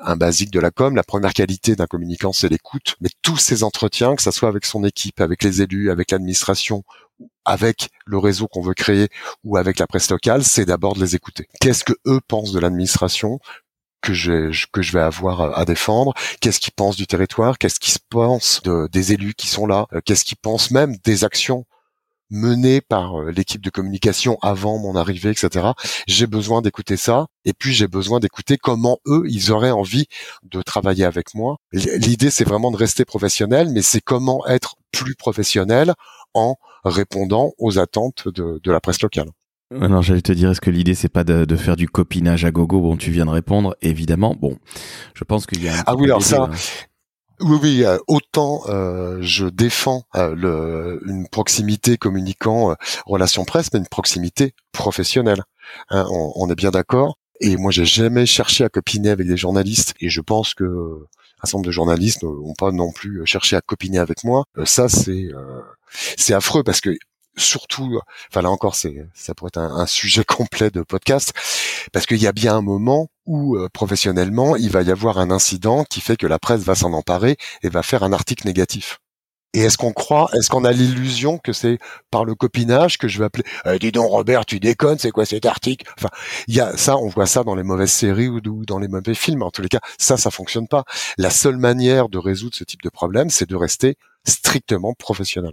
un 0.00 0.16
basique 0.16 0.50
de 0.50 0.60
la 0.60 0.70
com. 0.70 0.94
La 0.96 1.02
première 1.02 1.32
qualité 1.32 1.76
d'un 1.76 1.86
communicant, 1.86 2.32
c'est 2.32 2.48
l'écoute. 2.48 2.96
Mais 3.00 3.08
tous 3.22 3.36
ces 3.38 3.62
entretiens, 3.62 4.16
que 4.16 4.22
ça 4.22 4.32
soit 4.32 4.48
avec 4.48 4.66
son 4.66 4.84
équipe, 4.84 5.20
avec 5.20 5.42
les 5.42 5.62
élus, 5.62 5.90
avec 5.90 6.10
l'administration 6.10 6.82
avec 7.44 7.90
le 8.06 8.18
réseau 8.18 8.48
qu'on 8.48 8.62
veut 8.62 8.74
créer 8.74 9.08
ou 9.44 9.56
avec 9.56 9.78
la 9.78 9.86
presse 9.86 10.10
locale, 10.10 10.44
c'est 10.44 10.64
d'abord 10.64 10.94
de 10.94 11.00
les 11.00 11.14
écouter. 11.14 11.48
Qu'est-ce 11.60 11.84
que 11.84 11.94
eux 12.06 12.20
pensent 12.26 12.52
de 12.52 12.60
l'administration 12.60 13.38
que 14.00 14.12
je, 14.12 14.92
vais 14.92 15.00
avoir 15.00 15.58
à 15.58 15.64
défendre, 15.64 16.12
qu'est-ce 16.40 16.60
qu'ils 16.60 16.74
pensent 16.74 16.96
du 16.96 17.06
territoire, 17.06 17.56
qu'est-ce 17.56 17.80
qu'ils 17.80 17.98
pensent 18.10 18.62
de, 18.62 18.86
des 18.92 19.12
élus 19.12 19.34
qui 19.34 19.46
sont 19.46 19.66
là, 19.66 19.86
euh, 19.94 20.00
qu'est-ce 20.04 20.24
qu'ils 20.24 20.36
pensent 20.36 20.70
même 20.70 20.96
des 21.04 21.24
actions 21.24 21.64
menées 22.30 22.80
par 22.80 23.20
euh, 23.20 23.30
l'équipe 23.30 23.62
de 23.62 23.70
communication 23.70 24.38
avant 24.42 24.78
mon 24.78 24.96
arrivée, 24.96 25.30
etc. 25.30 25.68
J'ai 26.06 26.26
besoin 26.26 26.62
d'écouter 26.62 26.96
ça, 26.96 27.26
et 27.44 27.52
puis 27.52 27.72
j'ai 27.72 27.88
besoin 27.88 28.20
d'écouter 28.20 28.56
comment 28.56 28.98
eux, 29.06 29.24
ils 29.28 29.52
auraient 29.52 29.70
envie 29.70 30.06
de 30.42 30.62
travailler 30.62 31.04
avec 31.04 31.34
moi. 31.34 31.56
L'idée, 31.72 32.30
c'est 32.30 32.44
vraiment 32.44 32.70
de 32.70 32.76
rester 32.76 33.04
professionnel, 33.04 33.68
mais 33.70 33.82
c'est 33.82 34.00
comment 34.00 34.46
être 34.46 34.76
plus 34.92 35.14
professionnel 35.14 35.94
en 36.34 36.56
répondant 36.84 37.52
aux 37.58 37.78
attentes 37.78 38.28
de, 38.28 38.60
la 38.70 38.80
presse 38.80 39.00
locale. 39.02 39.28
Alors 39.80 40.02
j'allais 40.02 40.20
te 40.20 40.32
dire, 40.32 40.50
est-ce 40.50 40.60
que 40.60 40.70
l'idée 40.70 40.94
c'est 40.94 41.08
pas 41.08 41.24
de, 41.24 41.56
faire 41.56 41.76
du 41.76 41.88
copinage 41.88 42.44
à 42.44 42.50
gogo 42.50 42.80
Bon, 42.80 42.96
tu 42.96 43.10
viens 43.10 43.24
de 43.24 43.30
répondre, 43.30 43.74
évidemment. 43.82 44.36
Bon, 44.38 44.58
je 45.14 45.24
pense 45.24 45.46
qu'il 45.46 45.64
y 45.64 45.68
a. 45.68 45.78
Un 45.78 45.82
ah 45.86 45.96
oui, 45.96 46.04
alors 46.04 46.22
ça. 46.22 46.50
Oui, 47.40 47.58
oui, 47.62 47.84
euh, 47.84 47.98
autant 48.06 48.62
euh, 48.68 49.18
je 49.20 49.46
défends 49.46 50.04
euh, 50.14 50.34
le, 50.36 51.00
une 51.06 51.28
proximité 51.28 51.96
communicant 51.96 52.76
relation 53.06 53.44
presse, 53.44 53.72
mais 53.72 53.80
une 53.80 53.88
proximité 53.88 54.54
professionnelle. 54.72 55.42
Hein, 55.90 56.06
on, 56.10 56.32
on, 56.36 56.50
est 56.50 56.54
bien 56.54 56.70
d'accord. 56.70 57.18
Et 57.40 57.56
moi, 57.56 57.72
j'ai 57.72 57.84
jamais 57.84 58.26
cherché 58.26 58.62
à 58.62 58.68
copiner 58.68 59.10
avec 59.10 59.26
des 59.26 59.36
journalistes, 59.36 59.94
et 60.00 60.08
je 60.08 60.20
pense 60.20 60.54
que 60.54 60.64
un 60.64 61.46
certain 61.46 61.58
nombre 61.58 61.66
de 61.66 61.72
journalistes 61.72 62.22
n'ont 62.22 62.54
pas 62.54 62.70
non 62.70 62.92
plus 62.92 63.26
cherché 63.26 63.56
à 63.56 63.60
copiner 63.60 63.98
avec 63.98 64.24
moi. 64.24 64.44
ça, 64.64 64.88
c'est 64.88 65.28
c'est 66.16 66.34
affreux 66.34 66.62
parce 66.62 66.80
que 66.80 66.90
surtout, 67.36 68.00
enfin 68.30 68.42
là 68.42 68.50
encore, 68.50 68.76
c'est 68.76 69.06
ça 69.14 69.34
pourrait 69.34 69.48
être 69.48 69.58
un, 69.58 69.86
sujet 69.86 70.24
complet 70.28 70.70
de 70.70 70.82
podcast, 70.82 71.32
parce 71.92 72.06
qu'il 72.06 72.18
y 72.18 72.26
a 72.26 72.32
bien 72.32 72.56
un 72.56 72.62
moment 72.62 73.08
où 73.26 73.58
professionnellement, 73.72 74.56
il 74.56 74.70
va 74.70 74.82
y 74.82 74.90
avoir 74.90 75.18
un 75.18 75.30
incident 75.30 75.84
qui 75.84 76.00
fait 76.00 76.16
que 76.16 76.26
la 76.26 76.38
presse 76.38 76.62
va 76.62 76.74
s'en 76.74 76.92
emparer 76.92 77.36
et 77.62 77.68
va 77.68 77.82
faire 77.82 78.02
un 78.02 78.12
article 78.12 78.46
négatif. 78.46 78.98
Et 79.54 79.60
est-ce 79.60 79.78
qu'on 79.78 79.92
croit, 79.92 80.28
est-ce 80.34 80.50
qu'on 80.50 80.64
a 80.64 80.72
l'illusion 80.72 81.38
que 81.38 81.52
c'est 81.52 81.78
par 82.10 82.24
le 82.24 82.34
copinage 82.34 82.98
que 82.98 83.06
je 83.06 83.20
vais 83.20 83.24
appeler 83.26 83.44
eh, 83.66 83.78
Dis 83.78 83.92
donc 83.92 84.10
Robert, 84.10 84.44
tu 84.44 84.58
déconnes, 84.58 84.98
c'est 84.98 85.12
quoi 85.12 85.24
cet 85.24 85.46
article? 85.46 85.88
Enfin, 85.96 86.10
il 86.48 86.56
y 86.56 86.60
a 86.60 86.76
ça, 86.76 86.96
on 86.96 87.08
voit 87.08 87.26
ça 87.26 87.44
dans 87.44 87.54
les 87.54 87.62
mauvaises 87.62 87.92
séries 87.92 88.28
ou, 88.28 88.40
dans 88.40 88.80
les 88.80 88.88
mauvais 88.88 89.14
films. 89.14 89.42
En 89.42 89.52
tous 89.52 89.62
les 89.62 89.68
cas, 89.68 89.80
ça, 89.96 90.16
ça 90.16 90.32
fonctionne 90.32 90.66
pas. 90.66 90.82
La 91.18 91.30
seule 91.30 91.56
manière 91.56 92.08
de 92.08 92.18
résoudre 92.18 92.56
ce 92.56 92.64
type 92.64 92.82
de 92.82 92.88
problème, 92.88 93.30
c'est 93.30 93.48
de 93.48 93.54
rester 93.54 93.96
strictement 94.26 94.92
professionnel. 94.94 95.52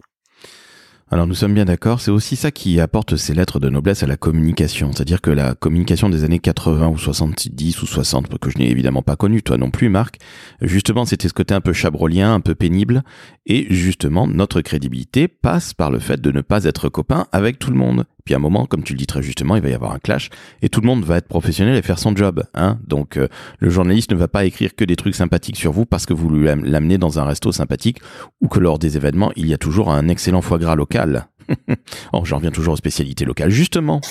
Alors 1.14 1.28
nous 1.28 1.36
sommes 1.36 1.54
bien 1.54 1.66
d'accord, 1.66 2.00
c'est 2.00 2.10
aussi 2.10 2.38
ça 2.38 2.52
qui 2.52 2.80
apporte 2.80 3.18
ces 3.18 3.34
lettres 3.34 3.60
de 3.60 3.70
noblesse 3.70 4.02
à 4.02 4.08
la 4.08 4.16
communication. 4.16 4.94
C'est-à-dire 4.94 5.20
que 5.20 5.30
la 5.30 5.56
communication 5.56 6.08
des 6.08 6.24
années 6.24 6.40
80 6.40 6.88
ou 6.88 6.98
70 6.98 7.82
ou 7.82 7.86
60, 7.86 8.40
que 8.40 8.50
je 8.50 8.58
n'ai 8.58 8.72
évidemment 8.72 9.02
pas 9.02 9.18
connu, 9.18 9.44
toi 9.44 9.58
non 9.58 9.72
plus 9.72 9.90
Marc, 9.90 10.20
justement 10.62 11.04
c'était 11.04 11.28
ce 11.28 11.34
côté 11.34 11.54
un 11.54 11.60
peu 11.60 11.74
chabrolien, 11.74 12.34
un 12.34 12.40
peu 12.40 12.56
pénible, 12.56 13.04
et 13.46 13.68
justement 13.70 14.26
notre 14.26 14.62
crédibilité 14.62 15.28
passe 15.28 15.74
par 15.74 15.92
le 15.92 16.00
fait 16.00 16.22
de 16.22 16.32
ne 16.32 16.40
pas 16.40 16.64
être 16.64 16.88
copain 16.88 17.28
avec 17.34 17.60
tout 17.60 17.72
le 17.72 17.78
monde. 17.78 18.06
Puis 18.26 18.34
à 18.34 18.38
un 18.38 18.42
moment, 18.42 18.66
comme 18.66 18.84
tu 18.84 18.94
le 18.94 18.98
dis 18.98 19.08
très 19.08 19.22
justement, 19.22 19.56
il 19.56 19.62
va 19.62 19.70
y 19.70 19.74
avoir 19.74 19.92
un 19.92 20.00
clash 20.00 20.30
et 20.62 20.70
tout 20.70 20.82
le 20.82 20.88
monde 20.88 21.04
va 21.04 21.18
être 21.18 21.28
professionnel 21.28 21.76
et 21.76 21.82
faire 21.82 22.00
son 22.00 22.16
job. 22.16 22.44
Hein 22.54 22.80
Donc 22.88 23.18
euh, 23.18 23.28
le 23.60 23.70
journaliste 23.70 24.12
ne 24.12 24.18
va 24.18 24.28
pas 24.28 24.46
écrire 24.46 24.76
que 24.76 24.86
des 24.86 24.96
trucs 24.96 25.16
sympathiques 25.16 25.58
sur 25.58 25.72
vous 25.72 25.86
parce 25.86 26.06
que 26.06 26.14
vous 26.14 26.30
l'amenez 26.30 26.98
dans 26.98 27.20
un 27.20 27.24
resto 27.24 27.52
sympathique 27.52 28.00
ou 28.42 28.48
que 28.48 28.60
lors 28.60 28.80
des 28.80 28.98
événements, 28.98 29.32
il 29.36 29.48
y 29.48 29.54
a 29.54 29.58
toujours 29.58 29.92
un 29.92 30.08
excellent 30.08 30.42
foie 30.42 30.60
gras 30.60 30.76
local. 30.76 31.28
oh, 32.14 32.24
j'en 32.24 32.38
reviens 32.38 32.52
toujours 32.52 32.74
aux 32.74 32.78
spécialités 32.78 33.26
locales. 33.26 33.50
Justement, 33.50 34.02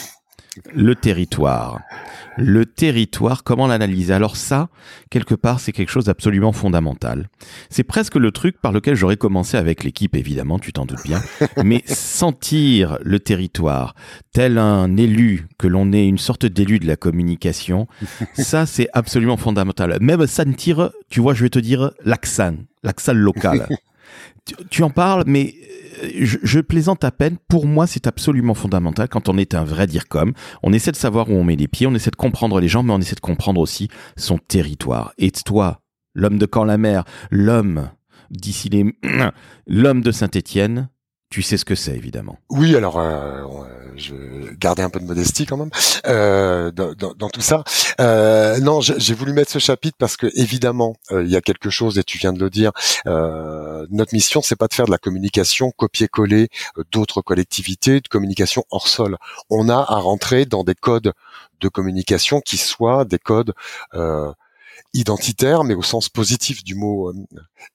le 0.75 0.95
territoire. 0.95 1.81
Le 2.37 2.65
territoire, 2.67 3.45
comment 3.45 3.67
l'analyser? 3.67 4.13
Alors 4.13 4.37
ça, 4.37 4.69
quelque 5.11 5.35
part, 5.35 5.61
c'est 5.61 5.73
quelque 5.73 5.91
chose 5.91 6.07
d'absolument 6.07 6.53
fondamental. 6.53 7.29
C'est 7.69 7.85
presque 7.85 8.17
le 8.17 8.31
truc 8.31 8.61
par 8.61 8.73
lequel 8.73 8.95
j'aurais 8.95 9.17
commencé 9.17 9.57
avec 9.57 9.85
l'équipe, 9.85 10.17
évidemment, 10.17 10.59
tu 10.59 10.73
t'en 10.73 10.87
doutes 10.87 11.03
bien. 11.05 11.23
Mais 11.65 11.83
sentir 11.87 12.99
le 13.03 13.21
territoire, 13.21 13.95
tel 14.33 14.59
un 14.59 14.97
élu, 14.97 15.49
que 15.59 15.67
l'on 15.67 15.93
est 15.93 16.07
une 16.07 16.19
sorte 16.19 16.47
d'élu 16.47 16.79
de 16.79 16.87
la 16.87 16.97
communication, 16.97 17.87
ça, 18.35 18.67
c'est 18.67 18.89
absolument 18.93 19.37
fondamental. 19.37 19.99
Même 20.01 20.27
sentir, 20.27 20.91
tu 21.11 21.21
vois, 21.21 21.35
je 21.35 21.43
vais 21.43 21.51
te 21.51 21.59
dire 21.59 21.93
l'accent, 22.05 22.57
l'accent 22.83 23.15
local. 23.15 23.69
tu 24.71 24.83
en 24.83 24.91
parles, 24.91 25.25
mais 25.27 25.55
je, 26.03 26.61
plaisante 26.61 27.05
à 27.05 27.11
peine. 27.11 27.37
Pour 27.49 27.67
moi, 27.67 27.87
c'est 27.87 28.07
absolument 28.07 28.55
fondamental 28.55 29.09
quand 29.09 29.29
on 29.29 29.37
est 29.37 29.55
un 29.55 29.65
vrai 29.65 29.87
DIRCOM. 29.87 30.33
On 30.63 30.73
essaie 30.73 30.93
de 30.93 30.97
savoir 30.97 31.31
où 31.31 31.35
on 31.35 31.45
met 31.45 31.57
les 31.57 31.69
pieds, 31.69 31.87
on 31.87 31.95
essaie 31.95 32.11
de 32.11 32.17
comprendre 32.17 32.61
les 32.61 32.69
gens, 32.69 32.83
mais 32.83 32.93
on 32.93 32.99
essaie 32.99 33.15
de 33.15 33.21
comprendre 33.21 33.61
aussi 33.61 33.89
son 34.17 34.39
territoire. 34.39 35.13
Et 35.19 35.31
toi, 35.31 35.81
l'homme 36.15 36.39
de 36.39 36.47
Camp-la-Mer, 36.47 37.05
l'homme 37.31 37.91
d'ici 38.31 38.69
les... 38.69 38.95
l'homme 39.67 40.03
de 40.03 40.13
Saint-Étienne, 40.13 40.89
tu 41.31 41.43
sais 41.43 41.57
ce 41.57 41.65
que 41.65 41.77
c'est, 41.77 41.97
évidemment. 41.97 42.39
Oui, 42.51 42.75
alors 42.75 42.99
euh, 42.99 43.45
je 43.97 44.53
gardais 44.55 44.83
un 44.83 44.91
peu 44.91 44.99
de 44.99 45.05
modestie 45.05 45.47
quand 45.47 45.57
même 45.57 45.71
euh, 46.07 46.73
dans, 46.73 46.93
dans, 46.95 47.29
tout 47.29 47.41
ça. 47.41 47.63
Euh, 48.01 48.59
non, 48.59 48.81
j'ai 48.81 49.15
voulu 49.15 49.33
mettre 49.33 49.53
ce 49.53 49.61
chapitre 49.61 49.97
parce 49.97 50.17
que 50.17 50.27
évidemment, 50.35 50.97
euh, 51.13 51.23
il 51.23 51.31
y 51.31 51.37
a 51.37 51.41
quelque 51.41 51.71
chose 51.71 51.99
et 51.99 52.05
tu 52.05 52.19
viens 52.19 52.33
de 52.33 52.41
le 52.41 52.51
dire. 52.51 52.73
Euh, 53.07 53.87
notre 53.91 54.13
mission, 54.13 54.43
c'est 54.43 54.57
pas 54.57 54.67
de 54.67 54.75
faire 54.75 54.87
de 54.87 54.91
la 54.91 54.99
communication 54.99 55.71
copier-coller 55.71 56.49
euh, 56.79 56.85
d'autres 56.91 57.23
collectivités, 57.23 58.01
de 58.01 58.09
communication 58.09 58.65
hors 58.71 58.89
sol. 58.89 59.17
On 59.51 59.69
a 59.69 59.77
à 59.77 59.97
rentrer 60.01 60.47
dans 60.47 60.65
des 60.65 60.75
codes 60.75 61.13
de 61.61 61.69
communication 61.69 62.41
qui 62.41 62.57
soient 62.57 63.05
des 63.05 63.19
codes 63.19 63.53
identitaire, 64.93 65.65
mais 65.65 65.75
au 65.75 65.83
sens 65.83 66.09
positif 66.09 66.65
du 66.65 66.75
mot 66.75 67.11
euh, 67.11 67.15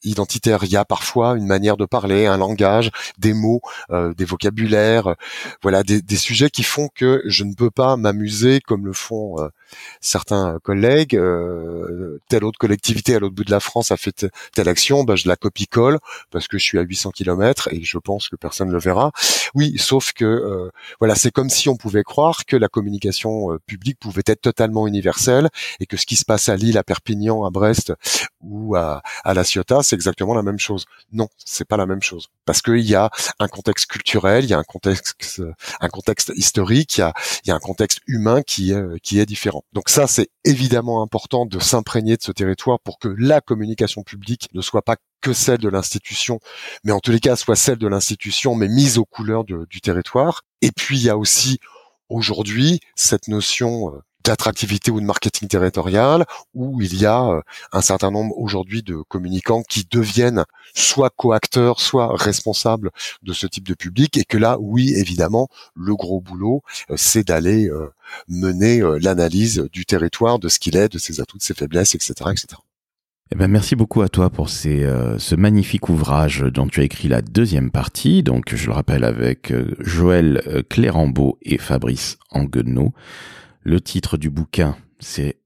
identitaire. 0.03 0.63
Il 0.63 0.71
y 0.71 0.77
a 0.77 0.85
parfois 0.85 1.37
une 1.37 1.45
manière 1.45 1.77
de 1.77 1.85
parler, 1.85 2.25
un 2.25 2.37
langage, 2.37 2.91
des 3.17 3.33
mots, 3.33 3.61
euh, 3.91 4.13
des 4.13 4.25
vocabulaires, 4.25 5.07
euh, 5.07 5.13
voilà, 5.61 5.83
des, 5.83 6.01
des, 6.01 6.15
sujets 6.15 6.49
qui 6.49 6.63
font 6.63 6.89
que 6.93 7.21
je 7.25 7.43
ne 7.43 7.53
peux 7.53 7.71
pas 7.71 7.97
m'amuser 7.97 8.61
comme 8.61 8.85
le 8.85 8.93
font 8.93 9.35
certains 9.99 10.59
collègues, 10.63 11.19
telle 12.29 12.43
autre 12.43 12.57
collectivité 12.57 13.15
à 13.15 13.19
l'autre 13.19 13.35
bout 13.35 13.43
de 13.43 13.51
la 13.51 13.59
France 13.59 13.91
a 13.91 13.97
fait 13.97 14.27
telle 14.53 14.69
action, 14.69 15.03
bah, 15.03 15.15
je 15.15 15.27
la 15.27 15.35
copie-colle 15.35 15.99
parce 16.31 16.47
que 16.47 16.57
je 16.57 16.63
suis 16.63 16.79
à 16.79 16.81
800 16.81 17.11
km 17.11 17.69
et 17.71 17.83
je 17.83 17.97
pense 17.97 18.29
que 18.29 18.35
personne 18.35 18.69
ne 18.69 18.73
le 18.73 18.79
verra. 18.79 19.11
Oui, 19.53 19.77
sauf 19.77 20.13
que 20.13 20.25
euh, 20.25 20.69
voilà, 20.99 21.15
c'est 21.15 21.31
comme 21.31 21.49
si 21.49 21.69
on 21.69 21.75
pouvait 21.75 22.03
croire 22.03 22.45
que 22.45 22.55
la 22.55 22.67
communication 22.67 23.57
publique 23.65 23.99
pouvait 23.99 24.23
être 24.25 24.41
totalement 24.41 24.87
universelle 24.87 25.49
et 25.79 25.85
que 25.85 25.97
ce 25.97 26.05
qui 26.05 26.15
se 26.15 26.25
passe 26.25 26.49
à 26.49 26.55
Lille, 26.55 26.77
Perpignan, 26.95 27.43
à 27.43 27.49
Brest 27.49 27.93
ou 28.41 28.75
à, 28.75 29.01
à 29.23 29.33
La 29.33 29.43
Ciotat, 29.43 29.83
c'est 29.83 29.95
exactement 29.95 30.33
la 30.33 30.43
même 30.43 30.59
chose. 30.59 30.85
Non, 31.11 31.27
c'est 31.37 31.67
pas 31.67 31.77
la 31.77 31.85
même 31.85 32.01
chose 32.01 32.29
parce 32.45 32.61
qu'il 32.61 32.87
y 32.87 32.95
a 32.95 33.09
un 33.39 33.47
contexte 33.47 33.87
culturel, 33.87 34.45
il 34.45 34.49
y 34.49 34.53
a 34.53 34.59
un 34.59 34.63
contexte, 34.63 35.41
un 35.81 35.89
contexte 35.89 36.31
historique, 36.35 36.97
il 36.97 37.01
y 37.01 37.03
a, 37.03 37.13
y 37.45 37.51
a 37.51 37.55
un 37.55 37.59
contexte 37.59 37.99
humain 38.07 38.41
qui 38.43 38.71
est, 38.71 38.99
qui 39.01 39.19
est 39.19 39.25
différent. 39.25 39.63
Donc 39.73 39.89
ça, 39.89 40.07
c'est 40.07 40.29
évidemment 40.43 41.01
important 41.01 41.45
de 41.45 41.59
s'imprégner 41.59 42.17
de 42.17 42.23
ce 42.23 42.31
territoire 42.31 42.79
pour 42.79 42.99
que 42.99 43.13
la 43.17 43.41
communication 43.41 44.03
publique 44.03 44.47
ne 44.53 44.61
soit 44.61 44.83
pas 44.83 44.95
que 45.21 45.33
celle 45.33 45.57
de 45.57 45.69
l'institution, 45.69 46.39
mais 46.83 46.91
en 46.91 46.99
tous 46.99 47.11
les 47.11 47.19
cas 47.19 47.35
soit 47.35 47.55
celle 47.55 47.77
de 47.77 47.87
l'institution, 47.87 48.55
mais 48.55 48.67
mise 48.67 48.97
aux 48.97 49.05
couleurs 49.05 49.43
du 49.43 49.81
territoire. 49.81 50.43
Et 50.61 50.71
puis 50.71 50.97
il 50.97 51.03
y 51.03 51.09
a 51.09 51.17
aussi 51.17 51.59
aujourd'hui 52.09 52.79
cette 52.95 53.27
notion 53.27 53.89
euh, 53.89 53.99
d'attractivité 54.25 54.91
ou 54.91 54.99
de 54.99 55.05
marketing 55.05 55.47
territorial, 55.47 56.25
où 56.53 56.81
il 56.81 56.99
y 56.99 57.05
a 57.05 57.23
euh, 57.23 57.41
un 57.71 57.81
certain 57.81 58.11
nombre 58.11 58.37
aujourd'hui 58.37 58.81
de 58.81 58.97
communicants 59.07 59.61
qui 59.61 59.87
deviennent 59.89 60.43
soit 60.73 61.11
coacteurs, 61.11 61.79
soit 61.79 62.15
responsables 62.15 62.89
de 63.21 63.33
ce 63.33 63.47
type 63.47 63.67
de 63.67 63.75
public, 63.75 64.17
et 64.17 64.25
que 64.25 64.37
là, 64.37 64.57
oui, 64.59 64.93
évidemment, 64.95 65.47
le 65.75 65.95
gros 65.95 66.21
boulot, 66.21 66.63
euh, 66.89 66.95
c'est 66.97 67.27
d'aller 67.27 67.69
euh, 67.69 67.93
mener 68.27 68.81
l'analyse 68.99 69.67
du 69.71 69.85
territoire, 69.85 70.39
de 70.39 70.49
ce 70.49 70.59
qu'il 70.59 70.75
est, 70.75 70.89
de 70.89 70.97
ses 70.97 71.21
atouts, 71.21 71.37
de 71.37 71.43
ses 71.43 71.53
faiblesses, 71.53 71.95
etc., 71.95 72.13
etc. 72.31 72.47
Eh 73.31 73.35
ben 73.35 73.47
merci 73.47 73.75
beaucoup 73.75 74.03
à 74.03 74.09
toi 74.09 74.29
pour 74.29 74.49
ces, 74.49 74.87
ce 75.17 75.33
magnifique 75.33 75.89
ouvrage 75.89 76.41
dont 76.41 76.67
tu 76.67 76.81
as 76.81 76.83
écrit 76.83 77.07
la 77.07 77.23
deuxième 77.23 77.71
partie. 77.71 78.21
Donc, 78.21 78.53
je 78.53 78.67
le 78.67 78.73
rappelle 78.73 79.03
avec 79.03 79.51
Joël 79.79 80.63
Clérambeau 80.69 81.39
et 81.41 81.57
Fabrice 81.57 82.17
Anguenot. 82.29 82.93
Le 83.67 83.81
titre 83.81 84.17
du 84.17 84.29
bouquin, 84.29 84.77
c'est 84.99 85.39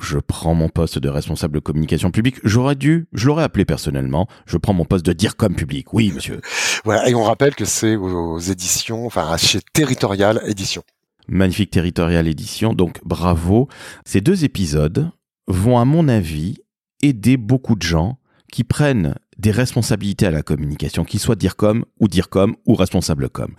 je 0.00 0.18
prends 0.18 0.54
mon 0.54 0.68
poste 0.68 1.00
de 1.00 1.08
responsable 1.08 1.56
de 1.56 1.58
communication 1.58 2.12
publique. 2.12 2.36
J'aurais 2.44 2.76
dû, 2.76 3.08
je 3.12 3.26
l'aurais 3.26 3.42
appelé 3.42 3.64
personnellement, 3.64 4.28
je 4.46 4.58
prends 4.58 4.72
mon 4.72 4.84
poste 4.84 5.04
de 5.04 5.12
dire 5.12 5.36
comme 5.36 5.56
public. 5.56 5.92
Oui, 5.92 6.12
monsieur. 6.14 6.40
Voilà, 6.84 7.08
et 7.08 7.16
on 7.16 7.24
rappelle 7.24 7.56
que 7.56 7.64
c'est 7.64 7.96
aux 7.96 8.38
éditions, 8.38 9.06
enfin 9.06 9.36
chez 9.38 9.58
Territorial 9.72 10.40
Édition. 10.46 10.84
Magnifique 11.26 11.72
Territorial 11.72 12.28
Édition, 12.28 12.74
donc 12.74 13.00
bravo. 13.04 13.68
Ces 14.04 14.20
deux 14.20 14.44
épisodes 14.44 15.10
vont, 15.48 15.76
à 15.76 15.84
mon 15.84 16.06
avis, 16.06 16.58
aider 17.02 17.36
beaucoup 17.36 17.74
de 17.74 17.82
gens 17.82 18.18
qui 18.52 18.62
prennent 18.62 19.16
des 19.36 19.50
responsabilités 19.50 20.26
à 20.26 20.30
la 20.30 20.44
communication, 20.44 21.04
qu'ils 21.04 21.18
soient 21.18 21.34
dire 21.34 21.56
comme 21.56 21.84
ou 21.98 22.06
dire 22.06 22.28
comme 22.28 22.54
ou 22.66 22.76
responsable 22.76 23.28
comme. 23.28 23.56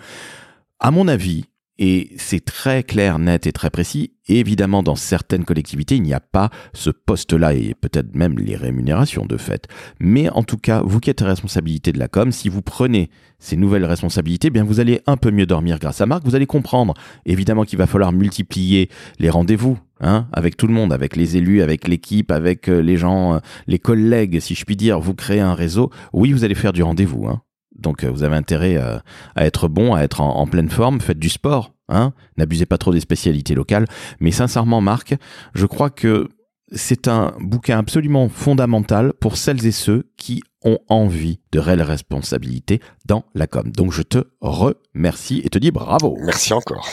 À 0.80 0.92
mon 0.92 1.10
avis, 1.10 1.48
et 1.78 2.12
c'est 2.18 2.44
très 2.44 2.84
clair, 2.84 3.20
net 3.20 3.48
et 3.48 3.52
très 3.52 3.70
précis. 3.70 4.14
Et 4.28 4.40
évidemment, 4.40 4.82
dans 4.82 4.96
certaines 4.96 5.44
collectivités, 5.44 5.96
il 5.96 6.04
n'y 6.04 6.14
a 6.14 6.20
pas 6.20 6.50
ce 6.74 6.90
poste-là 6.90 7.54
et 7.54 7.76
peut-être 7.80 8.16
même 8.16 8.38
les 8.40 8.56
rémunérations 8.56 9.26
de 9.26 9.38
fait. 9.38 9.68
Mais 10.00 10.30
en 10.30 10.44
tout 10.44 10.58
cas, 10.58 10.82
vous 10.84 11.00
qui 11.00 11.10
êtes 11.10 11.22
responsabilité 11.22 11.92
de 11.92 12.00
la 12.00 12.08
com, 12.08 12.32
si 12.32 12.50
vous 12.50 12.62
prenez 12.62 13.10
ces 13.40 13.58
nouvelles 13.58 13.86
responsabilités, 13.86 14.50
bien 14.50 14.64
vous 14.64 14.80
allez 14.80 15.02
un 15.06 15.18
peu 15.18 15.32
mieux 15.32 15.46
dormir 15.46 15.78
grâce 15.78 16.02
à 16.02 16.06
Marc. 16.06 16.24
Vous 16.24 16.36
allez 16.36 16.48
comprendre, 16.48 16.94
évidemment, 17.26 17.66
qu'il 17.66 17.78
va 17.78 17.88
falloir 17.88 18.12
multiplier 18.12 18.90
les 19.20 19.30
rendez-vous. 19.30 19.78
Hein, 20.02 20.28
avec 20.34 20.58
tout 20.58 20.68
le 20.68 20.74
monde, 20.74 20.92
avec 20.92 21.16
les 21.16 21.38
élus, 21.38 21.62
avec 21.62 21.88
l'équipe, 21.88 22.30
avec 22.30 22.68
euh, 22.68 22.82
les 22.82 22.98
gens, 22.98 23.36
euh, 23.36 23.40
les 23.66 23.80
collègues, 23.80 24.42
si 24.42 24.54
je 24.54 24.66
puis 24.66 24.76
dire, 24.76 25.00
vous 25.00 25.14
créez 25.14 25.40
un 25.40 25.54
réseau. 25.54 25.90
Oui, 26.12 26.34
vous 26.34 26.44
allez 26.44 26.54
faire 26.54 26.74
du 26.74 26.84
rendez-vous. 26.84 27.28
Hein. 27.28 27.42
Donc 27.76 28.04
euh, 28.04 28.10
vous 28.10 28.24
avez 28.24 28.36
intérêt 28.36 28.78
euh, 28.78 28.98
à 29.36 29.46
être 29.46 29.68
bon, 29.68 29.94
à 29.94 30.02
être 30.02 30.22
en, 30.22 30.48
pleine 30.48 30.70
forme, 30.70 31.02
faites 31.02 31.20
du 31.20 31.30
sport, 31.30 31.74
hein 31.90 32.14
n'abusez 32.38 32.66
pas 32.66 32.78
trop 32.78 32.94
des 32.94 33.00
spécialités 33.00 33.56
locales. 33.56 33.86
Mais 34.20 34.32
sincèrement, 34.32 34.82
Marc, 34.82 35.16
je 35.54 35.66
crois 35.66 35.90
que 35.90 36.30
c'est 36.72 37.08
un 37.08 37.34
bouquin 37.40 37.78
absolument 37.78 38.28
fondamental 38.30 39.14
pour 39.14 39.38
celles 39.38 39.66
et 39.66 39.72
ceux 39.72 40.10
qui 40.18 40.42
ont 40.64 40.80
envie 40.90 41.40
de 41.52 41.60
réelle 41.60 41.84
responsabilité 41.84 42.82
dans 43.06 43.26
la 43.36 43.48
com. 43.48 43.72
Donc 43.72 43.92
je 43.92 44.02
te 44.02 44.24
remercie 44.42 45.42
et 45.44 45.50
te 45.50 45.60
dis 45.60 45.72
bravo. 45.72 46.18
Merci 46.22 46.54
encore. 46.54 46.88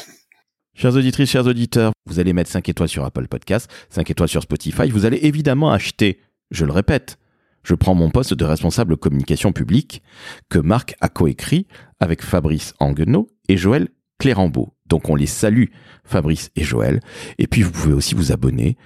Chers 0.74 0.96
auditrices, 0.96 1.30
chers 1.30 1.46
auditeurs, 1.46 1.92
vous 2.06 2.18
allez 2.18 2.32
mettre 2.32 2.50
5 2.50 2.66
étoiles 2.68 2.88
sur 2.88 3.04
Apple 3.04 3.28
Podcast, 3.28 3.70
5 3.90 4.10
étoiles 4.10 4.28
sur 4.28 4.42
Spotify. 4.42 4.88
Vous 4.88 5.04
allez 5.04 5.18
évidemment 5.22 5.70
acheter, 5.70 6.18
je 6.50 6.64
le 6.64 6.72
répète, 6.72 7.18
je 7.64 7.74
prends 7.74 7.94
mon 7.94 8.10
poste 8.10 8.34
de 8.34 8.44
responsable 8.44 8.96
communication 8.96 9.52
publique 9.52 10.02
que 10.48 10.58
Marc 10.58 10.94
a 11.00 11.08
coécrit 11.08 11.66
avec 12.00 12.22
Fabrice 12.22 12.74
Anguenot 12.80 13.28
et 13.48 13.56
Joël 13.56 13.88
Clérambeau. 14.18 14.74
Donc 14.86 15.08
on 15.08 15.14
les 15.14 15.26
salue, 15.26 15.66
Fabrice 16.04 16.50
et 16.56 16.64
Joël. 16.64 17.00
Et 17.38 17.46
puis 17.46 17.62
vous 17.62 17.70
pouvez 17.70 17.94
aussi 17.94 18.14
vous 18.14 18.32
abonner 18.32 18.76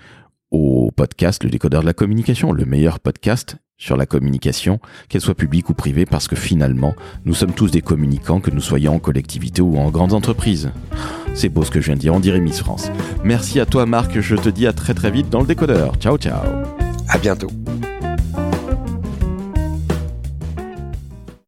au 0.50 0.90
podcast 0.94 1.42
Le 1.44 1.50
Décodeur 1.50 1.80
de 1.82 1.86
la 1.86 1.92
Communication, 1.92 2.52
le 2.52 2.64
meilleur 2.64 3.00
podcast 3.00 3.56
sur 3.78 3.96
la 3.96 4.06
communication, 4.06 4.80
qu'elle 5.08 5.20
soit 5.20 5.34
publique 5.34 5.68
ou 5.68 5.74
privée, 5.74 6.06
parce 6.06 6.28
que 6.28 6.36
finalement, 6.36 6.94
nous 7.24 7.34
sommes 7.34 7.52
tous 7.52 7.70
des 7.70 7.82
communicants, 7.82 8.40
que 8.40 8.50
nous 8.50 8.60
soyons 8.60 8.94
en 8.94 8.98
collectivité 8.98 9.60
ou 9.60 9.76
en 9.76 9.90
grandes 9.90 10.14
entreprises. 10.14 10.70
C'est 11.34 11.50
beau 11.50 11.62
ce 11.62 11.70
que 11.70 11.80
je 11.80 11.86
viens 11.86 11.96
de 11.96 12.00
dire, 12.00 12.14
on 12.14 12.20
dirait 12.20 12.40
Miss 12.40 12.60
France. 12.60 12.90
Merci 13.22 13.60
à 13.60 13.66
toi 13.66 13.84
Marc, 13.84 14.18
je 14.20 14.36
te 14.36 14.48
dis 14.48 14.66
à 14.66 14.72
très 14.72 14.94
très 14.94 15.10
vite 15.10 15.28
dans 15.28 15.40
le 15.40 15.46
décodeur. 15.46 15.96
Ciao 15.96 16.16
ciao. 16.16 16.42
À 17.08 17.18
bientôt. 17.18 17.50